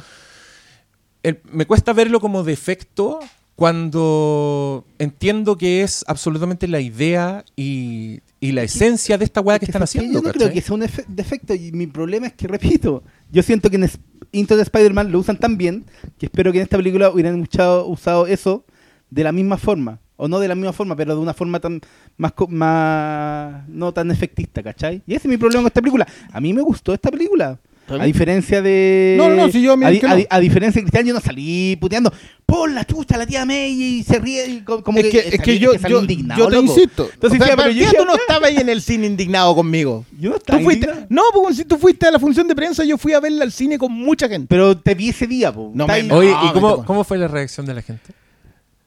[1.51, 3.21] me cuesta verlo como defecto
[3.57, 9.67] cuando entiendo que es absolutamente la idea y, y la esencia de esta weá que
[9.67, 10.13] Es están haciendo.
[10.15, 11.55] Yo no creo que sea un efe- defecto.
[11.55, 13.89] Y mi problema es que, repito, yo siento que en
[14.33, 15.85] Into the Spider-Man lo usan tan bien
[16.19, 18.65] que espero que en esta película hubieran usado, usado eso
[19.11, 20.01] de la misma forma.
[20.17, 21.81] O no de la misma forma, pero de una forma tan
[22.17, 25.03] más, más no tan efectista, ¿cachai?
[25.07, 26.07] Y ese es mi problema con esta película.
[26.33, 27.59] A mí me gustó esta película.
[27.83, 29.17] ¿Está A diferencia de.
[29.19, 30.17] No, no, si yo, a, di- a no.
[30.17, 32.13] di- a diferencia de Cristian, yo no salí puteando.
[32.47, 34.47] Por la chucha, la tía May y se ríe.
[34.47, 36.67] y como es que, es salí- que yo, yo, indignado, yo te loco.
[36.69, 37.11] insisto.
[37.13, 40.05] Entonces, O sea, pero ¿para yo tú no estabas ahí en el cine indignado conmigo.
[40.19, 42.85] Yo no estaba Tú fuiste, no, porque si tú fuiste a la función de prensa,
[42.85, 44.47] yo fui a verla al cine con mucha gente.
[44.49, 45.73] Pero te vi ese día, po.
[45.75, 48.13] No me- Oye, No, ¿y cómo, fue la reacción de la gente?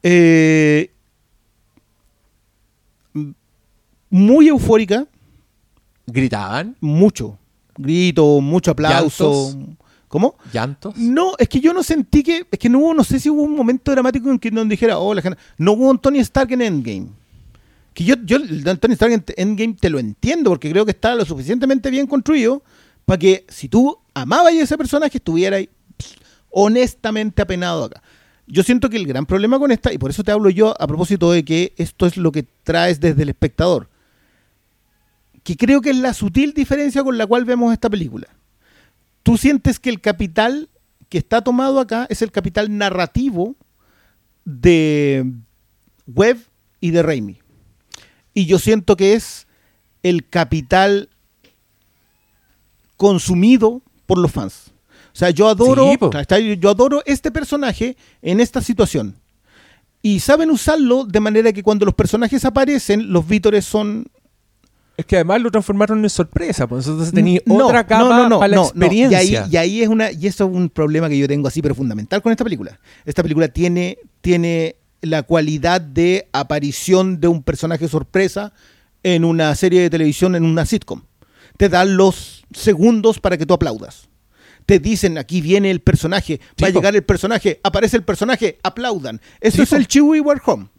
[0.03, 0.91] Eh,
[3.13, 3.33] m-
[4.09, 5.05] muy eufórica,
[6.07, 6.75] ¿Gritaban?
[6.79, 7.37] mucho.
[7.77, 9.51] Grito, mucho aplauso.
[9.51, 9.77] ¿Llantos?
[10.07, 10.35] ¿Cómo?
[10.53, 10.95] ¿Llantos?
[10.97, 12.45] No, es que yo no sentí que.
[12.49, 14.97] Es que no hubo, no sé si hubo un momento dramático en que nos dijera,
[14.97, 15.37] oh, la gente.
[15.57, 17.07] No hubo un Tony Stark en Endgame.
[17.93, 21.15] Que yo, yo el Tony Stark en Endgame te lo entiendo, porque creo que está
[21.15, 22.61] lo suficientemente bien construido
[23.05, 26.15] para que si tú amabas a ese personaje, estuviera ahí, pss,
[26.49, 28.01] honestamente apenado acá.
[28.47, 30.87] Yo siento que el gran problema con esta, y por eso te hablo yo a
[30.87, 33.89] propósito de que esto es lo que traes desde el espectador,
[35.45, 38.27] que creo que es la sutil diferencia con la cual vemos esta película
[39.25, 40.69] tú sientes que el capital
[41.09, 43.55] que está tomado acá es el capital narrativo
[44.45, 45.25] de
[46.05, 46.37] Webb
[46.79, 47.39] y de Raimi.
[48.35, 49.47] Y yo siento que es
[50.03, 51.09] el capital
[52.97, 54.71] consumido por los fans.
[55.11, 55.91] O sea, yo adoro,
[56.29, 59.15] Sí, yo adoro este personaje en esta situación.
[60.03, 64.05] Y saben usarlo de manera que cuando los personajes aparecen, los vítores son
[64.97, 68.29] Es que además lo transformaron en sorpresa, pues entonces tenía no, otra capa no, no,
[68.29, 68.85] no, para la no, no.
[68.85, 69.47] Y ahí, experiencia.
[69.51, 72.21] y ahí es una, y eso es un problema que yo tengo así, pero fundamental
[72.21, 72.79] con esta película.
[73.03, 78.53] Esta película tiene, tiene la cualidad de aparición de un personaje sorpresa
[79.03, 81.01] en una serie de televisión, en una sitcom.
[81.57, 84.07] Te dan los segundos para que tú aplaudas.
[84.65, 89.21] Te dicen, aquí viene el personaje, va a llegar el personaje, aparece el personaje, aplaudan.
[89.41, 90.69] Eso es el Chewie War Home.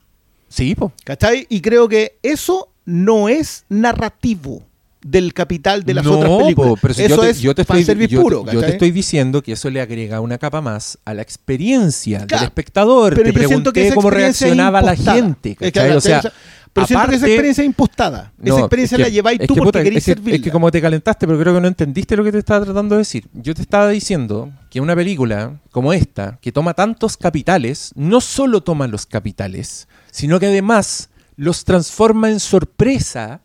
[0.49, 0.93] Sí, po.
[1.05, 1.47] ¿Cachai?
[1.49, 4.63] Y creo que eso no es narrativo
[5.03, 6.71] del capital de las No, otras películas.
[6.71, 8.45] po, pero si eso yo te, es yo te fan estoy, yo puro.
[8.51, 12.41] yo te estoy diciendo que eso le agrega una capa más a la experiencia Claro,
[12.41, 13.15] del espectador.
[13.15, 15.55] pero te que pregunté esa cómo reaccionaba la gente.
[15.55, 16.31] Que, pero siento
[16.75, 18.33] que esa aparte- experiencia es impostada.
[18.39, 20.35] No, esa experiencia es que- la lleváis es tú que, porque puta, querés es que-.
[20.35, 22.97] Es que como te calentaste, pero creo que no entendiste lo que te estaba tratando
[22.97, 23.29] de decir.
[23.33, 28.63] Yo te estaba diciendo que una película como esta, que toma tantos capitales, no solo
[28.63, 33.41] toma los capitales, sino que además los transforma en sorpresa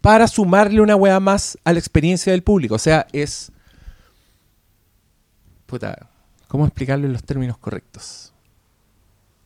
[0.00, 2.76] para sumarle una weá más a la experiencia del público.
[2.76, 3.52] O sea, es...
[5.66, 6.08] Puta,
[6.46, 8.32] ¿cómo explicarlo en los términos correctos?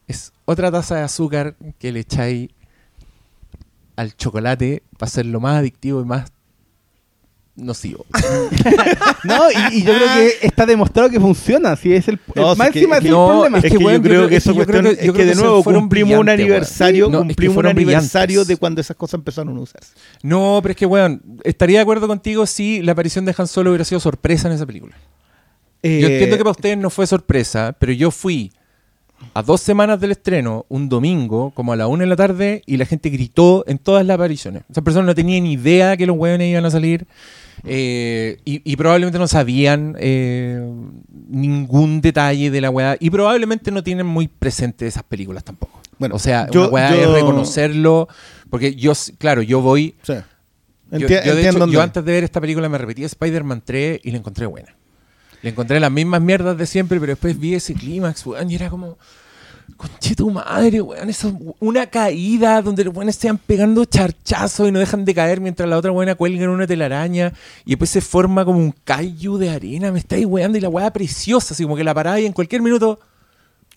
[0.06, 2.50] Es otra taza de azúcar que le echáis
[3.96, 6.30] al chocolate para hacerlo más adictivo y más
[7.56, 8.06] nocivo.
[9.24, 9.38] No,
[9.70, 11.76] y, y yo creo que está demostrado que funciona.
[11.76, 13.58] Si es el, No, más si es que- es que- el no, problema.
[13.58, 14.90] Es que, que, yo weón, yo creo que es que esa yo creo cuestión que-
[14.90, 18.26] yo es que creo de que nuevo cumplimos un aniversario, No, que cumplimos un aniversario
[18.40, 18.48] brillantes.
[18.48, 19.92] de cuando esas cosas empezaron a usarse.
[20.22, 23.70] No, pero es que, weón, estaría de acuerdo contigo si la aparición de Han Solo
[23.70, 24.96] hubiera sido sorpresa en esa película.
[24.96, 28.50] Yo Eh, entiendo que para ustedes no fue sorpresa, pero yo fui
[29.34, 32.76] a dos semanas del estreno, un domingo, como a la una de la tarde, y
[32.76, 34.64] la gente gritó en todas las apariciones.
[34.68, 37.06] Esas personas no tenían ni idea que los hueones iban a salir.
[37.64, 40.60] Eh, y, y probablemente no sabían eh,
[41.28, 42.96] ningún detalle de la weá.
[43.00, 45.80] Y probablemente no tienen muy presente esas películas tampoco.
[45.98, 48.08] Bueno, o sea, yo- una weá yo- es reconocerlo.
[48.50, 49.94] Porque yo, claro, yo voy.
[50.02, 50.14] sí.
[50.90, 53.62] Yo, yo, de hecho, entiendo dónde- yo antes de ver esta película me repetí Spider-Man
[53.64, 54.74] 3 y la encontré buena.
[55.40, 58.98] Le encontré las mismas mierdas de siempre, pero después vi ese clímax, y era como.
[59.76, 61.08] Conche tu madre, weón.
[61.10, 65.68] Eso, una caída donde los weones estaban pegando charchazos y no dejan de caer mientras
[65.68, 67.32] la otra buena cuelga en una telaraña.
[67.64, 69.90] Y después se forma como un kaiju de arena.
[69.90, 72.62] Me estáis weando y la weá preciosa, así como que la parada y en cualquier
[72.62, 73.00] minuto.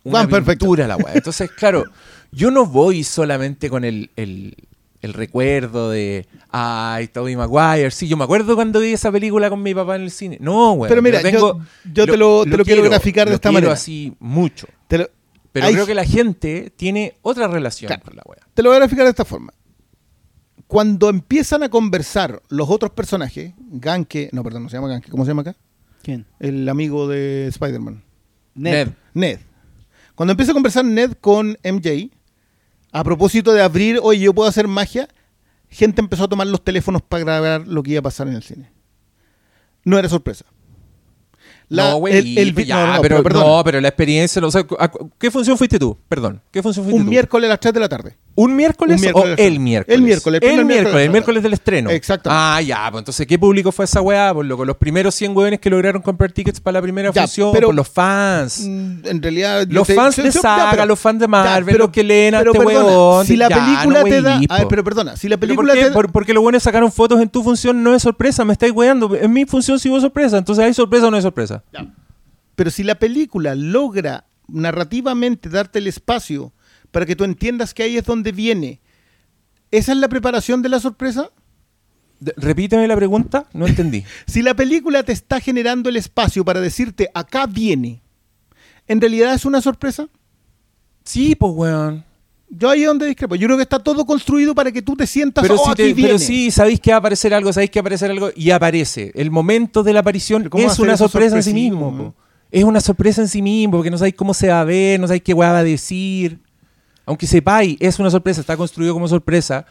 [0.03, 1.13] una Van pintura la weá.
[1.15, 1.85] Entonces, claro,
[2.31, 4.55] yo no voy solamente con el, el,
[5.01, 7.89] el recuerdo de, ay, Tobey Maguire.
[7.89, 10.37] Sí, yo me acuerdo cuando vi esa película con mi papá en el cine.
[10.39, 10.89] No, weón.
[10.89, 13.49] Pero mira, yo, tengo- yo- yo te lo- te lo quiero graficar de lo esta
[13.49, 13.73] quiero manera.
[13.73, 14.67] así mucho.
[14.87, 15.09] Te lo,
[15.55, 18.03] Pero Hay- creo que la gente tiene otra relación Claro.
[18.03, 18.41] con la weá.
[18.53, 19.53] te lo voy a graficar de esta forma.
[20.67, 25.23] Cuando empiezan a conversar los otros personajes, Ganke, no, perdón, no se llama Ganke, ¿cómo
[25.23, 25.55] se llama acá?
[26.03, 26.25] ¿Quién?
[26.39, 28.03] El amigo de Spider-Man.
[28.55, 28.89] Ned.
[29.13, 29.39] Ned.
[30.15, 32.09] Cuando empieza a conversar Ned con MJ,
[32.91, 35.07] a propósito de abrir, oye, yo puedo hacer magia,
[35.69, 38.43] gente empezó a tomar los teléfonos para grabar lo que iba a pasar en el
[38.43, 38.71] cine.
[39.85, 40.43] No era sorpresa.
[41.69, 43.45] La- no, güey, el- el ya, no, no, pero, perdona.
[43.45, 45.97] no, pero la experiencia, o sea, ¿a cu- ¿qué función fuiste tú?
[46.07, 47.09] Perdón, ¿qué función fuiste un tú?
[47.11, 48.15] miércoles a las 3 de la tarde.
[48.37, 49.95] ¿Un miércoles, Un miércoles o el miércoles?
[49.95, 51.89] El miércoles, el miércoles, miércoles el miércoles del estreno.
[51.89, 52.37] Exactamente.
[52.39, 54.33] Ah, ya, pues entonces, ¿qué público fue esa weá?
[54.33, 57.51] Por loco, los primeros 100 hueones que lograron comprar tickets para la primera Ya, función,
[57.53, 58.65] pero- por los fans.
[58.67, 59.65] Mm, En realidad.
[59.69, 62.03] Los te- fans yo- de ya, Saga, pero- los fans de Marvel, pero- los que
[62.03, 63.25] leen a este weón.
[63.25, 64.35] Si la ya, película no, te da.
[64.49, 65.83] a ver, pero perdona, si la ¿Pero película por qué?
[65.85, 65.93] te da.
[65.93, 69.15] Por- porque los buenos sacaron fotos en tu función, no es sorpresa, me estáis weando.
[69.15, 71.54] En mi función sí hubo sorpresa, entonces hay sorpresa o no hay sorpresa.
[72.55, 76.53] Pero si la película logra narrativamente darte el espacio
[76.91, 78.79] para que tú entiendas que ahí es donde viene,
[79.71, 81.31] ¿esa es la preparación de la sorpresa?
[82.21, 84.05] De- Repíteme la pregunta, no entendí.
[84.27, 88.01] Si la película te está generando el espacio para decirte acá viene,
[88.87, 90.07] ¿en realidad es una sorpresa?
[91.03, 92.04] Sí, pues weón.
[92.49, 93.35] Yo ahí es donde discrepo.
[93.35, 95.75] Yo creo que está todo construido para que tú te sientas Pero, oh, si aquí
[95.81, 96.09] te- viene.
[96.09, 98.51] pero sí, sabéis que va a aparecer algo, sabéis que va a aparecer algo y
[98.51, 99.11] aparece.
[99.15, 102.13] El momento de la aparición Pero ¿cómo es una sorpresa en sí mismo.
[102.51, 105.07] Es una sorpresa en sí mismo, porque no sabéis cómo se va a ver, no
[105.07, 106.39] sabéis qué va a decir.
[107.05, 109.65] Aunque sepáis, es una sorpresa, está construido como sorpresa.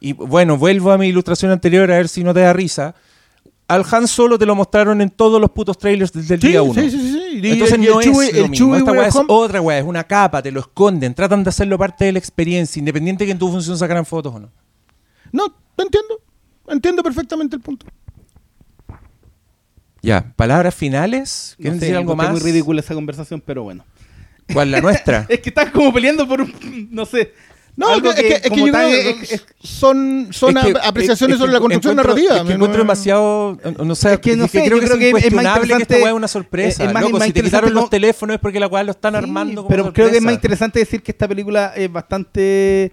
[0.00, 2.94] Y bueno, vuelvo a mi ilustración anterior a ver si no te da risa.
[3.68, 6.62] Al Han Solo te lo mostraron en todos los putos trailers desde el Sí, día
[6.62, 6.74] uno.
[6.74, 8.76] sí, sí, sí, Y- Entonces no el es lo el mismo.
[8.76, 12.04] Esta weá es otra weá, es una capa, te lo esconden, tratan de hacerlo parte
[12.04, 14.50] de la experiencia, independiente que en tu función sacaran fotos o no.
[15.32, 16.20] No, te entiendo.
[16.68, 17.86] Entiendo perfectamente el punto.
[20.02, 21.54] Ya, palabras finales.
[21.58, 22.30] No ¿Quieren sé, decir algo más?
[22.30, 23.84] muy ridícula esa conversación, pero bueno.
[24.52, 25.26] ¿Cuál la nuestra?
[25.28, 26.88] Es que estás como peleando por un.
[26.90, 27.32] No sé.
[27.74, 30.74] No, algo es que, es que como yo creo que es- son, son Es que-
[30.82, 32.36] apreciaciones sobre la construcción narrativa.
[32.36, 33.58] Es que No- encuentro no- demasiado.
[33.82, 35.24] No sé, Es que no es que sé, creo que creo es que es más
[35.24, 36.82] incuestionable que esta weá es una sorpresa.
[36.84, 38.90] es- es más- Loco, más si te quitaron los teléfonos es porque la weá lo
[38.90, 39.94] están Sí, armando como pero sorpresa.
[39.94, 42.92] creo que es más interesante decir que esta película es bastante.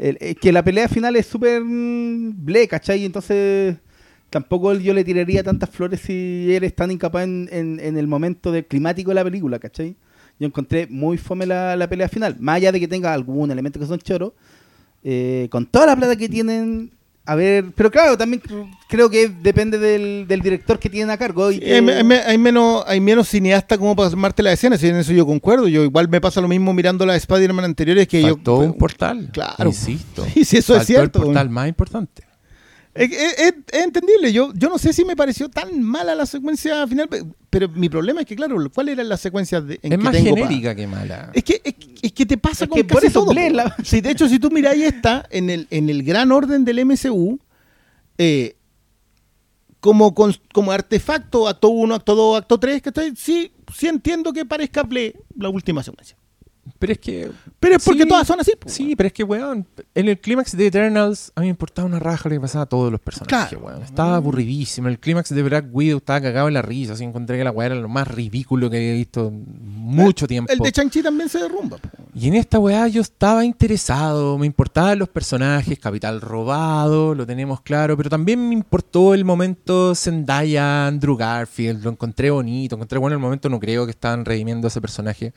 [0.00, 3.04] eh, que la pelea final es súper mm, ble, ¿cachai?
[3.04, 3.76] Entonces.
[4.30, 8.52] Tampoco yo le tiraría tantas flores si eres tan incapaz en, en- en el momento
[8.52, 9.96] del climático de la película, ¿cachai?
[10.40, 12.36] Yo encontré muy fome la, la pelea final.
[12.38, 14.32] Más allá de que tenga algún elemento que son choros,
[15.04, 16.90] eh, con toda la plata que tienen,
[17.24, 17.66] a ver.
[17.74, 21.50] Pero claro, también cr- creo que depende del, del director que tienen a cargo.
[21.50, 24.86] Y que- hay, hay- hay menos, hay menos cineasta como para armarte la escena, si
[24.88, 25.66] en eso yo concuerdo.
[25.68, 28.66] Yo igual me pasa lo mismo mirando las Spider-Man anteriores que Faltó yo.
[28.70, 29.30] un portal.
[29.32, 29.66] Claro.
[29.66, 30.24] Insisto.
[30.34, 31.18] Sí, sí, eso es cierto.
[31.20, 32.22] el portal más importante.
[32.98, 34.32] Es, es- es- es entendible.
[34.32, 37.88] Yo, yo no sé si me pareció tan mala la secuencia final, pe- pero mi
[37.88, 40.42] problema es que, claro, ¿cuál eran las secuencias de, en Es que más tengo pa-
[40.42, 41.30] genérica que mala.
[41.34, 43.32] Es que, es, es que te pasa con que por eso todo.
[43.34, 46.80] La- Sí, de hecho, si tú miráis esta, en el, en el gran orden del
[46.84, 47.38] MCU,
[48.18, 48.56] eh,
[49.80, 54.44] como, con- como artefacto, acto 1, acto 2, acto 3, que sí, sí entiendo que
[54.44, 56.16] parezca Play la última secuencia.
[56.78, 57.30] Pero es que.
[57.60, 58.52] Pero es porque Sí, todas son así.
[58.66, 61.98] Sí, pero es que, weón, en el clímax de Eternals a mí me importaba una
[61.98, 63.64] raja lo que pasaba a todos los personajes, Claro.
[63.66, 63.82] weón.
[63.82, 64.88] Estaba aburridísimo.
[64.88, 66.92] El clímax de Black Widow estaba cagado en la risa.
[66.94, 70.52] Así encontré que la weá era lo más ridículo que había visto mucho tiempo.
[70.52, 71.78] El de Chanchi también se derrumba.
[72.14, 77.60] Y en esta weá yo estaba interesado, me importaban los personajes, Capital robado, lo tenemos
[77.60, 83.14] claro, pero también me importó el momento Zendaya, Andrew Garfield, lo encontré bonito, encontré bueno
[83.14, 85.32] el momento, no creo que estaban redimiendo a ese personaje,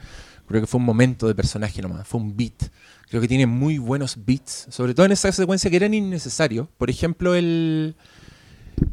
[0.51, 2.69] creo que fue un momento de personaje nomás, fue un beat.
[3.09, 6.67] Creo que tiene muy buenos beats, sobre todo en esa secuencia que eran innecesarios.
[6.77, 7.95] Por ejemplo, el,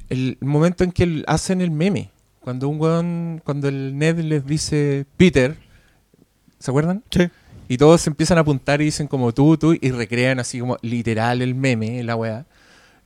[0.09, 2.11] el momento en que hacen el meme,
[2.41, 5.57] cuando un weón, cuando el Ned les dice Peter,
[6.59, 7.05] ¿se acuerdan?
[7.11, 7.29] Sí.
[7.69, 10.79] Y todos se empiezan a apuntar y dicen como tú, tú, y recrean así como
[10.81, 12.47] literal el meme, la weá.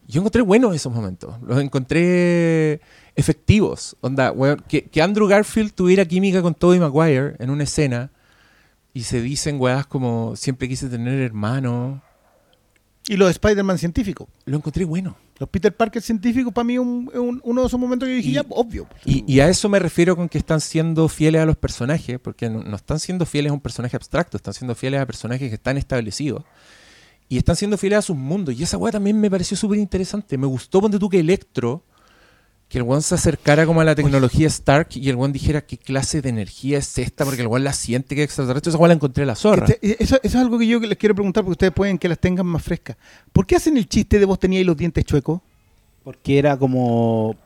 [0.07, 1.35] Yo encontré buenos esos momentos.
[1.43, 2.81] Los encontré
[3.17, 3.97] efectivos.
[4.01, 8.11] Onda, weón, que, que Andrew Garfield tuviera química con Tobey Maguire en una escena
[8.95, 12.03] y se dicen weás como siempre quise tener hermano.
[13.09, 14.29] Y los Spider-Man científicos.
[14.45, 15.17] Lo encontré bueno.
[15.39, 17.11] Los Peter Parker científicos para mí un-
[17.43, 18.87] uno de esos momentos que dije, Y- ya, obvio.
[19.05, 22.49] Y, y a eso me refiero con que están siendo fieles a los personajes, porque
[22.49, 25.55] no, no están siendo fieles a un personaje abstracto, están siendo fieles a personajes que
[25.57, 26.45] están establecidos.
[27.29, 28.55] Y están siendo fieles a sus mundos.
[28.57, 30.39] Y esa weá también me pareció súper interesante.
[30.39, 31.83] Me gustó, ponte tú, que Electro,
[32.73, 35.77] que el one se acercara como a la tecnología Stark y el one dijera qué
[35.77, 38.71] clase de energía es esta, porque el one la siente que es extraterrestre.
[38.71, 39.67] Esa one la encontré en la zorra.
[39.67, 42.19] Este- eso, eso es algo que yo les quiero preguntar porque ustedes pueden que las
[42.19, 42.97] tengan más frescas.
[43.31, 45.43] ¿Por qué hacen el chiste de vos teníais los dientes chuecos?
[46.03, 47.37] Porque era como.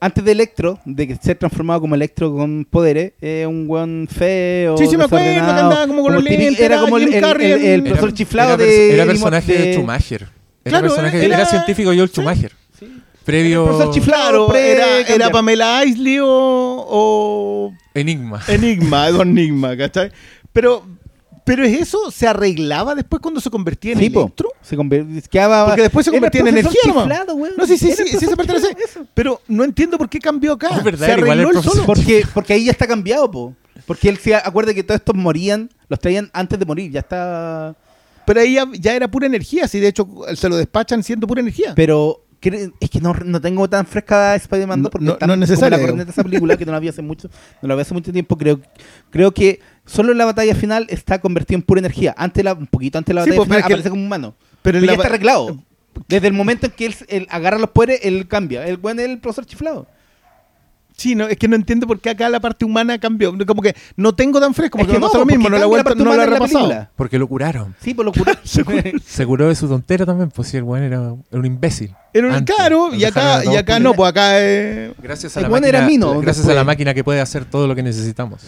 [0.00, 4.78] Antes de Electro, de que ser transformado como Electro con poderes, eh, un weón feo.
[4.78, 7.82] Sí, sí, me acuerdo, que andaba como con los lentes, Era como el, el- el-
[7.82, 8.94] profesor Era- chiflado era, de.
[8.94, 10.22] Era personaje de, Schumacher.
[10.22, 10.30] Era,
[10.70, 12.52] Claro, personaje, era- era, científico Joel Schumacher.
[13.28, 14.46] Previo El profesor chiflado.
[14.46, 15.28] Claro, era, era.
[15.30, 18.42] Pamela Isley o, o Enigma.
[18.48, 20.10] Enigma, Don Enigma, ¿cachai?
[20.50, 20.82] Pero,
[21.44, 24.48] pero es eso, ¿se arreglaba después cuando se convertía en Sí, electro?
[24.62, 24.78] Se
[25.30, 27.36] quedaba- Porque después se era convertía en energía chiflado.
[27.54, 29.06] No, sí, sí, sí, sí, chiflado, eso.
[29.12, 30.70] Pero no entiendo por qué cambió acá.
[30.78, 31.84] Es verdad, se arregló el solo.
[31.84, 33.54] Porque, porque ahí ya está cambiado, po.
[33.84, 37.76] Porque él se acuerda que todos estos morían, los traían antes de morir, ya está.
[38.24, 41.42] Pero ahí ya, ya era pura energía, si de hecho se lo despachan siendo pura
[41.42, 41.74] energía.
[41.76, 45.38] Pero es que no, no tengo tan fresca Spider-Man 2 No- porque no- no es
[45.40, 47.28] necesario, la esa película que no la vi hace mucho,
[47.62, 48.36] no la vi hace mucho tiempo.
[48.38, 48.60] Creo,
[49.10, 52.14] creo que solo en la batalla final está convertido en pura energía.
[52.16, 54.34] Antes la, un poquito antes de la Sí, batalla pues, final aparece como humano.
[54.62, 55.58] pero ya está arreglado.
[56.06, 58.64] Desde el momento en que él, él agarra los poderes, él cambia.
[58.66, 59.88] El buen es el profesor chiflado.
[60.98, 63.32] Sí, no, es que no entiendo por qué acá la parte humana cambió.
[63.46, 65.84] Como que no tengo tan fresco, Es porque que me pasa lo mismo, no la,
[65.84, 66.88] parte no la repasado.
[66.96, 67.76] Porque lo curaron.
[67.80, 68.36] Sí, por locura.
[68.42, 71.94] Se curó de su tontera también, pues sí, el weón era, un imbécil.
[72.12, 74.90] Era un caro, Lo y acá, y acá por- no, pues acá es.
[75.00, 76.52] Gracias a la máquina, era Mino gracias después.
[76.52, 78.42] a la máquina que puede hacer todo lo que necesitamos.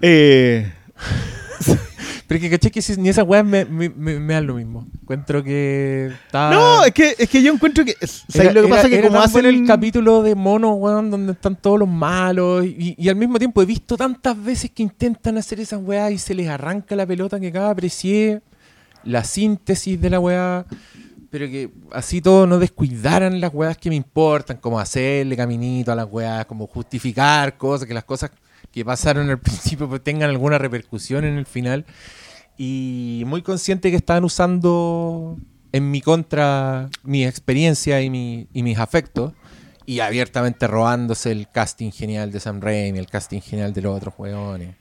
[0.00, 0.72] Eh,
[2.28, 4.54] Pero es que caché que si- ni esas weas me, me, me- me dan lo
[4.54, 4.86] mismo.
[5.00, 6.50] Encuentro que está...
[6.50, 7.92] no, es que, es que yo encuentro que.
[8.00, 8.42] ¿sabes Ah.
[8.42, 8.88] Era- lo que era- pasa?
[8.88, 9.32] Que era como hacen.
[9.32, 12.64] bueno el capítulo de Mono, weón, donde están todos los malos.
[12.64, 16.18] Y, y al mismo tiempo he visto tantas veces que intentan hacer esas weas y
[16.18, 18.42] se les arranca la pelota que cada aprecié
[19.04, 20.66] la síntesis de la weá.
[21.30, 25.94] Pero que así todo no descuidaran las weas que me importan, como hacerle caminito a
[25.94, 28.30] las weas, como justificar cosas, que las cosas
[28.76, 31.86] que pasaron al principio pues, tengan alguna repercusión en el final.
[32.58, 35.38] Y muy consciente que estaban usando
[35.72, 39.32] en mi contra mi experiencia y, mi, y mis afectos.
[39.86, 44.12] Y abiertamente robándose el casting genial de Sam Raimi, el casting genial de los otros
[44.18, 44.74] weones.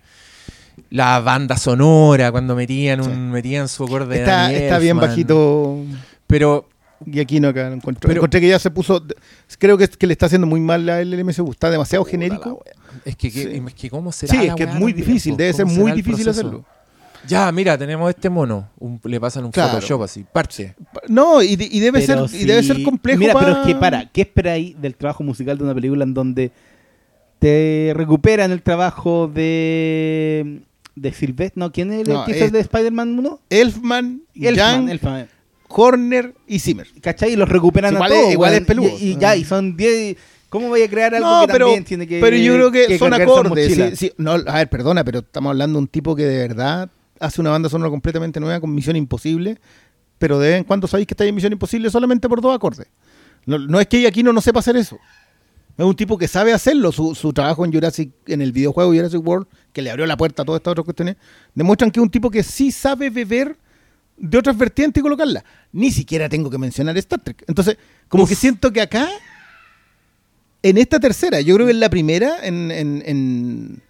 [0.89, 3.11] La banda sonora, cuando metían, un, Sí.
[3.11, 5.77] metían su acorde de Está, está bien bajito.
[6.27, 6.67] Pero
[7.05, 8.07] Y aquí no acá lo encuentro.
[8.07, 9.05] Pero- encontré que ya se puso.
[9.57, 11.51] Creo que, que le está haciendo muy mal a el MCU.
[11.51, 12.61] Está demasiado genérico.
[13.03, 13.63] Es que, que- Sí.
[13.67, 14.31] es que ¿cómo será?
[14.31, 15.35] Sí, la es que es muy difícil.
[15.35, 16.63] Debe ser ¿Cómo muy difícil hacerlo.
[17.27, 18.69] Ya, mira, tenemos este mono.
[18.79, 19.71] un- le pasan un Claro.
[19.73, 20.23] Photoshop así.
[20.31, 20.75] Parte.
[21.07, 23.19] No, y, de- y debe, ser, y debe ser complejo.
[23.19, 26.13] Mira, pa- pero es que para, ¿qué esperáis del trabajo musical de una película en
[26.13, 26.51] donde
[27.39, 30.61] te recuperan el trabajo de
[30.95, 31.57] de Sylvester?
[31.57, 33.39] No, ¿quién es el No, que hizo es- de Spider-Man 1?
[33.49, 35.27] Elfman, Elfman, Young, Elfman.
[35.67, 36.87] Horner y Zimmer.
[37.01, 37.33] ¿Cachai?
[37.33, 38.33] Y los recuperan Igual a es- todos.
[38.33, 38.89] igual es peludo.
[38.99, 40.15] Y, y ya, y son 10.
[40.55, 42.97] ¿Cómo voy a crear algo No, que pero, también tiene que pero yo creo que,
[42.97, 43.49] son acordes.
[43.49, 43.89] mochila?
[43.89, 44.11] sí, sí.
[44.17, 47.49] No, a ver, perdona, pero estamos hablando de un tipo que de verdad hace una
[47.49, 49.57] banda sonora completamente nueva con Misión Imposible,
[50.17, 52.87] pero de vez en cuando sabéis que está en Misión Imposible solamente por dos acordes.
[53.45, 54.97] No, no es que aquí no, no sepa hacer eso.
[55.77, 56.93] Es un tipo que sabe hacerlo.
[56.93, 60.43] Su, su trabajo en Jurassic, en el videojuego Jurassic World, que le abrió la puerta
[60.43, 61.17] a todas estas otras cuestiones,
[61.53, 63.57] demuestran que es un tipo que sí sabe beber
[64.15, 65.43] de otras vertientes y colocarlas.
[65.73, 67.43] Ni siquiera tengo que mencionar Star Trek.
[67.47, 67.77] Entonces,
[68.07, 69.09] como que siento que acá,
[70.69, 73.81] en esta tercera, yo creo que en la primera, en, en- en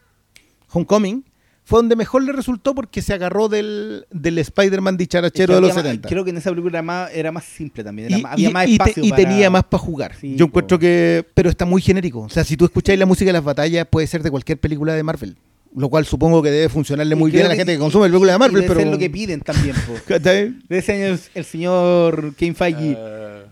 [0.71, 1.23] Homecoming,
[1.63, 5.83] fue donde mejor le resultó porque se agarró del, del Spider-Man dicharachero de los más-
[5.83, 6.09] 70.
[6.09, 8.09] Creo que en esa película era más, era más simple también.
[8.09, 10.15] era Y, más- había y- más y te- espacio y tenía más para jugar.
[10.19, 10.81] Sí, Yo encuentro po.
[10.81, 11.25] que.
[11.33, 12.21] Pero está muy genérico.
[12.21, 14.93] O sea, si tú escucháis la música de las batallas, puede ser de cualquier película
[14.93, 15.37] de Marvel.
[15.77, 18.07] Lo cual supongo que debe funcionarle Y muy bien a la gente que consume y-
[18.07, 18.55] el película de y Marvel.
[18.61, 18.79] debe Pero.
[18.79, 19.75] ser lo que piden también.
[20.69, 22.97] De ese año el señor Kane Feige.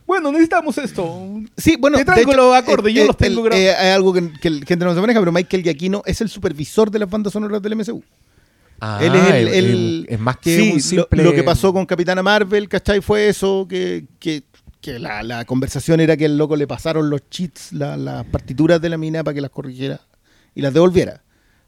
[0.08, 1.22] bueno, necesitamos esto.
[1.58, 4.48] Sí, bueno, Te traigo los acordes, yo los tengo el- eh, hay algo que, que
[4.48, 7.62] el gente no se maneja, pero Michael Giacchino es el supervisor de las bandas sonoras
[7.62, 8.02] del MCU.
[8.80, 11.24] Ah, Él es el, el- el- el- es más que Sí, un lo- simple...
[11.24, 13.02] lo, que pasó con Capitana Marvel, ¿cachai?
[13.02, 14.44] Fue eso, que, que,
[14.82, 18.82] que la, la conversación era que el loco le pasaron los cheats, la- las partituras
[18.82, 20.00] de la mina para que las corrigiera
[20.56, 21.22] y las devolviera.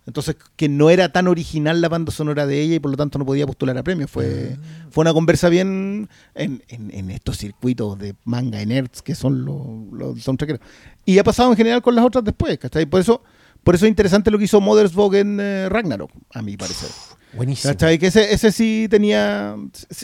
[0.08, 3.18] Entonces, que no era tan original la banda sonora de ella y por lo tanto
[3.18, 4.12] no podía postular a premios.
[4.12, 4.56] Fue,
[4.92, 9.44] fue una conversa bien en, en- en estos circuitos de manga y nerds que son
[9.46, 9.58] los,
[9.92, 10.62] los soundtrackeros.
[11.06, 12.86] Y ha pasado en general con las otras después, ¿cachai?
[12.86, 13.24] Por eso,
[13.64, 16.90] por eso es interesante lo que hizo Mothersbaugh en eh, Ragnarok, a mi parecer.
[17.34, 17.74] Buenísimo.
[17.74, 17.98] ¿Cachai?
[17.98, 19.56] Que ese, ese sí tenía.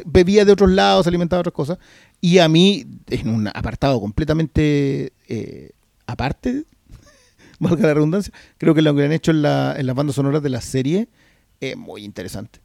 [0.06, 1.78] bebía de otros lados, se alimentaba de otras cosas.
[2.20, 5.72] Y a mí, en un apartado completamente eh,
[6.08, 6.66] aparte,
[7.62, 10.42] valga la redundancia, creo que lo que han hecho en, la, en las bandas sonoras
[10.44, 11.08] de la serie
[11.60, 12.60] es muy interesante.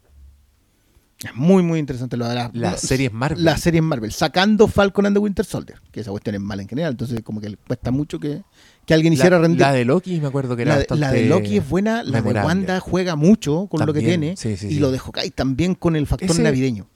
[1.23, 3.43] Es muy, muy interesante lo de la- Las series Marvel.
[3.43, 6.67] Las series Marvel, sacando Falcon and the Winter Soldier, que esa cuestión es mala en
[6.67, 8.43] general, entonces como que le cuesta mucho que,
[8.85, 9.61] que alguien hiciera la, rendir.
[9.61, 12.03] la de Loki me acuerdo que era La de, bastante la de Loki es buena,
[12.03, 12.39] la memorable.
[12.39, 14.79] de Wanda juega mucho con lo que tiene, sí, sí, y sí.
[14.79, 16.87] lo de Hawkeye también con el factor Ese- navideño.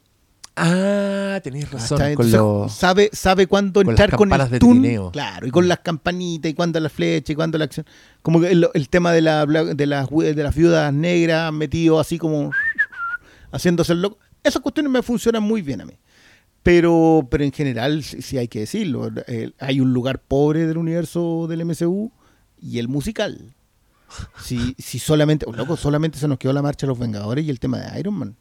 [0.56, 1.98] Ah, tenéis razón.
[1.98, 2.16] ¿cachai?
[2.16, 5.12] Con Entonces, lo- sabe, sabe cuándo con las entrar con el trineo.
[5.12, 7.86] claro, y con las campanitas, y cuándo la flecha, y cuándo la acción.
[8.22, 12.18] Como que el, el tema de, la, de, las, de las viudas negras metido así
[12.18, 12.52] como
[13.52, 14.18] haciéndose el loco.
[14.44, 15.94] Esas cuestiones me funcionan muy bien a mí.
[16.64, 19.10] Pero, pero en general, sí, sí hay que decirlo.
[19.28, 22.12] eh, hay un lugar pobre del universo del MCU
[22.62, 23.56] y el musical.
[24.44, 27.50] Si, si solamente, oh, loco, solamente se nos quedó la marcha de los Vengadores y
[27.50, 28.36] el tema de Iron Man.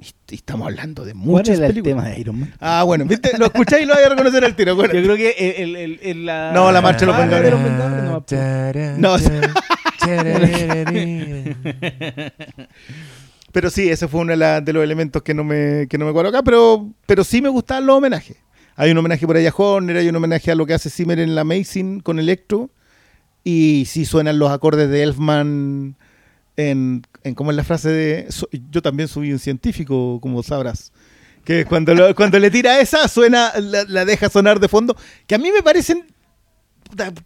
[0.00, 2.04] Y, estamos hablando de ¿Cuál muchas era el películas.
[2.04, 2.54] tema de Iron Man?
[2.60, 3.36] Ah, bueno, ¿viste?
[3.36, 4.72] Lo escucháis y lo vais a reconocer al tiro.
[4.72, 6.52] Yo Bueno, creo que el, el, el- la...
[6.52, 8.98] No, la marcha de los Ah, Vengadores.
[8.98, 9.16] no
[13.52, 16.06] pero sí, ese fue uno de, la- de los elementos que no me, que no
[16.06, 18.36] me cuadro acá, pero, pero sí me gustaban los homenajes.
[18.76, 21.18] Hay un homenaje por allá a Horner, hay un homenaje a lo que hace Zimmer
[21.18, 22.70] en la Amazing con Electro,
[23.42, 25.96] y sí suenan los acordes de Elfman
[26.58, 28.28] en, en ¿cómo es la frase de?
[28.70, 30.92] yo también soy un científico, como sabrás.
[31.44, 34.94] Que cuando, lo- cuando le tira esa, suena, la, la deja sonar de fondo,
[35.26, 36.04] que a mí me parecen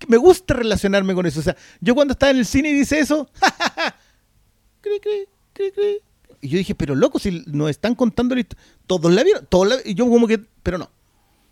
[0.08, 1.40] me gusta relacionarme con eso.
[1.40, 3.28] O sea, yo cuando estaba en el cine y dice eso,
[4.80, 5.98] cri, cri, cri, cri.
[6.40, 9.68] y yo dije, pero loco, si nos están contando la historia, todos la vieron, todos
[9.68, 10.90] la- y yo como que, pero no.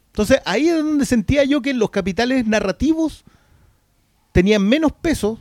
[0.09, 3.25] Entonces ahí es donde sentía yo que los capitales narrativos
[4.33, 5.39] tenían menos peso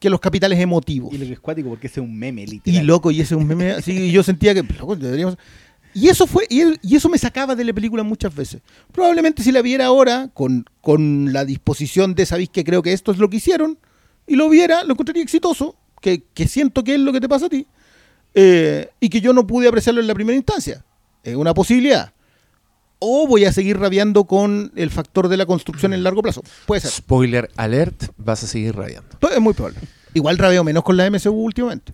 [0.00, 1.12] que los capitales emotivos.
[1.14, 2.86] Y lo que es cuático porque ese es un meme, Y literal.
[2.86, 5.36] loco, y ese es un meme así, y yo sentía que, loco, deberíamos...
[5.92, 8.62] Y eso fue, y, el- y eso me sacaba de la película muchas veces.
[8.92, 13.10] Probablemente si la viera ahora, con, con la disposición de, sabéis que creo que esto
[13.12, 13.76] es lo que hicieron,
[14.26, 17.46] y lo viera, lo encontraría exitoso, que, que siento que es lo que te pasa
[17.46, 17.66] a ti,
[18.34, 20.84] eh, y que yo no pude apreciarlo en la primera instancia.
[21.24, 22.14] Es una posibilidad.
[23.00, 26.42] O voy a seguir rabiando con el factor de la construcción en largo plazo.
[26.66, 26.90] Puede ser.
[26.90, 29.08] Spoiler alert, vas a seguir radiando.
[29.18, 29.80] Pues Es muy probable.
[30.14, 31.92] Igual rabeo menos con la MCU últimamente.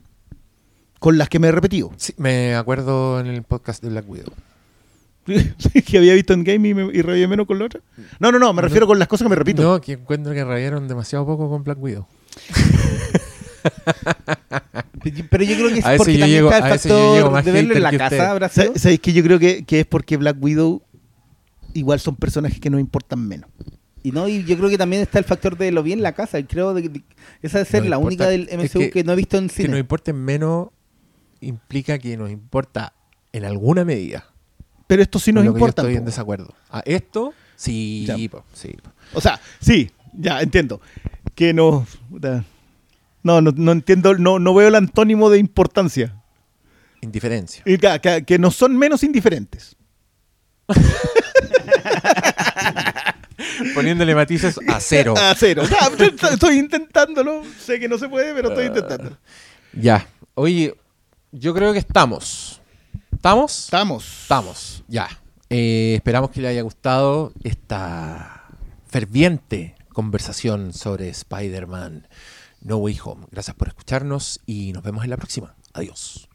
[0.98, 1.92] Con las que me he repetido.
[1.96, 4.32] Sí, me acuerdo en el podcast de Black Widow.
[5.86, 7.80] que había visto en game y, me, y reía menos con la otra.
[8.18, 9.62] No, no, no, me refiero con las cosas que me repito.
[9.62, 12.06] No, que encuentro que rayaron demasiado poco con Black Widow.
[15.30, 17.82] Pero yo creo que es A porque también llego- está el factor de verlo en
[17.82, 20.82] la casa, ¿Sabéis que yo creo que, que es porque Black Widow
[21.76, 23.50] igual son personajes que nos importan menos?
[24.02, 26.12] Y no, y yo creo que también está el factor de lo vi en la
[26.12, 26.38] casa.
[26.38, 27.02] y Creo de, de-
[27.42, 28.06] esa debe ser No la importa.
[28.06, 29.68] única del Es MCU que- que, no he visto en Que cine.
[29.70, 30.68] nos importen menos
[31.40, 32.92] implica que nos importa
[33.32, 34.24] en alguna medida.
[34.86, 35.82] Pero esto sí nos lo que yo importa.
[35.82, 36.54] estoy en desacuerdo.
[36.70, 38.16] A esto, sí, Ya.
[38.30, 38.68] po, sí.
[38.82, 38.90] po.
[39.14, 40.80] O sea, sí, ya entiendo.
[41.34, 41.84] Que no.
[43.22, 46.22] No, no, no entiendo, no, no veo el antónimo de importancia.
[47.00, 47.62] Indiferencia.
[47.66, 49.76] Y que, que- que no son menos indiferentes.
[53.74, 55.14] Poniéndole matices a cero.
[55.16, 55.62] A cero.
[55.62, 57.42] Estoy- intentándolo.
[57.58, 58.52] Sé que no se puede, pero Ah.
[58.52, 59.18] estoy intentando.
[59.72, 60.06] Ya.
[60.34, 60.74] Oye,
[61.32, 62.60] yo creo que estamos.
[63.12, 63.64] ¿Estamos?
[63.64, 64.22] Estamos.
[64.22, 64.84] Estamos.
[64.88, 65.08] Ya.
[65.50, 68.44] Eh, esperamos que le haya gustado esta
[68.88, 72.08] ferviente conversación sobre Spider-Man
[72.62, 73.26] No Way Home.
[73.30, 75.54] Gracias por escucharnos y nos vemos en la próxima.
[75.72, 76.28] Adiós.